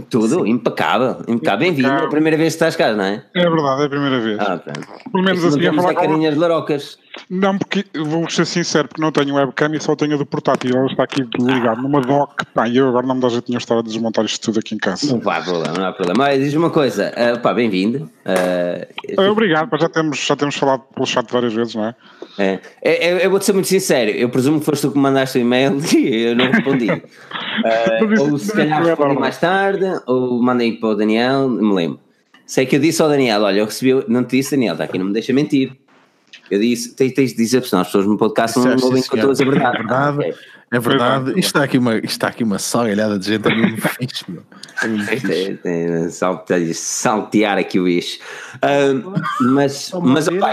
[0.10, 1.60] Tudo, impecável, impecável.
[1.60, 3.24] Bem-vindo, é a primeira vez que estás cá, não é?
[3.36, 4.40] É verdade, é a primeira vez.
[4.40, 5.12] Ah, pronto.
[5.12, 6.02] Pelo menos assim a falar com...
[6.02, 6.98] carinhas de larocas.
[7.30, 10.76] Não, porque vou ser sincero, porque não tenho webcam e só tenho a do portátil.
[10.76, 12.46] Ela está aqui ligado numa dock.
[12.54, 14.76] Pá, e eu agora não me dá jeito nenhum estar a desmontar isto tudo aqui
[14.76, 15.16] em casa.
[15.16, 16.26] Não há problema, não há problema.
[16.26, 18.10] Mas diz uma coisa, uh, pá, bem-vindo.
[18.26, 21.96] Uh, obrigado, pá, já temos, já temos falado pelo chat várias vezes, não é?
[22.38, 25.04] É, é, é eu vou-te ser muito sincero, eu presumo que foste tu que me
[25.04, 26.90] mandaste o e-mail e eu não respondi.
[26.90, 32.00] uh, ou se calhar respondi mais tarde, ou mandei para o Daniel, não me lembro.
[32.46, 34.98] Sei que eu disse ao Daniel: Olha, eu recebi, não te disse, Daniel, está aqui,
[34.98, 35.83] não me deixa mentir.
[36.50, 39.20] Eu disse: Tens, tens de dizer, porque senão as pessoas no podcast não ouvem que
[39.20, 39.78] eu estou a verdade.
[39.78, 40.34] É verdade, okay.
[40.72, 41.30] é verdade.
[41.32, 44.44] Isto está aqui uma, está aqui uma salgalhada de gente a mim fixe, meu.
[45.64, 48.20] É saltear, saltear aqui o bicho.
[48.56, 50.52] Uh, mas, mas, opa,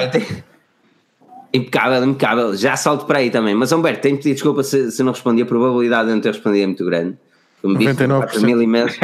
[1.52, 2.56] impecável, impecável.
[2.56, 3.54] Já salto para aí também.
[3.54, 5.42] Mas, Humberto, tenho de pedir desculpa se, se não respondi.
[5.42, 7.16] A probabilidade de não ter respondido é muito grande.
[7.60, 8.98] Como disse, 4 mil e-mails.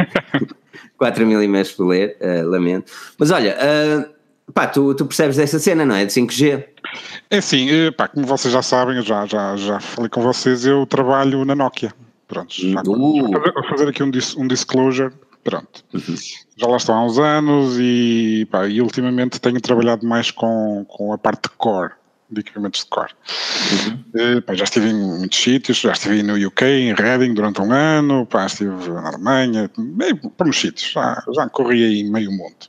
[0.97, 2.91] 4 mil e-mails por ler, uh, lamento.
[3.17, 4.16] Mas olha, uh,
[4.53, 6.05] pá, tu, tu percebes dessa cena, não é?
[6.05, 6.65] De 5G.
[7.29, 10.65] É sim, eh, pá, como vocês já sabem, eu já, já, já falei com vocês,
[10.65, 11.93] eu trabalho na Nokia.
[12.27, 12.83] Pronto, já uh.
[12.83, 15.13] vou fazer aqui um, dis, um disclosure.
[15.43, 15.85] Pronto.
[15.93, 16.15] Uhum.
[16.57, 21.13] Já lá estou há uns anos e, pá, e ultimamente tenho trabalhado mais com, com
[21.13, 21.93] a parte de core
[22.29, 23.13] de equipamentos de core.
[23.71, 24.41] Uhum.
[24.41, 28.25] pá, já estive em muitos sítios, já estive no UK, em Reading durante um ano,
[28.25, 32.67] pá, estive na Alemanha, bem, para uns sítios, já, já corri aí meio mundo.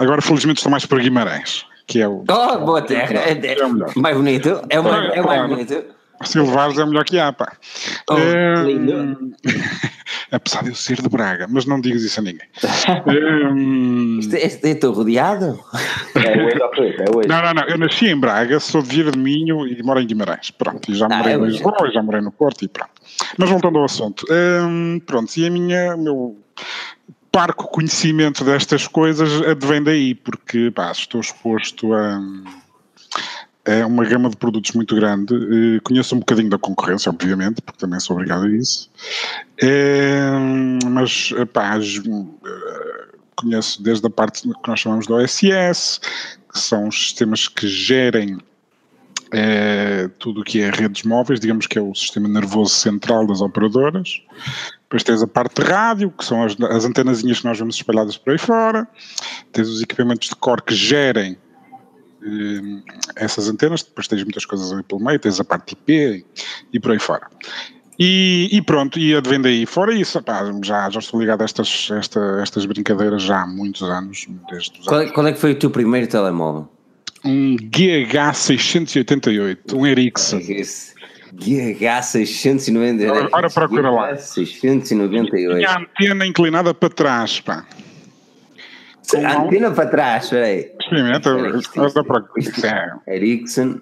[0.00, 2.24] Agora, felizmente, estou mais para Guimarães, que é o.
[2.26, 3.12] Oh, boa terra!
[3.14, 3.92] É, é, é, o melhor.
[3.96, 5.84] Mais bonito, é o, mais, é o mais bonito.
[6.22, 7.52] Se levares é melhor que há, pá.
[8.10, 9.34] Oh, é, lindo.
[10.32, 12.46] apesar de eu ser de Braga, mas não digas isso a ninguém.
[13.52, 15.58] um, Estou rodeado?
[16.14, 17.28] É hoje ou é hoje.
[17.28, 20.06] Não, não, não, eu nasci em Braga, sou de Vieira de Minho e moro em
[20.06, 22.92] Guimarães, pronto, e já ah, morei é no Lisboa, já morei no Porto e pronto.
[23.36, 26.36] Mas voltando ao assunto, um, pronto, e a minha, meu
[27.32, 32.20] parco conhecimento destas coisas advém daí, porque pá, estou exposto a
[33.64, 35.34] é uma gama de produtos muito grande.
[35.34, 38.90] Eh, conheço um bocadinho da concorrência, obviamente, porque também sou obrigado a isso.
[39.62, 40.30] É,
[40.88, 46.00] mas, pá, eh, conheço desde a parte que nós chamamos do OSS,
[46.52, 48.38] que são os sistemas que gerem
[49.32, 53.40] é, tudo o que é redes móveis, digamos que é o sistema nervoso central das
[53.40, 54.22] operadoras.
[54.90, 58.16] Depois tens a parte de rádio, que são as, as antenazinhas que nós vemos espalhadas
[58.16, 58.88] por aí fora.
[59.52, 61.38] Tens os equipamentos de core que gerem
[62.24, 62.82] eh,
[63.14, 66.26] essas antenas, depois tens muitas coisas ali pelo meio, tens a parte IP
[66.72, 67.28] e por aí fora.
[68.00, 69.64] E, e pronto, e advém daí.
[69.64, 73.82] Fora isso, pá, já, já estou ligado a estas, esta, estas brincadeiras já há muitos
[73.82, 74.26] anos.
[74.50, 76.68] Desde qual, qual, é que foi o teu primeiro telemóvel?
[77.24, 80.40] Um GH688, um Ericsson.
[81.34, 83.10] GH698.
[83.10, 84.16] Ora, ora procura lá.
[84.16, 85.56] 698.
[85.56, 87.66] Tinha a antena inclinada para trás, pá.
[89.24, 90.72] A antena para trás, peraí.
[90.80, 92.24] Experimenta, olha para
[93.08, 93.80] Ericsson.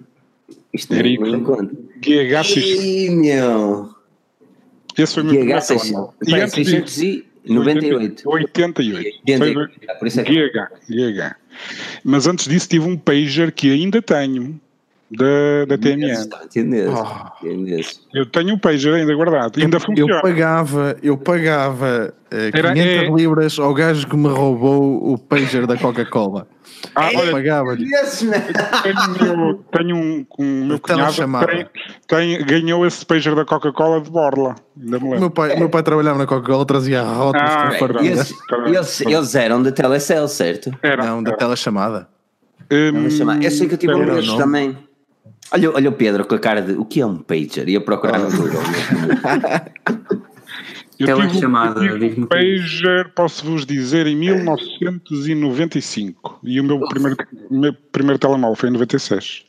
[0.73, 1.69] Isto é Ericsson.
[2.01, 3.15] GH6.
[3.15, 3.95] meu.
[4.97, 6.13] Esse foi o meu.
[6.27, 8.29] E antes disso, 98.
[8.29, 9.19] 88.
[9.27, 9.71] 88.
[9.99, 11.35] Por isso é GH, GH.
[12.03, 14.59] Mas antes disso tive um pager que ainda tenho
[15.11, 16.27] da, da TMN.
[16.87, 17.31] Oh.
[18.13, 20.13] Eu tenho um pager ainda guardado, ainda funciona.
[20.13, 23.09] Eu pagava, eu pagava uh, 500 é...
[23.09, 26.47] libras ao gajo que me roubou o pager da Coca-Cola.
[26.95, 31.15] Ah, olha, pagava tenho, tenho um, um meu cunhado
[31.45, 31.67] tem,
[32.07, 34.55] tem, ganhou esse pager da Coca-Cola de Borla.
[34.77, 38.33] Meu pai, meu pai trabalhava na Coca-Cola, trazia rotas ah, com eles,
[38.65, 40.71] eles, eles, eram da Telecel, certo?
[40.81, 42.07] Era, Não, da telechamada.
[42.71, 43.05] Um,
[43.41, 44.77] eu sei que eu tive um desses também.
[45.51, 47.67] Olha, olha o Pedro com a cara de o que é um pager?
[47.67, 48.61] Ia procurar no Google.
[50.99, 56.41] Eu tive, chamada, eu tive um pager, posso-vos dizer, em 1995.
[56.43, 57.15] E o meu primeiro,
[57.49, 59.45] meu primeiro telemóvel foi em 96.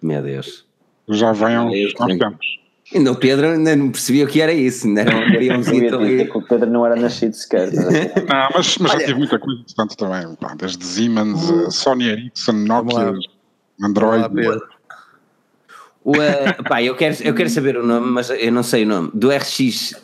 [0.00, 0.64] Meu Deus.
[1.08, 2.60] Já vem há uns, uns tempos.
[2.94, 6.24] Ainda o Pedro ainda não percebia o que era isso, ainda era um aviãozinho ali.
[6.24, 7.72] que o Pedro não era nascido sequer.
[7.72, 7.90] Não,
[8.54, 13.12] mas, mas já tive muita coisa interessante também, pá, desde Siemens, uh, Sony Ericsson, Nokia,
[13.82, 14.46] Android.
[14.46, 14.60] Olá,
[16.06, 18.86] o, uh, pá, eu quero, eu quero saber o nome, mas eu não sei o
[18.86, 19.10] nome.
[19.12, 20.00] Do RX.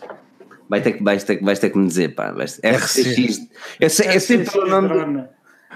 [0.68, 2.32] Vai ter que, vais ter, vais ter que me dizer, pá.
[2.32, 2.96] RX.
[3.78, 5.24] Eu sei, eu sei pelo nome.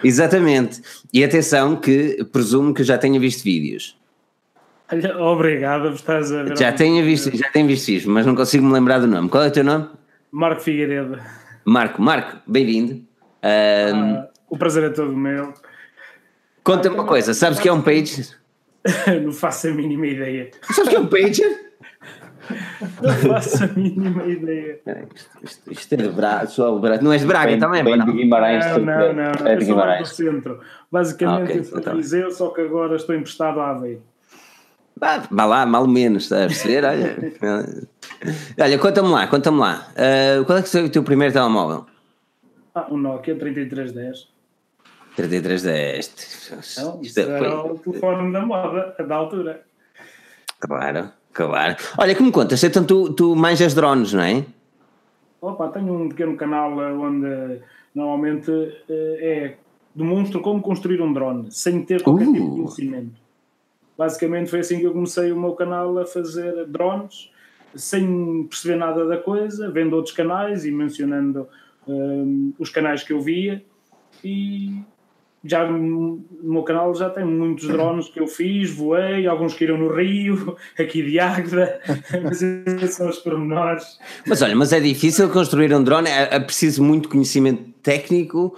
[0.02, 0.82] Exatamente.
[1.12, 3.96] E atenção que presumo que já tenha visto vídeos.
[5.20, 6.58] Obrigado, estás a ver.
[6.58, 9.28] Já tenho visto, já tenho visto vídeos, mas não consigo me lembrar do nome.
[9.28, 9.88] Qual é o teu nome?
[10.32, 11.20] Marco Figueiredo.
[11.64, 13.00] Marco, Marco, bem-vindo.
[13.42, 15.54] Ah, o prazer é todo meu.
[16.64, 18.34] Conta-me uma coisa, sabes que é um page?
[19.24, 20.50] Não faço a mínima ideia.
[20.72, 21.66] Sabes que é um pager?
[23.02, 24.78] Não faço a mínima ideia.
[25.14, 27.02] Isto, isto, isto é de Braga, sou Braga.
[27.02, 28.06] Não és de Braga Bem, também, bem não?
[28.06, 29.46] de Guimarães, Não, não, não.
[29.46, 30.08] é Eu de sou lá do Guimarães.
[30.10, 30.60] centro.
[30.90, 31.92] Basicamente, Ah, ok, eu sou então.
[31.94, 34.02] de Viseu, só que agora estou emprestado à Aveiro.
[34.98, 36.84] Vá, vá lá, mal menos, estás a perceber?
[36.84, 37.16] Olha,
[38.60, 39.86] olha conta-me lá, conta-me lá.
[39.96, 41.84] Ah, qual é que foi o teu primeiro telemóvel?
[42.74, 44.28] Ah, um Nokia 3310.
[45.16, 46.50] 3310.
[46.78, 49.62] Não, Isto isso é- era foi- o telefone da moda, da altura.
[50.60, 51.76] Claro, claro.
[51.98, 54.44] Olha, que me contas, então tu, tu manjas drones, não é?
[55.40, 57.60] Opa, tenho um pequeno canal eh, onde
[57.94, 58.50] normalmente
[58.88, 59.56] eh, é
[59.94, 62.32] demonstro como construir um drone sem ter qualquer Uh.
[62.32, 63.20] tipo de conhecimento.
[63.96, 67.30] Basicamente foi assim que eu comecei o meu canal a fazer drones
[67.74, 71.46] sem perceber nada da coisa, vendo outros canais e mencionando
[71.86, 73.62] hum, os canais que eu via
[74.24, 74.82] e
[75.48, 79.78] já no meu canal já tem muitos drones que eu fiz, voei, alguns que iram
[79.78, 81.80] no Rio, aqui de Águeda,
[82.22, 83.98] mas esses são os pormenores.
[84.26, 88.56] Mas olha, mas é difícil construir um drone, é, é preciso muito conhecimento técnico,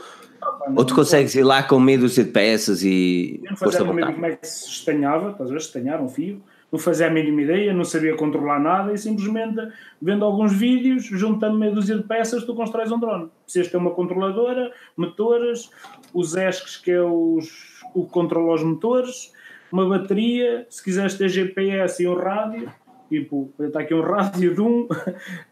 [0.76, 4.12] ou tu consegues ir lá com dúzia de peças e Eu não fazia a mínima
[4.12, 5.56] como é que se estanhava, a ver?
[5.56, 6.42] Estanhar um fio.
[6.70, 9.56] Não fazia a mínima ideia, não sabia controlar nada e simplesmente
[10.00, 13.30] vendo alguns vídeos, juntando meia dúzia de peças, tu constróis um drone.
[13.44, 15.70] Precisas ter uma controladora, motores,
[16.12, 19.32] os ESCs, que é os, o que controla os motores,
[19.70, 22.72] uma bateria, se quiseres ter GPS e um rádio,
[23.08, 24.88] tipo, está aqui um rádio de um.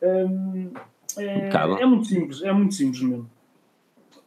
[0.03, 0.71] hum,
[1.19, 1.49] é,
[1.81, 3.31] é muito simples, é muito simples mesmo.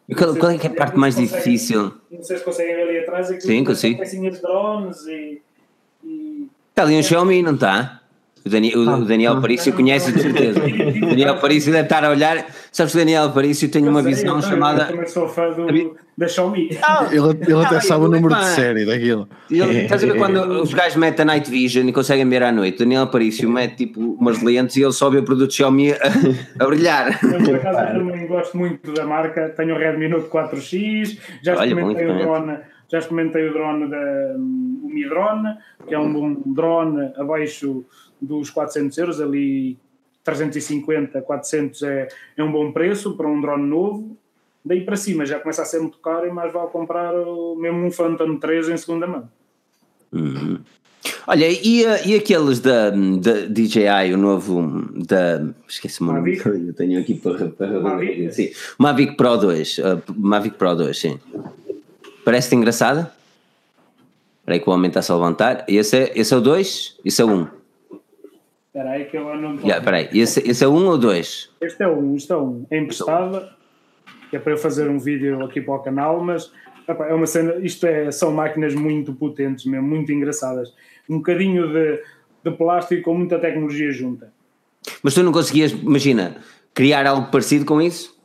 [0.07, 1.93] E Qual, qual é que é a parte mais difícil?
[2.10, 3.95] Não sei se conseguem ver ali atrás Sim, que consigo.
[3.95, 5.41] são pecinhas de drones e,
[6.03, 8.01] e Está ali um Xiaomi, não está?
[8.45, 10.59] O Daniel, o Daniel Parício conhece de certeza.
[10.59, 12.45] O Daniel Parício deve estar a olhar.
[12.71, 14.83] Sabes que o Daniel Parício tem uma visão eu também- chamada.
[14.83, 16.69] Eu também sou fã do, da Xiaomi.
[17.11, 19.27] Ele, ele até Ah, sabe o número de série daquilo.
[19.51, 22.51] Ele, estás a ver quando os gajos metem a night vision e conseguem ver à
[22.51, 22.75] noite?
[22.75, 25.97] O Daniel Parício mete tipo umas lentes e ele só vê o produto Xiaomi a,
[26.59, 27.19] a brilhar.
[27.23, 29.49] Eu, por acaso, eu também gosto muito da marca.
[29.49, 32.57] Tenho o Redmi Note 4X, já Olha, experimentei muito o drone,
[32.91, 33.97] já experimentei o drone da
[34.37, 35.49] o Mi Drone,
[35.87, 37.85] que é um bom drone abaixo
[38.21, 39.77] dos 400 euros, ali
[40.23, 44.17] 350, 400 é, é um bom preço para um drone novo.
[44.63, 47.85] Daí para cima já começa a ser muito caro e mais vale comprar o- mesmo
[47.85, 49.29] um Phantom 3 em segunda mão.
[50.11, 50.59] Uhum.
[51.25, 55.41] Olha, e, e aqueles da, da DJI, o novo da.
[55.67, 56.35] Esqueci-me o nome.
[56.37, 56.45] Mavic?
[56.67, 57.47] Eu tenho aqui para.
[57.49, 58.33] para Mavic?
[58.33, 58.49] sim.
[58.77, 59.77] Mavic Pro 2.
[59.77, 61.19] uh, Mavic Pro 2, sim.
[62.25, 63.13] Parece-te engraçada?
[64.39, 65.63] Espera aí que o homem está-se a levantar.
[65.67, 66.97] Esse é, esse é o 2?
[67.05, 67.33] Esse é o 1.
[67.33, 67.47] Um.
[68.69, 70.09] Espera aí que eu não Yeah, espera aí.
[70.13, 71.49] Esse, esse é o 1 um ou 2?
[71.59, 72.65] Este é um, este é um.
[72.69, 73.49] É emprestada,
[74.29, 76.51] que é para eu fazer um vídeo aqui para o canal, mas
[76.87, 80.71] epá, é uma cena, isto é, são máquinas muito potentes mesmo, muito engraçadas.
[81.09, 81.99] Um bocadinho de,
[82.43, 84.31] de plástico com muita tecnologia junta.
[85.01, 86.37] Mas tu não conseguias, imagina,
[86.71, 88.19] criar algo parecido com isso?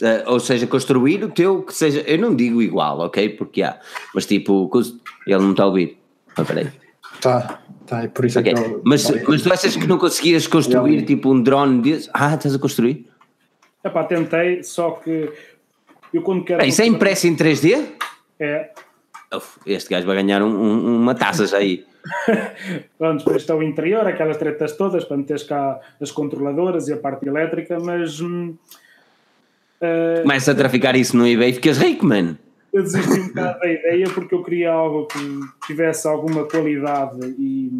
[0.00, 2.00] Eh, ou seja, construir o teu que seja.
[2.00, 3.28] Eu não digo igual, ok?
[3.30, 3.78] Porque há.
[4.14, 4.70] Mas tipo,
[5.26, 5.98] ele não está a ouvir.
[6.36, 6.68] Ah, espera aí.
[7.20, 8.82] Tá, tá, e por isso Ok, é que eu.
[8.84, 12.10] mas, mas tu achas que não conseguias construir tipo um drone desse?
[12.12, 13.06] Ah, estás a construir?
[13.84, 15.30] Epá, tentei, só que
[16.12, 16.64] eu quando quero.
[16.64, 17.84] Isso é impresso em 3D?
[18.40, 18.70] É,
[19.34, 21.84] Uf, este gajo vai ganhar um- um- uma taça já aí.
[22.98, 26.96] Pronto, depois está o interior, aquelas tretas todas, para meteres cá as controladoras e a
[26.96, 28.20] parte elétrica, mas.
[28.20, 28.54] hum,
[29.80, 32.38] eh, Começa a traficar isso no eBay e ficas rico, mano.
[32.78, 35.18] Eu desisti um bocado da ideia porque eu queria algo que
[35.66, 37.70] tivesse alguma qualidade e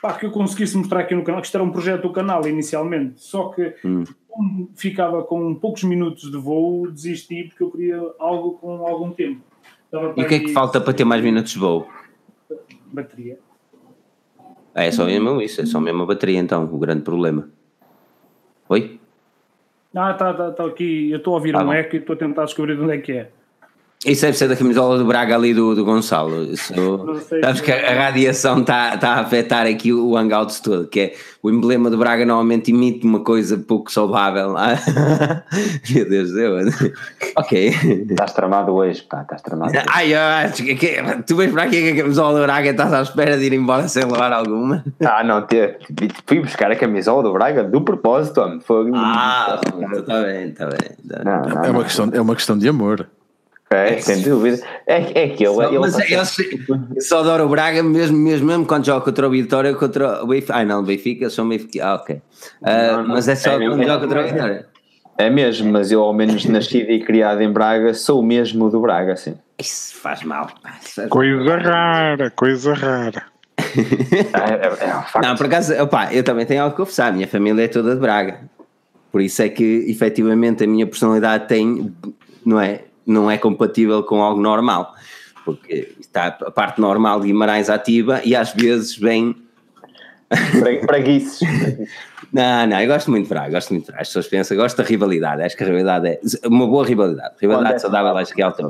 [0.00, 2.46] pá, que eu conseguisse mostrar aqui no canal, que isto era um projeto do canal
[2.46, 4.04] inicialmente, só que Hum.
[4.28, 9.40] como ficava com poucos minutos de voo, desisti porque eu queria algo com algum tempo.
[9.84, 11.88] Estava E o que é que falta para ter mais minutos de voo?
[12.92, 13.38] Bateria.
[14.74, 17.48] Ah, é só mesmo isso, é só mesmo a bateria então, o grande problema.
[18.68, 19.00] Oi?
[19.94, 21.72] Ah, está tá, tá aqui, eu estou a ouvir Tá um bom.
[21.72, 23.30] eco e estou a tentar descobrir de onde é que é.
[24.06, 26.44] Isso deve ser da camisola do Braga ali do, do Gonçalo.
[26.44, 31.00] Isso, Não sabes que a radiação está tá a afetar aqui o Hangouts todo, que
[31.00, 34.56] é o emblema do Braga normalmente imita uma coisa pouco saudável.
[34.56, 34.76] Ah,
[35.90, 36.56] Meu Deus, eu.
[37.36, 37.68] Ok.
[38.10, 39.72] Estás tramado hoje, pá, estás tramado.
[39.88, 40.12] Ai,
[40.52, 43.36] que, que- tu vais para aqui com a camisola do Braga e estás à espera
[43.36, 44.82] de ir embora sem levar alguma?
[45.04, 45.76] Ah, não, te,
[46.26, 48.60] fui buscar a camisola do Braga do propósito, homem.
[48.60, 48.90] Foi...
[48.94, 50.88] Ah, está bem, está bem.
[51.02, 51.24] tá bem.
[51.24, 51.74] não, não, É não.
[51.74, 53.06] uma questão, é uma questão de amor.
[53.68, 54.62] É, sem dúvida.
[54.86, 58.46] É, é que ele, ele Mas consegue- eu, eu só adoro o Braga mesmo, mesmo,
[58.46, 60.54] mesmo quando joga contra o Vitória contra o Benfica.
[60.54, 61.84] Ai não, o Benfica, só o Benfica.
[61.84, 62.22] Ah, ok.
[62.62, 64.32] Ah, Não, não, mas é só é, quando é, joga contra o é.
[64.32, 64.66] Vitória.
[65.18, 68.80] É mesmo, mas eu, ao menos nascido e criado em Braga, sou o mesmo do
[68.80, 69.34] Braga, sim.
[69.58, 70.48] Isso faz mal.
[71.08, 73.22] Coisa rara, coisa rara.
[73.58, 75.22] é, é, é um facto.
[75.22, 77.08] Não, por acaso, opa, eu também tenho algo a confessar.
[77.08, 78.40] A minha família é toda de Braga.
[79.10, 81.92] Por isso é que, efetivamente, a minha personalidade tem,
[82.44, 84.94] não é, não é compatível com algo normal.
[85.44, 89.36] Porque está a parte normal de Guimarães ativa e às vezes vem
[90.86, 91.40] Braguices.
[92.32, 94.02] Não, não, eu gosto muito de Braga, gosto muito de Braga.
[94.02, 97.36] As pessoas pensam, gosto da rivalidade, acho que a rivalidade é uma boa rivalidade.
[97.40, 98.66] Rivalidade saudável, acho que é alta.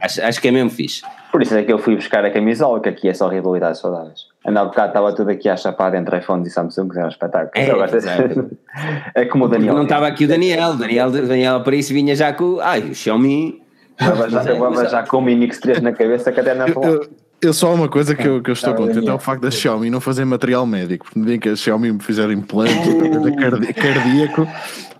[0.00, 1.02] Acho, acho que é mesmo fixe.
[1.32, 4.29] Por isso é que eu fui buscar a camisola, que aqui é só rivalidades saudáveis.
[4.46, 7.52] Andava bocado, estava tudo aqui a chapar entre iPhones e Samsung, que era um espetáculo.
[7.54, 9.74] É, é como o Daniel.
[9.74, 13.62] Não estava aqui o Daniel, Daniel, Daniel para isso vinha já com ai, o Xiaomi.
[14.00, 17.06] Eu já, já com o Mi Mix 3 na cabeça que até não falou.
[17.42, 19.88] Eu só uma coisa que eu, que eu estou contente é o facto da Xiaomi
[19.88, 22.72] não fazer material médico, porque nem que a Xiaomi me fizer implante
[23.74, 24.46] cardíaco,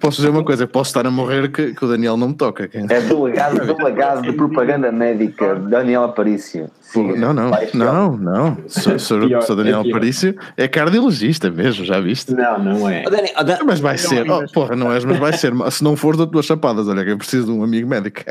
[0.00, 2.68] posso dizer uma coisa, posso estar a morrer que, que o Daniel não me toca.
[2.72, 6.70] É delegado, delegado de propaganda médica, Daniel Aparício.
[6.80, 8.58] Sim, não, não, não, não.
[8.66, 12.34] Sou, sou, pior, sou Daniel é Aparício, é cardiologista mesmo, já viste?
[12.34, 13.04] Não, não é.
[13.04, 15.52] Daniel, mas vai ser, oh, porra, não és, mas vai ser.
[15.70, 16.88] Se não for, dou-te duas chapadas.
[16.88, 18.22] Olha, que eu preciso de um amigo médico.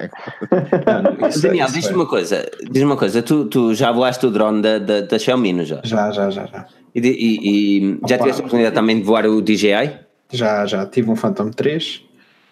[0.85, 4.61] Não, Daniel, é, diz-me uma coisa, diz uma coisa, tu, tu já voaste o drone
[4.61, 5.79] da, da, da Xiaomi, não já?
[5.83, 6.45] Já, já, já.
[6.47, 6.65] já.
[6.93, 10.09] E, e, e já tiveste a oportunidade também de voar o DJI?
[10.31, 10.85] Já, já.
[10.85, 12.06] Tive um Phantom 3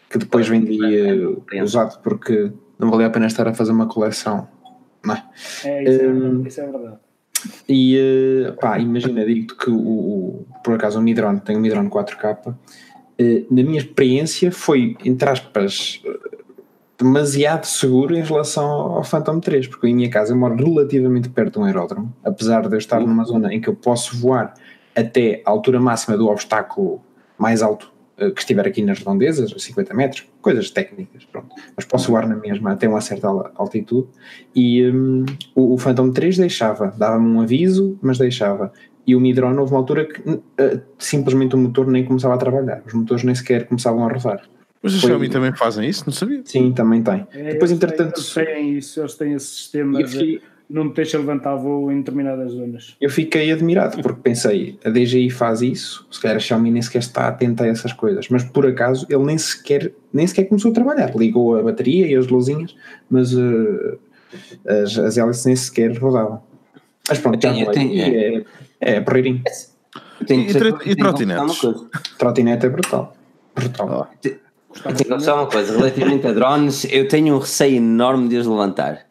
[0.09, 4.47] que depois vendi uh, usado porque não valia a pena estar a fazer uma coleção
[5.07, 5.23] não é?
[5.65, 6.97] É, isso, um, é, isso é verdade.
[7.69, 7.97] E
[8.49, 12.47] uh, pá, imagina, digo-te que o, o, por acaso o Midron, tem um Midron 4K,
[12.47, 12.55] uh,
[13.49, 16.01] na minha experiência foi, entre aspas,
[16.97, 21.53] demasiado seguro em relação ao Phantom 3, porque em minha casa eu moro relativamente perto
[21.53, 24.53] de um aeródromo, apesar de eu estar numa zona em que eu posso voar
[24.95, 27.03] até a altura máxima do obstáculo
[27.37, 31.55] mais alto eh, que estiver aqui nas redondezas, a 50 metros, coisas técnicas, pronto.
[31.75, 34.07] Mas posso voar na mesma até uma certa altitude.
[34.55, 35.23] E um,
[35.53, 38.73] o, o Phantom 3 deixava, dava-me um aviso, mas deixava.
[39.05, 40.41] E o Midron houve uma altura que uh,
[40.97, 44.41] simplesmente o motor nem começava a trabalhar, os motores nem sequer começavam a rodar.
[44.81, 46.41] Mas os Xiaomi também fazem isso, não sabia?
[46.45, 47.27] Sim, também tem.
[47.33, 48.19] É, Depois, entretanto.
[48.19, 50.03] Eles têm isso, eles têm esse sistema.
[50.03, 52.95] De não te deixa levantar voo em determinadas zonas.
[52.99, 56.99] Eu fiquei admirado porque pensei, a DJI faz isso, se calhar a Xiaomi nem sequer
[56.99, 60.73] está atenta a essas coisas, mas por acaso ele nem sequer, nem sequer começou a
[60.73, 62.75] trabalhar, ligou a bateria e as luzinhas,
[63.09, 63.97] mas uh,
[64.67, 66.41] as, as hélices nem sequer rodavam.
[67.07, 68.45] Mas pronto, tenho, já tenho, é,
[68.81, 69.41] é, é porreirinho.
[70.29, 70.33] E,
[70.91, 71.61] e trotinetes?
[72.17, 73.15] Trotinete é brutal.
[73.55, 74.09] Brutal.
[74.21, 79.06] Tenho só uma coisa, relativamente a drones, eu tenho um receio enorme de os levantar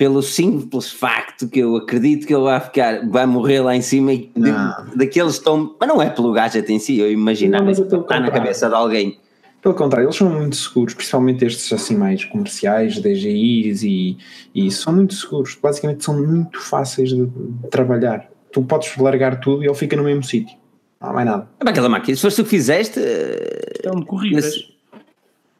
[0.00, 4.14] pelo simples facto que eu acredito que ele vai ficar, vai morrer lá em cima
[4.14, 5.76] e de, daqueles estão.
[5.78, 9.20] Mas não é pelo gadget em si, eu imaginar que está na cabeça de alguém.
[9.60, 14.16] Pelo contrário, eles são muito seguros, principalmente estes assim mais comerciais, DGIs e,
[14.54, 15.58] e são muito seguros.
[15.62, 18.26] Basicamente são muito fáceis de, de trabalhar.
[18.50, 20.56] Tu podes largar tudo e ele fica no mesmo sítio.
[20.98, 21.46] Não há mais nada.
[21.62, 22.98] É aquela máquina, se fosse tu que fizeste.
[22.98, 24.46] Estão corridas.
[24.46, 24.79] Nesse,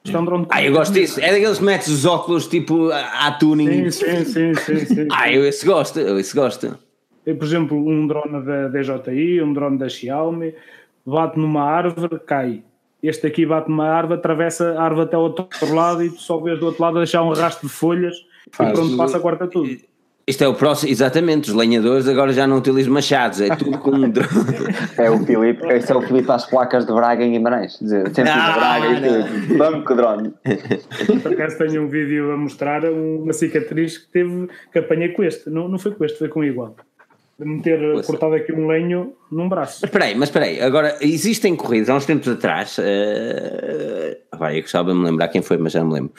[0.05, 1.21] isto é um drone ah, eu gosto disso.
[1.21, 3.91] É daqueles que metes os óculos tipo a tuning.
[3.91, 6.79] Sim, sim, sim, sim, Ah, eu esse gosto, eu esse gosto.
[7.27, 10.55] Eu, por exemplo, um drone da DJI, um drone da Xiaomi,
[11.05, 12.63] bate numa árvore, cai.
[13.03, 16.39] Este aqui bate numa árvore, atravessa a árvore até o outro lado e tu só
[16.39, 18.17] vês do outro lado deixar um rastro de folhas
[18.53, 18.71] Faz.
[18.71, 19.71] e pronto, passa, corta tudo.
[20.31, 23.91] Isto é o próximo, exatamente, os lenhadores agora já não utilizam machados, é tudo com
[23.91, 24.31] um drone.
[24.97, 28.31] É o Filipe, esse é o Filipe às placas de Braga em Guimarães, dizer, sempre
[28.31, 30.33] de Braga e tudo, vamos com o drone.
[31.21, 35.51] Por acaso tenho um vídeo a mostrar uma cicatriz que teve, que apanhei com este,
[35.51, 36.77] não, não foi com este, foi com igual.
[37.37, 38.07] De me ter Poxa.
[38.07, 39.81] cortado aqui um lenho num braço.
[39.83, 44.59] Mas espera aí, mas espera aí, agora existem corridas há uns tempos atrás, uh, vai,
[44.59, 46.13] eu gostava de me lembrar quem foi, mas já não me lembro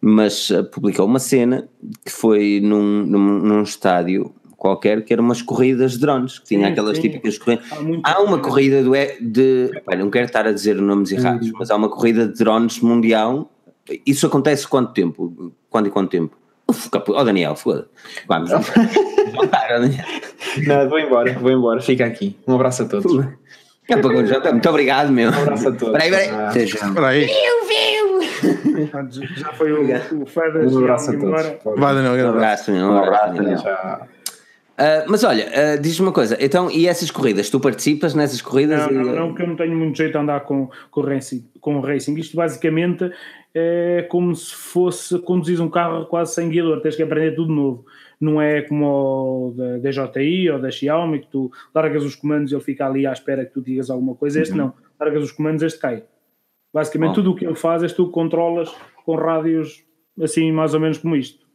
[0.00, 1.68] mas uh, publicou uma cena
[2.04, 6.66] que foi num, num, num, estádio qualquer que eram umas corridas de drones, que tinha
[6.66, 7.02] sim, aquelas sim.
[7.02, 7.64] típicas corridas.
[8.04, 9.70] Há, há uma corrida do, de.
[9.96, 13.50] não quero estar a dizer nomes errados, mas há uma corrida de drones mundial.
[14.06, 15.52] Isso acontece quanto tempo?
[15.70, 16.36] Quando e quanto tempo?
[16.68, 17.88] Ó oh, Daniel, foda.
[18.26, 18.50] Vamos.
[20.66, 22.36] Não, vou embora, vou embora, fica aqui.
[22.46, 23.26] Um abraço a todos.
[23.88, 25.30] Muito obrigado, meu.
[25.30, 25.92] Um abraço a todos.
[25.92, 26.30] Peraí, peraí.
[26.30, 26.92] Ah.
[26.94, 27.28] Peraí.
[29.36, 30.74] Já foi o, o Fedas.
[30.74, 31.80] Um abraço a todos.
[31.80, 32.72] Vai, Daniel, um abraço.
[32.72, 34.08] Um abraço, Daniel.
[34.78, 37.50] Uh, mas olha, uh, diz-me uma coisa, então, e essas corridas?
[37.50, 38.86] Tu participas nessas corridas?
[38.86, 41.80] Não, não, não, porque eu não tenho muito jeito a andar com, com, racing, com
[41.80, 42.14] racing.
[42.14, 43.10] Isto basicamente
[43.52, 47.84] é como se fosse conduzir um carro quase sem guiador, tens que aprender tudo novo.
[48.20, 52.54] Não é como o da DJI ou da Xiaomi, que tu largas os comandos e
[52.54, 54.40] ele fica ali à espera que tu digas alguma coisa.
[54.40, 54.58] Este uhum.
[54.58, 56.02] não, largas os comandos, este cai
[56.72, 57.14] Basicamente, oh.
[57.14, 58.74] tudo o que ele faz é tu controlas
[59.04, 59.84] com rádios
[60.20, 61.46] assim, mais ou menos como isto.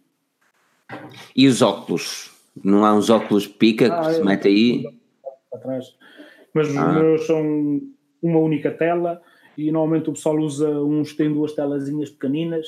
[1.35, 2.31] E os óculos?
[2.63, 4.83] Não há uns óculos pica que ah, se mete aí?
[6.53, 6.89] Mas ah.
[6.89, 7.81] os meus são
[8.21, 9.21] uma única tela
[9.57, 12.67] e normalmente o pessoal usa uns que têm duas telazinhas pequeninas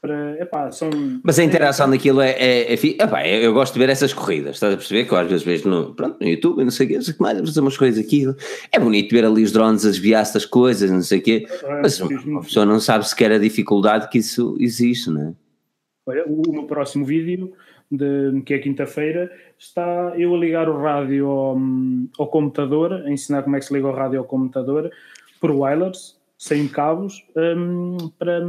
[0.00, 0.88] para, epá, são...
[1.22, 4.72] Mas a interação daquilo é, é, é, epá, eu gosto de ver essas corridas, estás
[4.72, 5.04] a perceber?
[5.04, 7.12] Que eu às vezes vejo no, pronto, no YouTube, não sei o quê, não sei
[7.12, 8.24] o que mais, fazer umas coisas aqui.
[8.72, 11.80] É bonito ver ali os drones a desviar-se das coisas, não sei o quê, é,
[11.82, 15.34] mas uma pessoa não sabe sequer a dificuldade que isso existe, não é?
[16.06, 17.52] Olha, o, meu próximo vídeo,
[17.90, 21.58] de, que é quinta-feira, está eu a ligar o rádio ao,
[22.18, 24.90] ao computador, a ensinar como é que se liga o rádio ao computador,
[25.38, 28.40] por wireless, sem cabos, um, para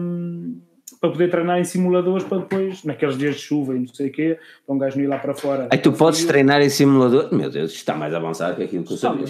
[1.00, 4.12] para poder treinar em simuladores para depois, naqueles dias de chuva e não sei o
[4.12, 5.68] quê, para um gajo não ir lá para fora.
[5.72, 7.34] Aí tu podes treinar em simulador?
[7.34, 9.26] Meu Deus, está mais avançado que aquilo que eu sabia.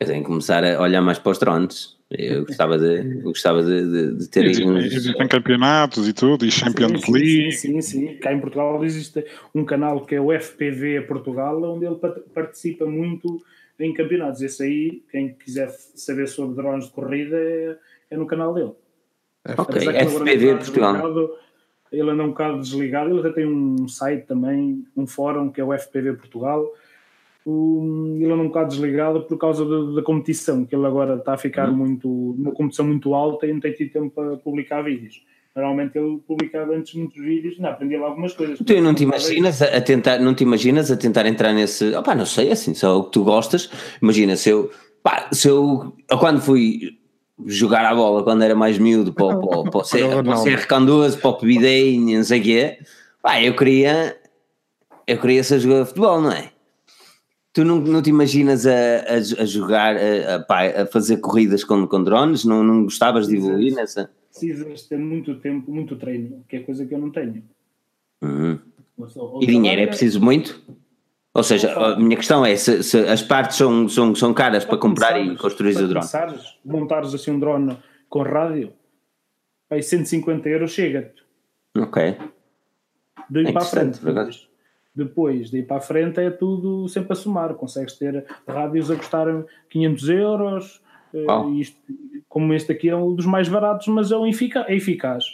[0.00, 2.00] Eu tenho que começar a olhar mais para os drones.
[2.10, 4.84] Eu gostava de, eu gostava de, de, de ter existem, uns...
[4.84, 7.52] existem campeonatos e tudo, e Champions sim, League.
[7.52, 8.14] Sim, sim, sim.
[8.16, 9.24] Cá em Portugal existe
[9.54, 11.96] um canal que é o FPV Portugal, onde ele
[12.34, 13.42] participa muito
[13.78, 14.40] em campeonatos.
[14.40, 17.76] Esse aí, quem quiser saber sobre drones de corrida, é,
[18.10, 18.72] é no canal dele.
[19.56, 21.30] Ok, FPV Portugal.
[21.92, 25.64] Ele anda um bocado desligado, ele até tem um site também, um fórum que é
[25.64, 26.64] o FPV Portugal.
[27.46, 31.38] ele anda um bocado desligado por causa da, da competição, que ele agora está a
[31.38, 31.76] ficar uhum.
[31.76, 35.24] muito, uma competição muito alta e não tem tido tempo para publicar vídeos.
[35.54, 38.58] Normalmente ele publicava antes muitos vídeos, não, aprendia lá algumas coisas.
[38.64, 42.24] Tu não te imaginas a tentar, não te imaginas a tentar entrar nesse, opá, não
[42.24, 43.68] sei, assim, só o que tu gostas,
[44.00, 44.70] imagina se eu,
[45.02, 46.99] pá, se eu, quando fui
[47.46, 51.30] jogar a bola quando era mais miúdo para, para, para, ser, para ser recandoso, para
[51.30, 52.78] o PBD e não sei o quê,
[53.22, 54.16] pá, eu queria,
[55.06, 56.52] eu queria ser jogador de futebol, não é?
[57.52, 62.02] Tu não, não te imaginas a, a, a jogar, a, a, fazer corridas com, com
[62.02, 62.44] drones?
[62.44, 64.08] Não, não gostavas de evoluir nessa?
[64.30, 67.42] Precisas ter muito tempo, muito treino, que é coisa que eu não tenho.
[68.22, 68.58] Uhum.
[69.40, 70.62] E dinheiro, é preciso muito?
[71.32, 74.76] Ou seja, a minha questão é se, se as partes são, são, são caras para,
[74.76, 76.00] para comprar e construir o drone.
[76.00, 77.78] Pensares, montares assim um drone
[78.08, 78.72] com rádio,
[79.70, 81.22] aí 150 euros chega-te.
[81.78, 82.16] Ok.
[83.30, 84.00] Daí é para a frente.
[84.04, 84.48] Depois,
[84.92, 87.54] depois, daí para a frente é tudo sempre a somar.
[87.54, 89.26] Consegues ter rádios a custar
[89.68, 90.82] 500 euros.
[91.14, 91.48] Oh.
[91.50, 91.78] Isto,
[92.28, 95.24] como este aqui é um dos mais baratos, mas é, um eficaz, é eficaz.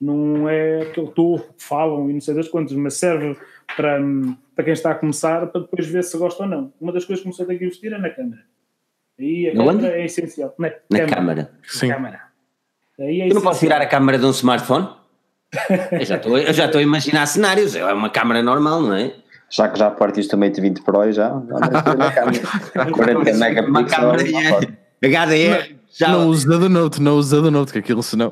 [0.00, 3.36] Não é aquele torre que falam e não sei das quantas, mas serve
[3.76, 4.00] para
[4.56, 6.72] para quem está a começar, para depois ver se gosta ou não.
[6.80, 8.42] Uma das coisas que você tem que investir é na câmera.
[9.20, 9.86] Aí a no câmera onde?
[9.86, 10.54] é essencial.
[10.58, 11.14] Na, na câmera.
[11.14, 11.50] câmera.
[11.62, 11.88] Sim.
[11.88, 12.20] câmera.
[12.98, 14.88] Aí é eu não posso tirar a câmera de um smartphone?
[15.92, 17.76] eu, já estou, eu já estou a imaginar cenários.
[17.76, 19.14] É uma câmera normal, não é?
[19.50, 23.68] Já que já partiste o Mate 20 Pro já, já 40 megapixels.
[23.68, 24.22] Uma câmera
[25.02, 25.76] HDR.
[25.96, 26.08] Já...
[26.08, 28.30] Não usa do Note, não usa do Note, que aquilo senão.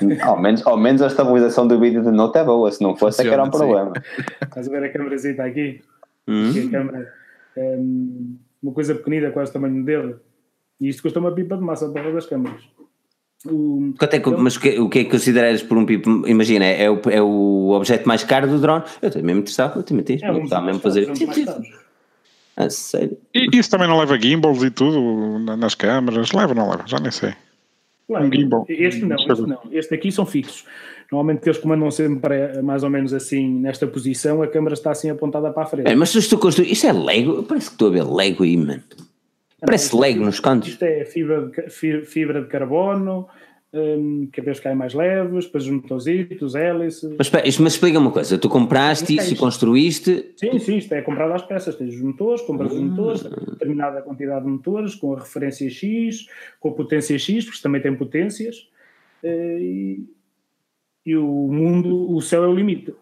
[0.22, 3.20] ao, menos, ao menos a estabilização do vídeo do Note é boa, se não fosse
[3.20, 3.92] é que era um problema.
[4.42, 5.80] Estás a ver a câmerazinha aqui?
[6.26, 6.50] Hum?
[6.50, 7.14] a câmera
[7.56, 7.78] é
[8.62, 10.16] uma coisa pequenina, quase o tamanho dele.
[10.80, 12.62] E isto custa uma pipa de massa para das câmaras.
[13.46, 16.26] O, é que, mas o que, o que é que consideras por um pipo?
[16.26, 18.82] Imagina, é o, é o objeto mais caro do drone?
[19.00, 21.08] Eu também me interessava, eu também te é, estava mesmo fazer.
[22.56, 23.16] Ah, sério?
[23.32, 26.32] E isso também não leva gimbals e tudo nas câmaras?
[26.32, 26.82] Leva ou não leva?
[26.86, 27.32] Já nem sei.
[28.32, 28.64] Gimbal.
[28.68, 29.60] Este não, este não.
[29.70, 30.64] Este aqui são fixos.
[31.10, 35.50] Normalmente eles comandam sempre mais ou menos assim, nesta posição, a câmera está assim apontada
[35.50, 35.90] para a frente.
[35.90, 37.42] É, mas se tu construir, isso é Lego?
[37.42, 38.82] Parece que estou a ver Lego aí, mano.
[39.60, 40.68] Parece não, Lego nos cantos.
[40.68, 43.26] Isto é fibra de, fibra de carbono,
[43.72, 47.14] um, cabelos caem mais leves, depois os motorzitos, hélices.
[47.18, 50.32] Mas, mas explica uma coisa: tu compraste isso e construíste.
[50.36, 51.76] Sim, sim, isto é comprado às peças.
[51.76, 53.50] Tens os motores, compras os motores, ah.
[53.50, 56.26] determinada quantidade de motores, com a referência X,
[56.58, 58.68] com a potência X, porque também tem potências,
[59.22, 60.04] eh, e,
[61.04, 62.94] e o mundo, o céu é o limite.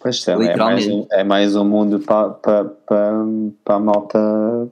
[0.00, 3.24] Pois é, é mais, é mais um mundo para, para, para,
[3.64, 4.68] para a malta.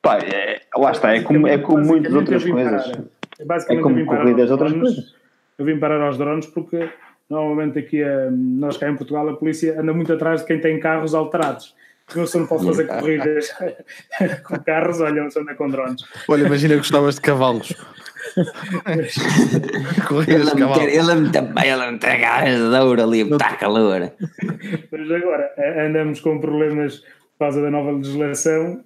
[0.00, 2.86] Pá, é, lá está, é como, é como muitas outras coisas.
[2.86, 5.14] Parar Basicamente, é como corridas outras drones, coisas.
[5.58, 6.88] Eu vim parar aos drones porque
[7.28, 10.80] normalmente aqui, eh, nós cá em Portugal, a polícia anda muito atrás de quem tem
[10.80, 11.74] carros alterados.
[12.16, 13.52] Não se não pode fazer corridas
[14.42, 16.02] com carros, olha, se anda com drones.
[16.26, 17.74] Olha, imagina que gostavas de cavalos.
[20.08, 20.84] Corridas de cavalos.
[20.84, 24.10] Ele me também, ele me traga de ouro ali, está calor.
[24.90, 28.82] Mas agora, eh, andamos com problemas por causa da nova legislação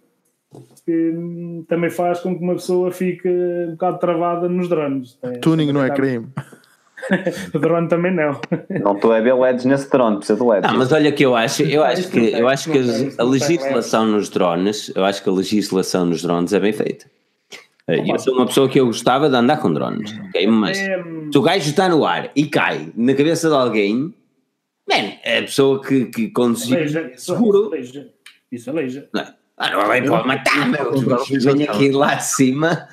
[0.84, 5.18] que também faz com que uma pessoa fique um bocado travada nos drones.
[5.22, 6.28] É, Tuning não é crime.
[7.54, 8.40] o drone também não.
[8.82, 10.70] Não estou a ver LEDs nesse drone, precisa de LEDs.
[10.70, 12.78] Ah, mas olha que eu acho, eu acho que, eu acho que
[13.18, 17.06] a legislação nos drones, eu acho que a legislação nos drones é bem feita.
[17.88, 20.46] Eu sou uma pessoa que eu gostava de andar com drones, ok?
[20.46, 21.02] Mas é...
[21.30, 24.14] se o gajo está no ar e cai na cabeça de alguém,
[24.88, 26.68] man, é a pessoa que, que conduz
[27.16, 27.70] seguro.
[28.52, 29.08] Isso aleija.
[29.12, 29.34] Não, ah,
[29.70, 30.92] não vai pode matar, meu.
[31.40, 32.88] Vem aqui lá de cima.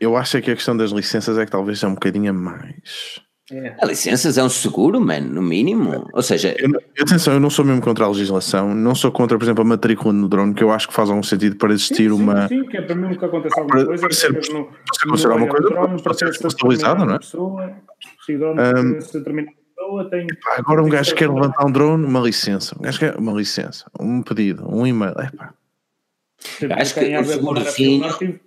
[0.00, 3.22] Eu acho que a questão das licenças é que talvez é um bocadinho a mais.
[3.52, 3.76] É.
[3.80, 6.08] A licenças é um seguro, mano, no mínimo.
[6.12, 6.54] Ou seja.
[6.58, 6.70] Eu,
[7.00, 10.12] atenção, eu não sou mesmo contra a legislação, não sou contra, por exemplo, a matrícula
[10.12, 12.48] no drone, que eu acho que faz algum sentido para existir sim, uma.
[12.48, 14.02] Sim, que é para mim que acontece alguma coisa.
[14.02, 17.18] Para ser, para ser alguma coisa, drone, para ser responsabilizado, não é?
[17.18, 17.72] Pessoa,
[18.24, 20.26] se o drone um, pessoa, tem.
[20.56, 22.74] Agora um gajo quer levantar um drone, uma licença.
[22.78, 25.14] Um gajo quer uma licença, um pedido, um e-mail.
[25.18, 25.30] É
[26.68, 26.76] pá.
[26.80, 28.40] Acho que o segurozinho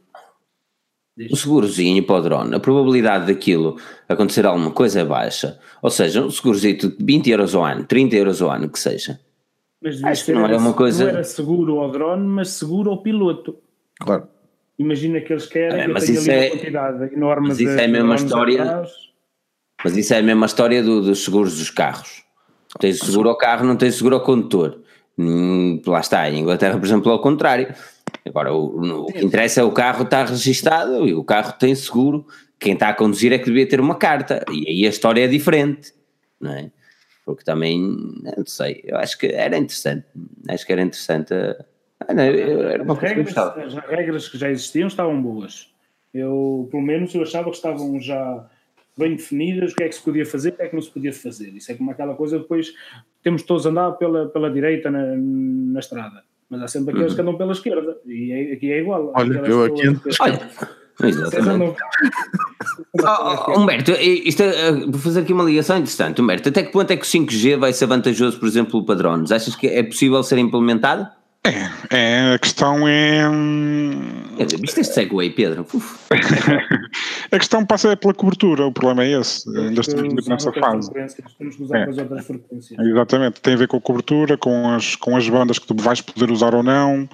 [1.32, 3.78] o segurozinho para o drone, a probabilidade daquilo
[4.08, 5.58] acontecer alguma coisa é baixa.
[5.82, 9.20] Ou seja, um segurozito de 20 euros ao ano, 30 euros ao ano que seja.
[9.82, 11.06] Mas Acho que não era uma coisa.
[11.06, 13.58] Não era seguro ao drone, mas seguro ao piloto.
[14.00, 14.28] Claro.
[14.78, 18.16] Imagina que eles querem é, mas isso é, quantidade enorme mas isso é a mesma
[18.16, 18.84] história.
[19.84, 22.24] Mas isso é a mesma história do, dos seguros dos carros.
[22.80, 24.82] Tens seguro ao carro, não tens seguro ao condutor.
[25.18, 27.74] Hum, lá está, em Inglaterra, por exemplo, é ao contrário.
[28.26, 32.26] Agora, o, o que interessa é o carro estar registado e o carro tem seguro.
[32.60, 34.44] Quem está a conduzir é que devia ter uma carta.
[34.52, 35.94] E aí a história é diferente,
[36.40, 36.72] não é?
[37.26, 40.06] Porque também, não sei, eu acho que era interessante.
[40.48, 41.34] Acho que era interessante.
[42.00, 45.74] Ah, não, era uma coisa regras, As regras que já existiam estavam boas.
[46.14, 48.48] Eu, pelo menos, eu achava que estavam já
[48.98, 50.92] bem definidas, o que é que se podia fazer, o que é que não se
[50.92, 51.50] podia fazer.
[51.50, 52.74] Isso é como aquela coisa, depois
[53.22, 57.16] temos todos a andar pela, pela direita na, na estrada, mas há sempre aqueles uhum.
[57.16, 59.12] que andam pela esquerda, e é, aqui é igual.
[59.16, 60.50] Olha, eu aqui ando Olha,
[61.04, 61.78] Exatamente.
[63.04, 66.22] oh, oh, Humberto, isto é, vou fazer aqui uma ligação interessante.
[66.22, 69.32] Humberto, até que ponto é que o 5G vai ser vantajoso, por exemplo, para drones?
[69.32, 71.08] Achas que é possível ser implementado?
[71.46, 73.30] É, é, a questão é.
[73.30, 73.92] Hum,
[74.36, 75.66] Quer dizer, viste este segue, Pedro?
[77.32, 79.48] a questão passa pela cobertura, o problema é esse.
[79.56, 80.92] Ainda estamos nessa fase.
[81.38, 81.88] Temos que usar é.
[81.88, 82.80] outras frequências.
[82.80, 86.02] Exatamente, tem a ver com a cobertura, com as, com as bandas que tu vais
[86.02, 87.08] poder usar ou não,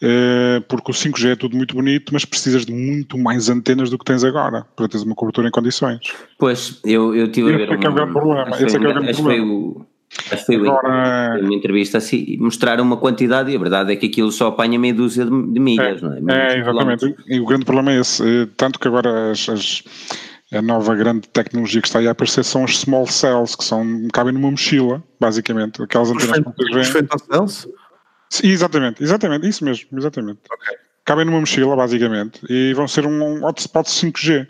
[0.00, 3.98] eh, porque o 5G é tudo muito bonito, mas precisas de muito mais antenas do
[3.98, 6.12] que tens agora para teres uma cobertura em condições.
[6.38, 7.64] Pois, eu, eu tive a ver.
[7.64, 8.50] Esse é, que é o grande problema.
[8.50, 9.86] Esse é que é o grande problema.
[10.16, 14.30] Que foi Agora, uma entrevista assim, mostraram uma quantidade e a verdade é que aquilo
[14.30, 16.54] só apanha meia dúzia de, de milhas, é, não é?
[16.54, 17.16] é exatamente.
[17.26, 18.22] E o grande problema é esse.
[18.22, 19.82] Eh, tanto que agora as, as,
[20.52, 24.08] a nova grande tecnologia que está aí a aparecer são as small cells, que são,
[24.12, 25.82] cabem numa mochila, basicamente.
[25.82, 27.06] Aquelas antenas que vocês veem.
[27.30, 27.68] cells?
[28.42, 30.40] Exatamente, exatamente, isso mesmo, exatamente.
[30.50, 30.76] Okay.
[31.04, 34.46] Cabem numa mochila, basicamente, e vão ser um hotspot 5G.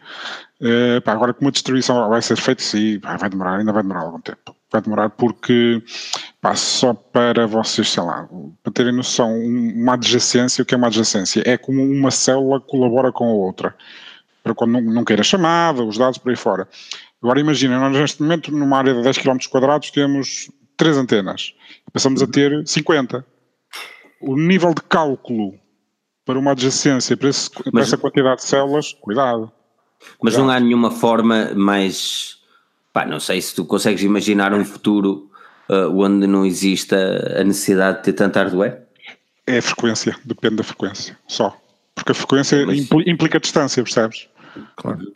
[0.61, 4.03] Uh, pá, agora como a distribuição vai ser feita, sim, vai demorar, ainda vai demorar
[4.03, 5.83] algum tempo vai demorar porque,
[6.41, 8.29] pá, só para vocês, sei lá,
[8.63, 11.43] para terem noção, uma adjacência, o que é uma adjacência?
[11.47, 13.75] É como uma célula colabora com a outra,
[14.43, 16.69] para quando não, não queira chamada, os dados por aí fora.
[17.23, 21.55] Agora imagina, nós neste momento, numa área de 10 km quadrados, temos 3 antenas,
[21.93, 23.25] passamos a ter 50.
[24.21, 25.55] O nível de cálculo
[26.25, 29.53] para uma adjacência, para, esse, para essa quantidade de células, cuidado.
[30.23, 32.39] Mas não há nenhuma forma mais
[32.95, 35.29] Pá, não sei se tu consegues imaginar um futuro
[35.69, 36.97] uh, onde não exista
[37.41, 38.83] a necessidade de ter tanto hardware?
[39.45, 41.61] É a frequência, depende da frequência, só.
[41.93, 42.89] Porque a frequência Mas...
[43.05, 44.29] implica distância, percebes?
[44.77, 45.12] Claro.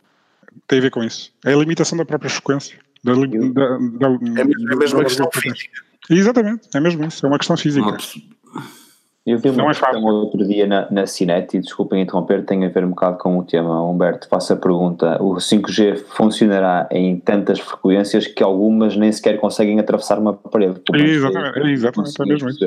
[0.67, 1.31] Tem a ver com isso.
[1.45, 2.77] É a limitação da própria frequência.
[3.01, 5.81] Da, da, da, é mesmo, é mesmo uma questão física.
[6.09, 7.97] Exatamente, é mesmo isso, é uma questão física.
[9.31, 12.65] Eu vi uma não é questão outro dia na, na Cinet, e desculpem interromper, tem
[12.65, 13.83] a ver um bocado com o tema.
[13.83, 19.79] Humberto, faço a pergunta: o 5G funcionará em tantas frequências que algumas nem sequer conseguem
[19.79, 20.81] atravessar uma parede?
[20.93, 22.65] Exatamente, é exatamente, é mesmo isso.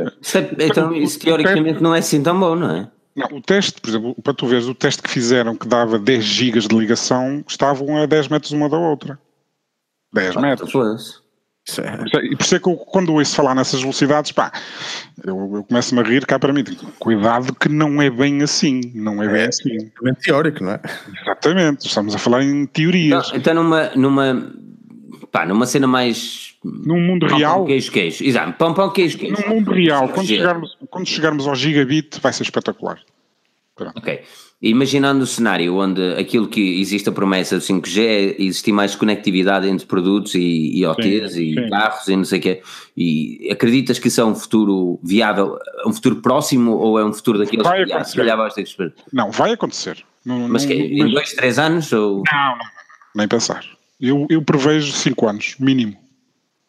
[0.58, 2.88] Então, isso teoricamente não é assim tão bom, não é?
[3.14, 6.24] Não, o teste, por exemplo, para tu veres, o teste que fizeram que dava 10
[6.24, 9.18] gigas de ligação, estavam a 10 metros uma da outra.
[10.14, 11.21] 10 ah, metros.
[11.64, 11.78] Pois.
[11.78, 12.26] É.
[12.26, 14.52] E por isso é que eu, quando ouço falar nessas velocidades, pá,
[15.24, 16.64] eu, eu começo-me a rir cá para mim.
[16.98, 18.80] Cuidado que não é bem assim.
[18.94, 19.90] Não é, é bem assim.
[20.04, 20.80] É teórico, não é?
[21.22, 21.86] Exatamente.
[21.86, 23.28] Estamos a falar em teorias.
[23.28, 24.52] Então, então numa, numa,
[25.30, 26.54] pá, numa cena mais.
[26.64, 27.58] Num mundo pão, real.
[27.58, 28.24] Pão, queijo, queijo.
[28.24, 28.52] Exato.
[28.54, 29.40] Pão, pão, queijo, queijo.
[29.42, 30.08] Num mundo real.
[30.08, 32.98] Quando chegarmos, quando chegarmos ao gigabit, vai ser espetacular.
[33.76, 33.96] Pronto.
[33.96, 34.22] Ok.
[34.62, 39.66] Imaginando o cenário onde aquilo que existe a promessa do 5G é existir mais conectividade
[39.68, 41.68] entre produtos e, e OTs sim, e sim.
[41.68, 42.62] carros e não sei o quê,
[42.96, 47.40] e acreditas que isso é um futuro viável, um futuro próximo ou é um futuro
[47.40, 48.92] daqueles vai que ah, se calhar vais ter que esperar?
[49.12, 50.04] Não, vai acontecer.
[50.24, 51.92] Não, Mas não, que, em dois, três anos?
[51.92, 52.22] Ou...
[52.32, 52.66] Não, não,
[53.16, 53.64] nem pensar.
[54.00, 55.96] Eu, eu prevejo cinco anos, mínimo.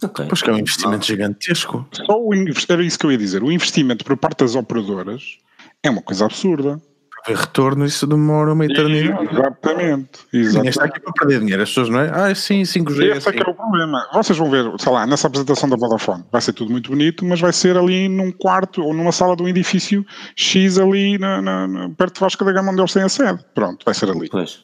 [0.03, 0.25] Okay.
[0.25, 1.87] Pois que é um investimento gigantesco.
[1.91, 3.43] Só o, era isso que eu ia dizer.
[3.43, 5.37] O investimento por parte das operadoras
[5.83, 6.81] é uma coisa absurda
[7.25, 9.29] haver retorno, isso demora uma eternidade.
[9.31, 10.19] Exatamente.
[10.31, 12.11] Ninguém está aqui para perder dinheiro, as pessoas não é?
[12.13, 13.03] Ah, sim, 5G.
[13.03, 13.29] Esse assim.
[13.29, 14.07] é que é o problema.
[14.13, 17.39] Vocês vão ver, sei lá, nessa apresentação da Vodafone, vai ser tudo muito bonito, mas
[17.39, 20.05] vai ser ali num quarto ou numa sala de um edifício
[20.35, 23.43] X ali na, na, na perto de Vasco da Gama onde eles têm a sede.
[23.53, 24.29] Pronto, vai ser ali.
[24.29, 24.61] Pois.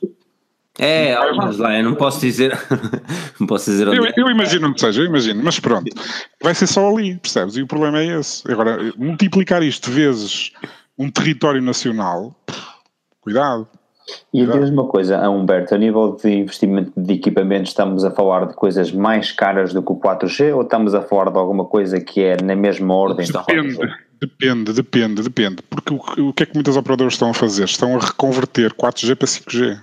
[0.82, 2.58] É, mas lá, eu não posso dizer.
[3.38, 4.14] não posso dizer eu, é.
[4.16, 5.94] eu, imagino que seja, eu imagino, mas pronto,
[6.42, 7.58] vai ser só ali, percebes?
[7.58, 8.50] E o problema é esse.
[8.50, 10.54] Agora, multiplicar isto vezes
[11.00, 12.36] um território nacional,
[13.22, 13.68] cuidado.
[14.34, 18.56] E diz uma coisa, Humberto, a nível de investimento de equipamentos, estamos a falar de
[18.56, 22.22] coisas mais caras do que o 4G ou estamos a falar de alguma coisa que
[22.22, 23.26] é na mesma ordem?
[23.26, 23.78] Depende,
[24.20, 25.62] depende, depende, depende.
[25.70, 27.66] Porque o, o que é que muitas operadoras estão a fazer?
[27.66, 29.80] Estão a reconverter 4G para 5G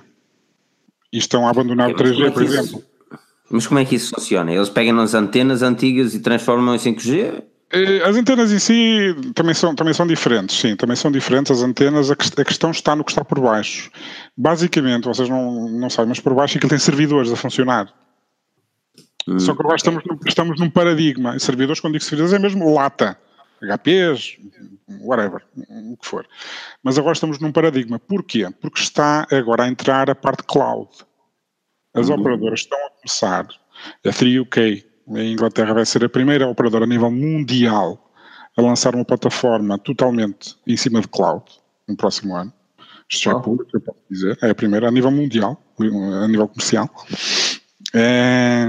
[1.12, 2.82] e estão a abandonar o 3G, é por exemplo.
[3.48, 4.52] Mas como é que isso funciona?
[4.52, 7.44] Eles pegam nas antenas antigas e transformam em 5G?
[7.72, 11.62] Eh, as antenas em si também são, também são diferentes, sim, também são diferentes as
[11.62, 13.90] antenas, a, questão está no que está por baixo.
[14.36, 17.92] Basicamente, vocês não, não sabem, mas por baixo aquilo tem servidores a funcionar.
[19.26, 21.34] Hum, Só que agora estamos, estamos num paradigma.
[21.34, 23.18] E servidores, quando digo servidores, é mesmo lata.
[23.60, 24.36] HPs,
[25.00, 26.26] whatever, o que for.
[26.82, 27.98] Mas agora estamos num paradigma.
[27.98, 28.48] Porquê?
[28.60, 30.90] Porque está agora a entrar a parte cloud.
[31.94, 32.20] As uhum.
[32.20, 33.48] operadoras estão a começar,
[34.04, 34.84] a 3UK,
[35.14, 38.12] a Inglaterra vai ser a primeira operadora a nível mundial
[38.56, 41.44] a lançar uma plataforma totalmente em cima de cloud
[41.86, 42.52] no próximo ano.
[43.08, 44.38] Isto já é público, eu posso dizer.
[44.42, 46.90] É a primeira a nível mundial, a nível comercial.
[47.94, 48.66] É,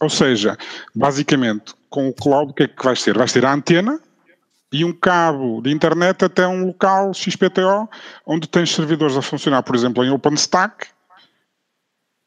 [0.00, 0.56] ou seja,
[0.94, 3.16] basicamente, com o cloud, o que é que vais ter?
[3.16, 4.00] Vais ter a antena,
[4.74, 7.88] e um cabo de internet até um local XPTO
[8.26, 10.88] onde tens servidores a funcionar, por exemplo, em OpenStack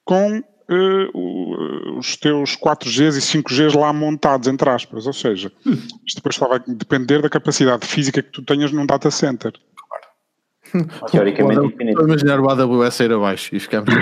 [0.06, 5.08] com uh, os teus 4Gs e 5Gs lá montados, entre aspas.
[5.08, 5.78] Ou seja, hum.
[6.06, 9.54] isto depois só vai depender da capacidade física que tu tenhas num data center.
[11.12, 11.98] Teoricamente infinito.
[11.98, 13.90] Vou imaginar o AWS ir abaixo e ficamos.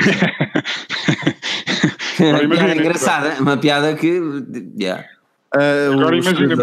[2.19, 4.19] é uma piada engraçada, uma piada que.
[4.79, 5.05] Yeah.
[5.53, 6.55] Uh, Agora imagina,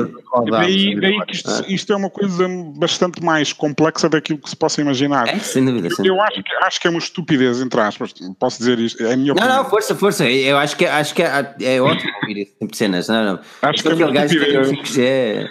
[0.50, 2.46] daí, daí que isto, isto, é uma coisa
[2.76, 5.28] bastante mais complexa daquilo que se possa imaginar.
[5.28, 5.88] É, sem dúvida.
[5.94, 9.02] Sem eu, eu acho, que, acho que é uma estupidez, entre aspas, posso dizer isto,
[9.02, 9.48] é a minha opinião.
[9.48, 12.70] Não, não, força, força, eu acho que, acho que é, é ótimo ouvir esse tipo
[12.70, 13.40] de cenas, não, não.
[13.62, 14.98] Acho que é uma estupidez.
[14.98, 15.48] É...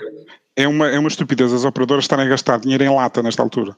[0.56, 3.76] É, uma, é uma estupidez as operadoras estarem a gastar dinheiro em lata nesta altura.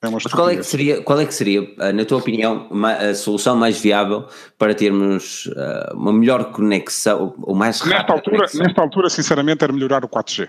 [0.00, 3.14] É Mas qual é, que seria, qual é que seria, eh, na tua opinião, a
[3.14, 8.62] solução mais viável para termos uh, uma melhor conexão, ou mais rápida nesta altura, conexão?
[8.62, 10.48] Nesta altura, sinceramente, era melhorar o 4G.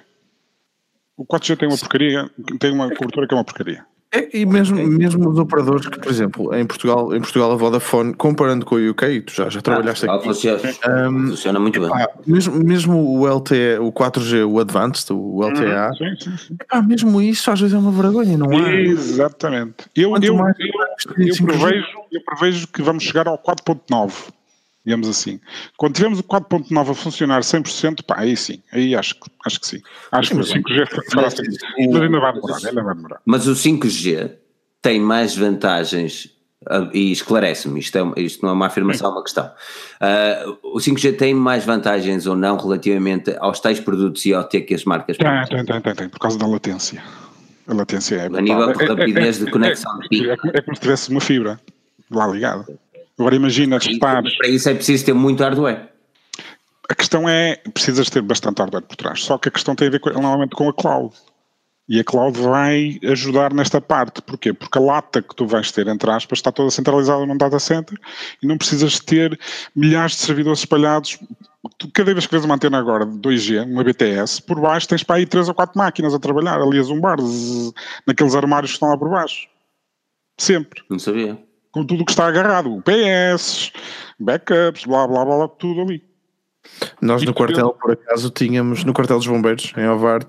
[1.17, 3.83] O 4G tem uma porcaria, tem uma cobertura que é uma porcaria.
[4.11, 8.13] É, e mesmo, mesmo os operadores que, por exemplo, em Portugal, em Portugal a Vodafone,
[8.15, 10.29] comparando com o UK, tu já, já trabalhaste ah, aqui.
[10.29, 10.61] Funciona,
[11.09, 12.07] um, funciona muito bem.
[12.25, 16.57] mesmo, mesmo o LTE, o 4G, o Advanced, o LTA, sim, sim, sim.
[16.87, 18.81] mesmo isso às vezes é uma vergonha, não é?
[18.81, 19.85] Exatamente.
[19.95, 24.11] Eu, eu, eu, eu, prevejo, eu prevejo que vamos chegar ao 4.9
[24.89, 25.39] digamos assim.
[25.77, 29.81] Quando tivermos o 4.9 a funcionar 100%, pá, aí sim, aí acho, acho que sim.
[30.11, 31.57] Acho que o 5G fará sentido.
[31.77, 33.21] Mas ainda vai demorar, ainda vai demorar.
[33.23, 34.31] Mas o 5G
[34.81, 36.35] tem mais vantagens
[36.67, 39.45] ah, e esclarece-me, isto, é, isto não é uma afirmação, é uma questão.
[39.45, 44.61] Uh, o 5G tem mais vantagens ou não relativamente aos tais produtos e ao ter
[44.61, 47.03] que as marcas tem, tem, tem, tem, tem, por causa da latência.
[47.67, 48.25] A latência é.
[48.25, 49.99] A nível de rapidez é, é, de conexão.
[50.11, 51.59] É, é, é, como se tivesse uma fibra
[52.09, 52.65] lá ligada.
[53.19, 54.23] Agora imagina estar.
[54.23, 55.89] Para isso é preciso ter muito hardware.
[56.89, 59.21] A questão é, precisas ter bastante hardware por trás.
[59.21, 61.13] Só que a questão tem a ver com, normalmente com a cloud.
[61.87, 64.21] E a cloud vai ajudar nesta parte.
[64.21, 64.53] Porquê?
[64.53, 67.99] Porque a lata que tu vais ter, entre aspas, está toda centralizada num data center
[68.41, 69.37] e não precisas ter
[69.75, 71.19] milhares de servidores espalhados.
[71.77, 75.03] Tu, cada vez que vês uma antena agora de 2G, uma BTS, por baixo tens
[75.03, 77.17] para aí 3 ou 4 máquinas a trabalhar, ali a zumbar,
[78.07, 79.47] naqueles armários que estão lá por baixo.
[80.37, 80.83] Sempre.
[80.89, 81.48] Não sabia
[81.79, 83.71] com tudo o que está agarrado, PS,
[84.19, 86.03] backups, blá blá blá, tudo ali.
[87.01, 90.19] Nós no quartel, por acaso, tínhamos no quartel dos bombeiros, em Ovar,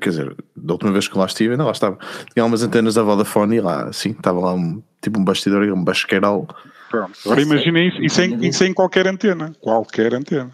[0.00, 1.98] quer dizer, da última vez que lá estive, ainda lá estava,
[2.32, 5.84] tinha umas antenas da Vodafone e lá, sim, estava lá um, tipo um bastidor, um
[5.84, 6.48] basqueiral.
[6.90, 10.50] Pronto, agora imaginem isso, isso, em, isso em qualquer antena, qualquer antena.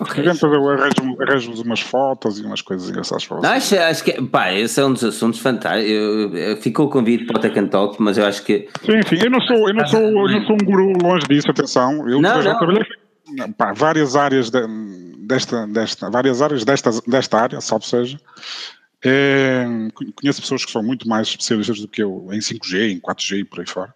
[0.00, 0.24] Okay.
[0.24, 3.52] eu arranjo-vos umas fotos e umas coisas engraçadas para vocês.
[3.52, 6.62] Acho, acho que, pá, esse é um dos assuntos fantásticos.
[6.62, 8.68] Ficou o convite para o Tech and Talk, mas eu acho que.
[8.84, 11.50] Sim, sim, eu não sou, eu não sou, eu não sou um guru longe disso,
[11.50, 12.08] atenção.
[12.08, 12.58] Eu não, já não.
[12.58, 12.84] trabalhei
[13.56, 14.66] pá, várias áreas de,
[15.18, 18.18] desta, desta, várias áreas desta, desta área, salvo seja.
[19.04, 19.64] É,
[20.16, 23.44] conheço pessoas que são muito mais especialistas do que eu em 5G, em 4G e
[23.44, 23.94] por aí fora.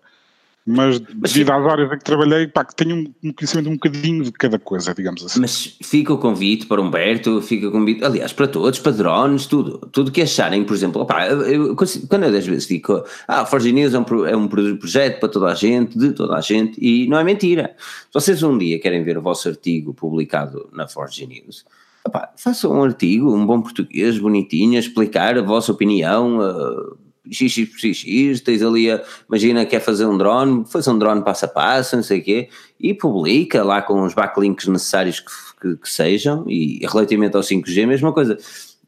[0.65, 4.31] Mas devido às áreas em que trabalhei, pá, que tenho um conhecimento um bocadinho de
[4.33, 5.41] cada coisa, digamos assim.
[5.41, 9.79] Mas fica o convite para Humberto, fica o convite, aliás, para todos, para drones, tudo,
[9.91, 11.75] tudo que acharem, por exemplo, opá, eu,
[12.09, 15.47] quando eu às vezes digo, ah, Forge News é um, é um projeto para toda
[15.47, 17.75] a gente, de toda a gente, e não é mentira.
[17.79, 21.65] Se vocês um dia querem ver o vosso artigo publicado na Forge News,
[22.07, 26.97] opá, façam um artigo, um bom português, bonitinho, a explicar a vossa opinião, uh,
[27.31, 31.97] XXX, tens ali a, imagina quer fazer um drone, faz um drone passo a passo,
[31.97, 32.49] não sei o quê,
[32.81, 37.87] e publica lá com os backlinks necessários que, que, que sejam, e relativamente ao 5G,
[37.87, 38.37] mesma coisa.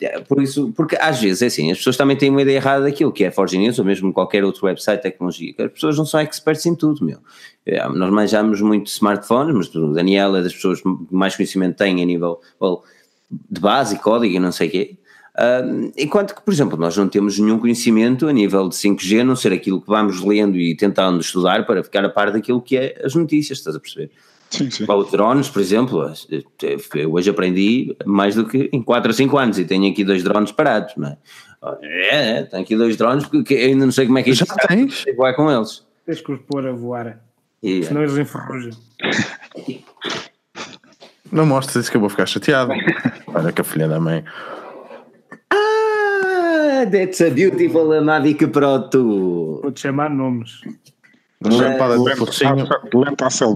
[0.00, 2.84] É, por isso, porque às vezes é assim, as pessoas também têm uma ideia errada
[2.84, 6.04] daquilo que é Forge News ou mesmo qualquer outro website de tecnologia, as pessoas não
[6.04, 7.18] são experts em tudo, meu.
[7.64, 12.02] É, nós manjamos muito smartphones, mas o Daniel é das pessoas que mais conhecimento tem
[12.02, 12.82] a nível well,
[13.30, 14.96] de base código e não sei o quê,
[15.36, 19.24] Uh, enquanto que, por exemplo, nós não temos nenhum conhecimento a nível de 5G, a
[19.24, 22.76] não ser aquilo que vamos lendo e tentando estudar para ficar a par daquilo que
[22.76, 24.10] é as notícias, estás a perceber?
[24.48, 24.86] Sim, sim.
[24.86, 26.12] Para os drones, por exemplo,
[26.94, 30.22] eu hoje aprendi mais do que em 4 ou 5 anos e tenho aqui dois
[30.22, 31.18] drones parados, não é?
[31.82, 35.04] É, tenho aqui dois drones porque ainda não sei como é que Já tens?
[35.16, 35.84] vai com eles.
[36.06, 37.18] Tens que os pôr a voar,
[37.64, 37.88] yeah.
[37.88, 38.72] senão eles enferrujam.
[41.32, 42.72] Não mostres isso que eu vou ficar chateado.
[43.34, 44.22] Olha que a filha da mãe.
[46.90, 49.62] That's a beautiful Mavic Pro 2.
[49.62, 50.60] Vou-te chamar nomes.
[51.42, 51.88] Lenta a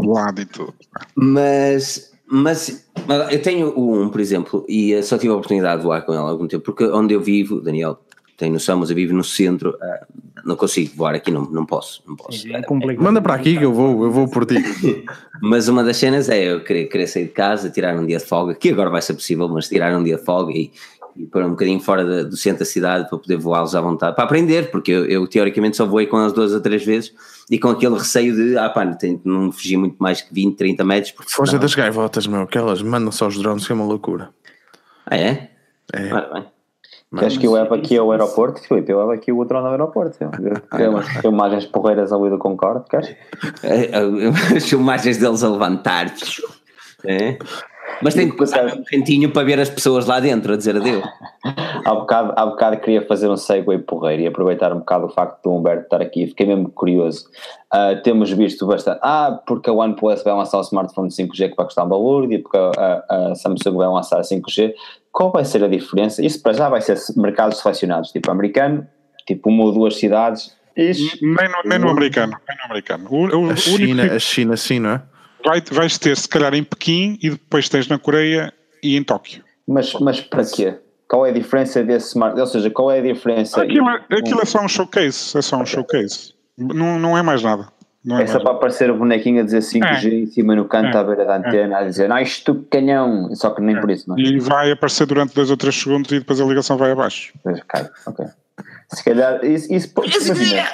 [0.06, 0.74] lado e tudo.
[1.14, 6.02] Mas, mas, mas eu tenho um, por exemplo, e só tive a oportunidade de voar
[6.02, 7.98] com ele há algum tempo, porque onde eu vivo, Daniel,
[8.36, 10.06] tem noção, mas eu vivo no centro, uh,
[10.44, 12.02] não consigo voar aqui, não, não posso.
[12.06, 12.46] Não posso.
[12.48, 12.62] É
[12.96, 14.56] Manda para aqui que eu vou, eu vou por ti.
[15.42, 18.24] mas uma das cenas é eu querer, querer sair de casa, tirar um dia de
[18.24, 20.70] folga, que agora vai ser possível, mas tirar um dia de folga e,
[21.18, 24.14] e para um bocadinho fora de, do centro da cidade para poder voá-los à vontade,
[24.14, 27.12] para aprender, porque eu, eu, teoricamente só voei com eles duas ou três vezes
[27.50, 30.84] e com aquele receio de, ah pá, tenho, não fugir muito mais que 20, 30
[30.84, 31.14] metros.
[31.28, 31.62] Foge senão...
[31.62, 34.30] das gaivotas, meu, que elas mandam só os drones, que é uma loucura.
[35.04, 35.50] Ah, é?
[35.92, 36.10] É.
[36.10, 36.46] Ah, bem.
[37.16, 38.92] Queres que eu leve aqui ao aeroporto, Filipe?
[38.92, 40.18] Eu levo aqui o drone ao aeroporto.
[40.76, 43.16] Tem umas filmagens porreiras ali do Concorde, queres?
[43.62, 46.12] É, é, as filmagens deles a levantar.
[47.04, 47.38] É?
[48.02, 51.04] Mas tem que passar um cantinho para ver as pessoas lá dentro a dizer adeus.
[51.84, 55.42] há, bocado, há bocado queria fazer um segue porreiro e aproveitar um bocado o facto
[55.42, 57.26] do Humberto estar aqui, fiquei mesmo curioso.
[57.72, 61.56] Uh, temos visto bastante, ah, porque a OnePlus vai lançar o smartphone de 5G que
[61.56, 64.72] vai custar um valor e porque a, a, a Samsung vai lançar 5G.
[65.12, 66.24] Qual vai ser a diferença?
[66.24, 68.86] Isso para já vai ser mercados selecionados, tipo americano,
[69.26, 70.56] tipo uma ou duas cidades.
[70.76, 73.08] Isso, nem, no, nem no americano, nem no americano.
[73.10, 75.02] O, o, a, China, a China sim, não é?
[75.48, 78.52] Vai, vais ter se calhar em Pequim e depois tens na Coreia
[78.82, 79.42] e em Tóquio.
[79.66, 80.74] Mas, mas para quê?
[81.08, 82.38] Qual é a diferença desse smart?
[82.38, 83.62] Ou seja, qual é a diferença?
[83.62, 86.34] Aquilo, é, aquilo é só um showcase, é só um showcase.
[86.56, 87.68] Não, não é mais nada.
[88.04, 90.14] Não é, é só para aparecer o bonequinho a dizer 5G é.
[90.14, 91.00] em cima no canto é.
[91.00, 91.38] à beira da é.
[91.38, 93.80] antena, a dizer, ah, isto canhão, só que nem é.
[93.80, 94.20] por isso, não é?
[94.20, 97.32] E vai aparecer durante 2 ou 3 segundos e depois a ligação vai abaixo.
[97.66, 98.26] Cai, ok.
[98.90, 99.92] Se calhar, isso, isso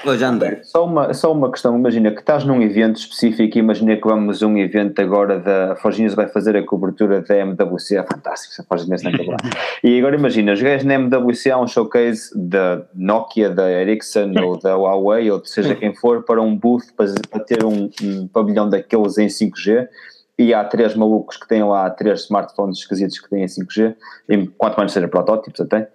[0.05, 4.41] imagina, só uma, só uma questão, imagina que estás num evento específico, imagina que vamos
[4.41, 8.65] a um evento agora da Forginhas vai fazer a cobertura da MWC, é fantástico, a
[8.65, 9.27] Forginhas tem que
[9.83, 14.61] E agora imagina, os gajos na MWC há um showcase da Nokia, da Ericsson ou
[14.61, 18.69] da Huawei, ou seja quem for, para um booth para, para ter um, um pavilhão
[18.69, 19.89] daqueles em 5G
[20.39, 23.97] e há três malucos que têm lá três smartphones esquisitos que têm em 5G,
[24.57, 25.89] quanto mais seja protótipos até,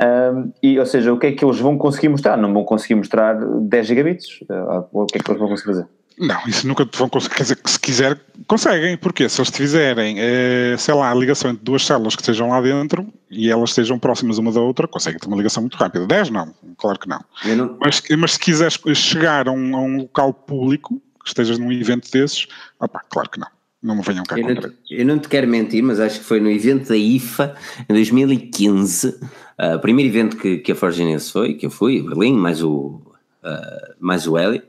[0.00, 2.36] um, e, ou seja, o que é que eles vão conseguir mostrar?
[2.36, 4.40] Não vão conseguir mostrar 10 gigabits?
[4.42, 5.86] Uh, o que é que eles vão conseguir fazer?
[6.18, 7.34] Não, isso nunca vão conseguir.
[7.34, 8.96] Quer dizer, se quiser, conseguem.
[8.96, 12.60] Porque se eles fizerem, eh, sei lá, a ligação entre duas células que estejam lá
[12.60, 16.06] dentro e elas estejam próximas uma da outra, conseguem ter uma ligação muito rápida.
[16.06, 17.24] 10 não, claro que não.
[17.56, 17.78] não...
[17.80, 22.10] Mas, mas, se quiseres chegar a um, a um, local público, que estejas num evento
[22.10, 22.46] desses,
[22.78, 23.48] opa, claro que não.
[23.82, 26.38] Não me venham cá eu não, eu não te quero mentir, mas acho que foi
[26.38, 27.56] no evento da IFA
[27.88, 29.18] em 2015
[29.60, 33.02] Uh, o primeiro evento que, que a Forginense foi, que eu fui, Berlim, mais o,
[33.44, 34.62] uh, mais o Hélio,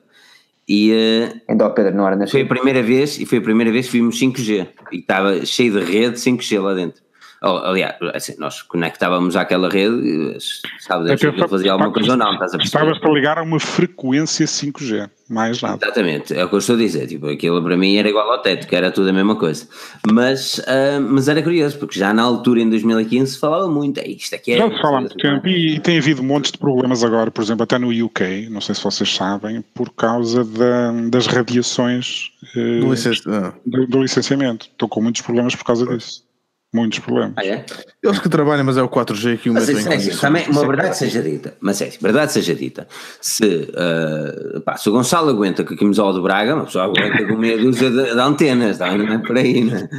[0.67, 3.85] e uh, então, Pedro, não era foi a primeira vez, e foi a primeira vez
[3.85, 7.01] que vimos 5G, e estava cheio de rede 5G lá dentro.
[7.43, 10.37] Oh, aliás, assim, nós conectávamos àquela rede,
[10.77, 12.83] sabe Deus é que fazia alguma coisa ou não, estás a perceber?
[12.83, 15.83] Estavas para ligar a uma frequência 5G, mais nada.
[15.83, 18.43] Exatamente, é o que eu estou a dizer, tipo, aquilo para mim era igual ao
[18.43, 19.67] teto, que era tudo a mesma coisa.
[20.11, 24.07] Mas, uh, mas era curioso, porque já na altura, em 2015, se falava muito, é
[24.07, 24.57] isto aqui é...
[24.57, 27.41] Já se fala há muito tempo, e, e, tem havido montes de problemas agora, por
[27.41, 32.81] exemplo, até no UK, não sei se vocês sabem, por causa da, das radiações uh,
[32.81, 33.23] do, licenci...
[33.65, 34.67] do, do licenciamento.
[34.67, 36.29] Estou com muitos problemas por causa disso.
[36.73, 37.33] Muitos problemas.
[37.35, 37.65] Ah, é?
[38.01, 40.97] Eles que trabalham, mas é o 4G que o mas é, assim, também Uma verdade
[40.97, 42.87] seja dita, mas é assim, verdade seja dita,
[43.19, 47.27] se, uh, pá, se o Gonçalo aguenta com a camisola do Braga, uma pessoa aguenta
[47.27, 48.89] com meia dúzia de, de antenas, tá?
[48.95, 49.89] não é por aí, né?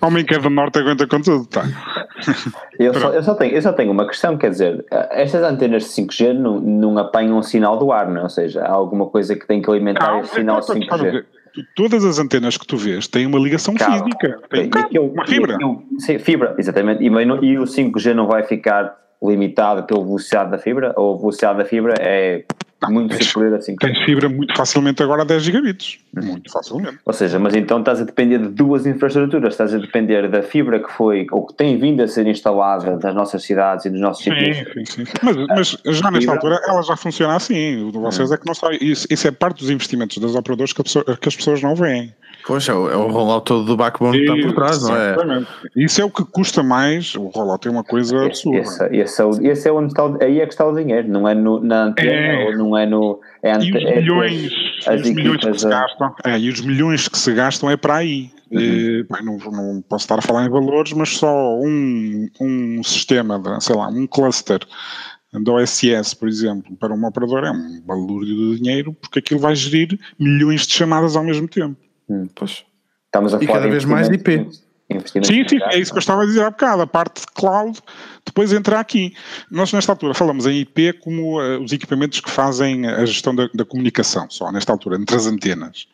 [0.00, 1.64] Homem que é do Norte aguenta com tudo, tá?
[2.78, 5.88] eu, só, eu, só tenho, eu só tenho uma questão, quer dizer, estas antenas de
[5.88, 8.22] 5G não, não apanham um sinal do ar, não é?
[8.22, 11.24] Ou seja, há alguma coisa que tem que alimentar não, esse sinal 5G
[11.74, 15.54] todas as antenas que tu vês têm uma ligação física, tem aquilo, uma fibra.
[15.54, 17.02] Aquilo, sim, fibra, exatamente.
[17.02, 21.58] E, e o 5G não vai ficar limitado pela velocidade da fibra, ou a velocidade
[21.58, 22.44] da fibra é
[22.88, 25.98] muito tens, superior a 5 Tens fibra muito facilmente agora a 10 gigabits.
[26.14, 26.98] Muito facilmente.
[27.04, 29.54] Ou seja, mas então estás a depender de duas infraestruturas.
[29.54, 33.14] Estás a depender da fibra que foi, ou que tem vindo a ser instalada nas
[33.14, 34.58] nossas cidades e nos nossos sítios.
[34.58, 35.12] Sim, sim, sim.
[35.22, 35.36] Mas,
[35.84, 37.88] mas já nesta altura ela já funciona assim.
[37.88, 38.34] O de vocês hum.
[38.34, 38.78] é que não sabem.
[38.80, 42.14] Isso, isso é parte dos investimentos das operadoras que, pessoa, que as pessoas não veem.
[42.46, 45.12] Poxa, é o, é o rollout todo do backbone que está por trás, não é?
[45.14, 45.48] Exatamente.
[45.74, 48.58] Isso é o que custa mais, o rollout é uma coisa absurda.
[48.60, 51.34] Esse, esse, é, esse é onde está, aí é que está o dinheiro, não é
[51.34, 52.44] no, na antena, é.
[52.46, 53.20] ou não é no...
[53.42, 54.52] É ante, e os é milhões,
[54.86, 57.76] as, as os milhões que se gastam, é, e os milhões que se gastam é
[57.76, 58.30] para aí.
[58.52, 58.60] Uhum.
[58.60, 63.40] E, bem, não, não, posso estar a falar em valores, mas só um, um sistema,
[63.40, 64.60] de, sei lá, um cluster
[65.32, 69.54] da OSS, por exemplo, para uma operadora é um balúrdio de dinheiro, porque aquilo vai
[69.54, 71.76] gerir milhões de chamadas ao mesmo tempo.
[72.08, 72.28] Hum.
[72.34, 72.64] Pois.
[73.06, 74.48] Estamos a e falar cada vez mais IP.
[75.24, 76.82] Sim, sim, é isso que eu estava a dizer há bocado.
[76.82, 77.80] A parte de cloud
[78.24, 79.14] depois entra aqui.
[79.50, 83.48] Nós, nesta altura, falamos em IP como uh, os equipamentos que fazem a gestão da,
[83.52, 85.88] da, comunicação, só nesta altura, entre as antenas.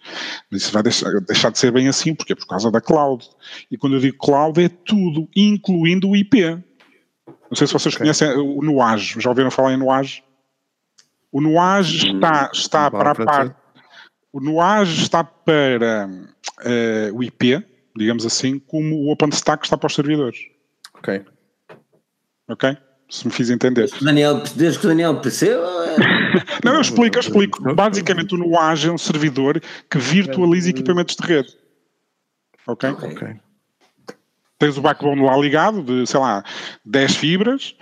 [0.51, 3.27] Isso vai deixar, deixar, de ser bem assim, porque é por causa da cloud.
[3.71, 6.43] E quando eu digo cloud, é tudo, incluindo o IP.
[6.43, 8.05] Não sei se vocês okay.
[8.05, 9.19] conhecem o Nuage.
[9.19, 10.23] Já ouviram falar em Nuage?
[11.31, 13.62] O Nuage hum, está, está para a parte
[14.33, 17.63] o Nuage está para uh, o IP,
[17.95, 20.39] digamos assim, como o OpenStack está para os servidores.
[20.95, 21.25] Ok.
[22.49, 22.77] Ok?
[23.11, 23.91] Se me fiz entender.
[24.01, 25.63] Daniel, desde que o Daniel percebeu.
[26.65, 27.75] Não, eu explico, eu explico.
[27.75, 29.61] Basicamente, o Nuage é um servidor
[29.91, 31.55] que virtualiza equipamentos de rede.
[32.67, 32.89] Ok?
[32.89, 33.37] Ok.
[34.59, 36.43] Tens o backbone lá ligado, de sei lá,
[36.87, 37.77] 10 fibras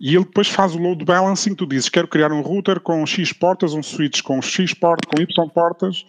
[0.00, 3.32] e ele depois faz o load balancing, tu dizes, quero criar um router com X
[3.32, 6.04] portas, um switch com X portas, com Y portas,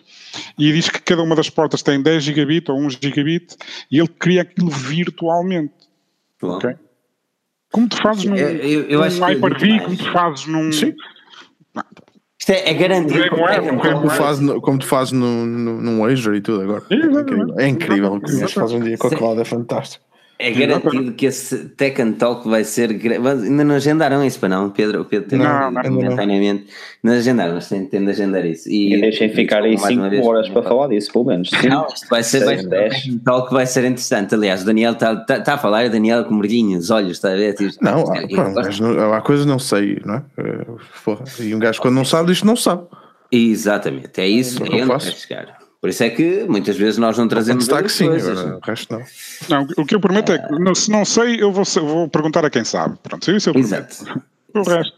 [0.57, 3.56] e diz que cada uma das portas tem 10 gigabit ou 1 gigabit,
[3.91, 5.74] e ele cria aquilo virtualmente.
[6.41, 6.57] Bom.
[6.57, 6.76] Ok?
[7.72, 10.72] Como tu fazes num, eu, eu num Hyper-V, como tu fazes num...
[10.72, 10.94] Sim.
[12.40, 13.24] Isto é, é garantido.
[13.24, 16.41] É, como, é, como, tu fazes no, como tu fazes no, no, num Azure e
[16.41, 16.84] tudo agora.
[16.91, 17.60] É incrível.
[17.60, 20.05] É incrível o que fazem um dia com a cloud, é fantástico.
[20.38, 22.90] É garantido que esse Tech and Talk vai ser.
[22.90, 25.02] Ainda não agendaram isso para não, Pedro?
[25.02, 26.68] O Pedro tem não, não, momentaneamente.
[27.02, 28.70] Não agendaram, mas tem, de agendar isso.
[28.70, 31.49] E, e deixem ficar aí 5 horas para falar disso, pelo menos.
[31.64, 34.36] Não, isto vai ser, vai um talk vai ser interessante.
[34.36, 37.36] Aliás, o Daniel está tá, tá a falar, o Daniel com merdinhos, olhos, está a
[37.36, 37.53] ver?
[37.53, 40.24] Tipo, não, há, não, há coisas não sei, não é?
[40.38, 40.66] Eh,
[41.06, 41.24] porra.
[41.40, 42.84] E um gajo quando não sabe, isto não sabe.
[43.32, 45.64] Exatamente, é isso, é, é onde chegar.
[45.81, 47.68] Por isso é que muitas vezes nós não trazemos.
[47.68, 49.06] que sim, agora, o resto não.
[49.49, 52.49] Não, o que eu prometo é que se não sei, eu vou, vou perguntar a
[52.49, 52.97] quem sabe.
[53.03, 53.91] Pronto, isso eu prometo.
[53.91, 54.23] Exato.
[54.53, 54.95] O resto.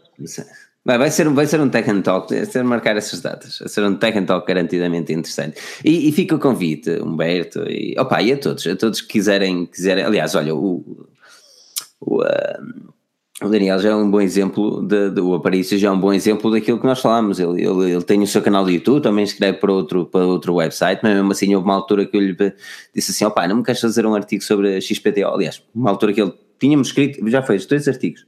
[0.84, 3.68] Vai, vai, ser, vai ser um Tech and Talk, vai ser marcar essas datas, vai
[3.68, 5.60] ser um Tech and Talk garantidamente interessante.
[5.84, 9.66] E, e fica o convite, Humberto, e, opa, e a todos, a todos que quiserem,
[9.66, 11.06] quiserem aliás, olha, o,
[12.00, 12.94] o, uh,
[13.40, 16.12] o Daniel já é um bom exemplo, de, de, o Aparício já é um bom
[16.12, 17.38] exemplo daquilo que nós falámos.
[17.38, 20.54] Ele, ele, ele, tem o seu canal de YouTube, também escreve para outro, para outro
[20.54, 22.36] website, mas mesmo assim houve uma altura que eu lhe
[22.92, 25.34] disse assim: opá, não me queres fazer um artigo sobre a XPTO?
[25.34, 28.26] Aliás, uma altura que ele tínhamos escrito, já fez dois artigos.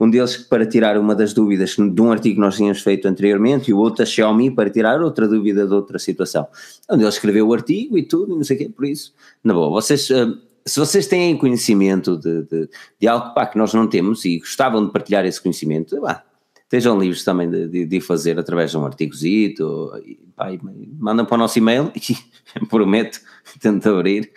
[0.00, 3.70] Um deles para tirar uma das dúvidas de um artigo que nós tínhamos feito anteriormente
[3.70, 6.46] e o outro a Xiaomi para tirar outra dúvida de outra situação.
[6.88, 9.12] Onde ele escreveu o artigo e tudo, e não sei o quê, por isso,
[9.42, 10.08] na boa, vocês.
[10.10, 12.68] Uh, se vocês têm conhecimento de, de,
[13.00, 16.24] de algo pá, que nós não temos e gostavam de partilhar esse conhecimento, pá,
[16.62, 19.90] estejam livres também de, de, fazer através de um artigozito,
[20.36, 20.48] pá,
[20.98, 22.16] mandam para o nosso e-mail e
[22.68, 23.20] prometo,
[23.60, 24.30] tento abrir.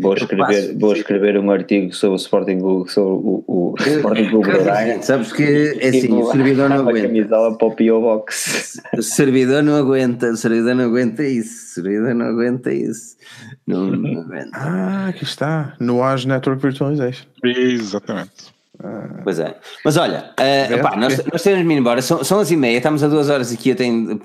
[0.00, 4.62] vou escrever, vou escrever um artigo sobre o Sporting Google, sobre o, o Sporting Google
[4.62, 5.02] Braga.
[5.02, 7.08] Sabes que é assim, o servidor não aguenta.
[7.08, 8.00] camisola para o P.O.
[8.00, 8.80] Box.
[8.96, 13.16] O servidor não aguenta, o servidor não aguenta isso, o servidor não aguenta isso.
[13.66, 14.50] Não, não aguenta.
[14.52, 17.26] Ah, aqui está, no Azure Network Virtualization.
[17.42, 18.52] Exatamente.
[19.22, 19.56] Pois é.
[19.84, 22.78] Mas olha, uh, epá, nós, nós temos de ir embora, são, são as e meia,
[22.78, 24.20] estamos a duas horas aqui, eu tenho.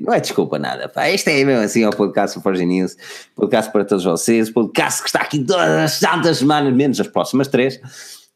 [0.00, 1.08] Não é desculpa nada, pá.
[1.10, 2.96] Este é mesmo assim, é o podcast do Forge News,
[3.34, 7.48] podcast para todos vocês, podcast que está aqui todas as santas semanas, menos as próximas
[7.48, 7.80] três,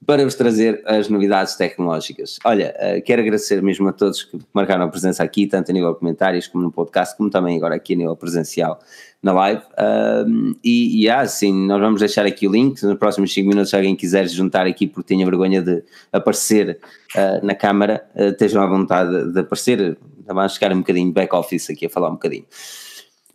[0.04, 2.38] para vos trazer as novidades tecnológicas.
[2.44, 5.92] Olha, uh, quero agradecer mesmo a todos que marcaram a presença aqui, tanto a nível
[5.92, 8.80] de comentários como no podcast, como também agora aqui a nível presencial
[9.22, 9.62] na live.
[9.72, 12.82] Uh, e, e ah, sim, nós vamos deixar aqui o link.
[12.82, 15.82] Nos próximos 5 minutos, se alguém quiser juntar aqui porque tenha vergonha de
[16.12, 16.78] aparecer
[17.14, 19.98] uh, na câmara, uh, estejam à vontade de aparecer.
[20.26, 22.44] Vamos chegar um bocadinho back-office aqui a falar um bocadinho.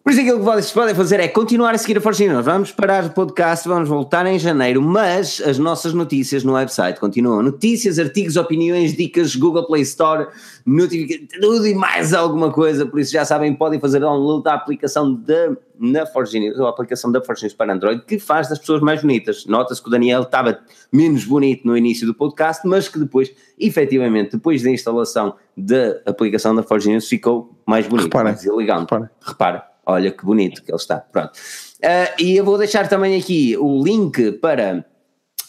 [0.04, 2.72] Por isso aquilo que vocês podem fazer é continuar a seguir a Forge Nós vamos
[2.72, 7.44] parar o podcast, vamos voltar em janeiro, mas as nossas notícias no website continuam.
[7.44, 10.28] Notícias, artigos, opiniões, dicas, Google Play Store,
[10.66, 12.84] notificações, tudo e mais alguma coisa.
[12.84, 16.70] Por isso já sabem, podem fazer download da aplicação da na Forge News, ou a
[16.70, 19.46] aplicação da Forge News para Android, que faz das pessoas mais bonitas.
[19.46, 20.60] Nota-se que o Daniel estava
[20.92, 26.56] menos bonito no início do podcast, mas que depois, efetivamente, depois da instalação da aplicação
[26.56, 28.82] da Forge News, ficou mais bonito, repara, mais elegante.
[28.82, 29.12] Repara.
[29.22, 30.98] repara Olha que bonito que ele está.
[30.98, 31.32] Pronto.
[31.84, 34.86] Uh, e eu vou deixar também aqui o link para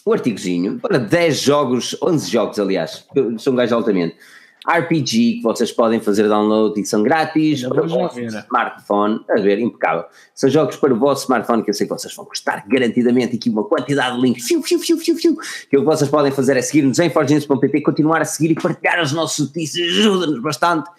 [0.05, 4.17] o artigozinho, para 10 jogos, 11 jogos, aliás, eu sou um gajo altamente.
[4.65, 9.19] RPG que vocês podem fazer download e são grátis para o vosso smartphone.
[9.29, 10.05] A ver, impecável.
[10.33, 13.35] São jogos para o vosso smartphone que eu sei que vocês vão gostar garantidamente.
[13.35, 15.35] Aqui uma quantidade de links fiu, fiu, fiu, fiu, fiu,
[15.69, 18.99] que o que vocês podem fazer é seguir-nos em forgenews.pt, continuar a seguir e partilhar
[18.99, 20.89] as nossas notícias, ajuda-nos bastante.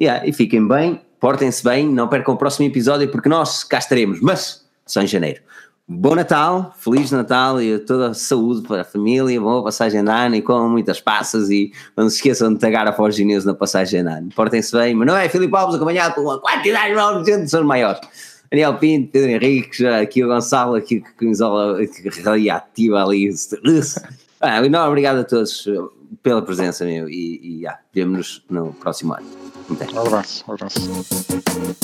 [0.00, 4.20] Yeah, e fiquem bem portem-se bem, não percam o próximo episódio porque nós cá estaremos,
[4.20, 5.40] mas só em janeiro.
[5.88, 10.34] Bom Natal, Feliz Natal e toda a saúde para a família, boa passagem de ano
[10.34, 14.04] e com muitas passas e não se esqueçam de tagar a Forge News na passagem
[14.04, 14.28] de ano.
[14.36, 16.92] Portem-se bem, mas não é Filipe Alves acompanhado por uma quantidade
[17.24, 18.02] de gente, são maiores.
[18.50, 21.78] Daniel Pinto, Pedro Henrique, aqui o Gonçalo, aqui com camisola
[22.22, 23.30] radiativa ali.
[24.42, 25.66] Ah, não, obrigado a todos
[26.22, 29.43] pela presença meu e, e yeah, vemo-nos no próximo ano.
[29.68, 30.02] みたいな。
[30.02, 31.74] あります、ます。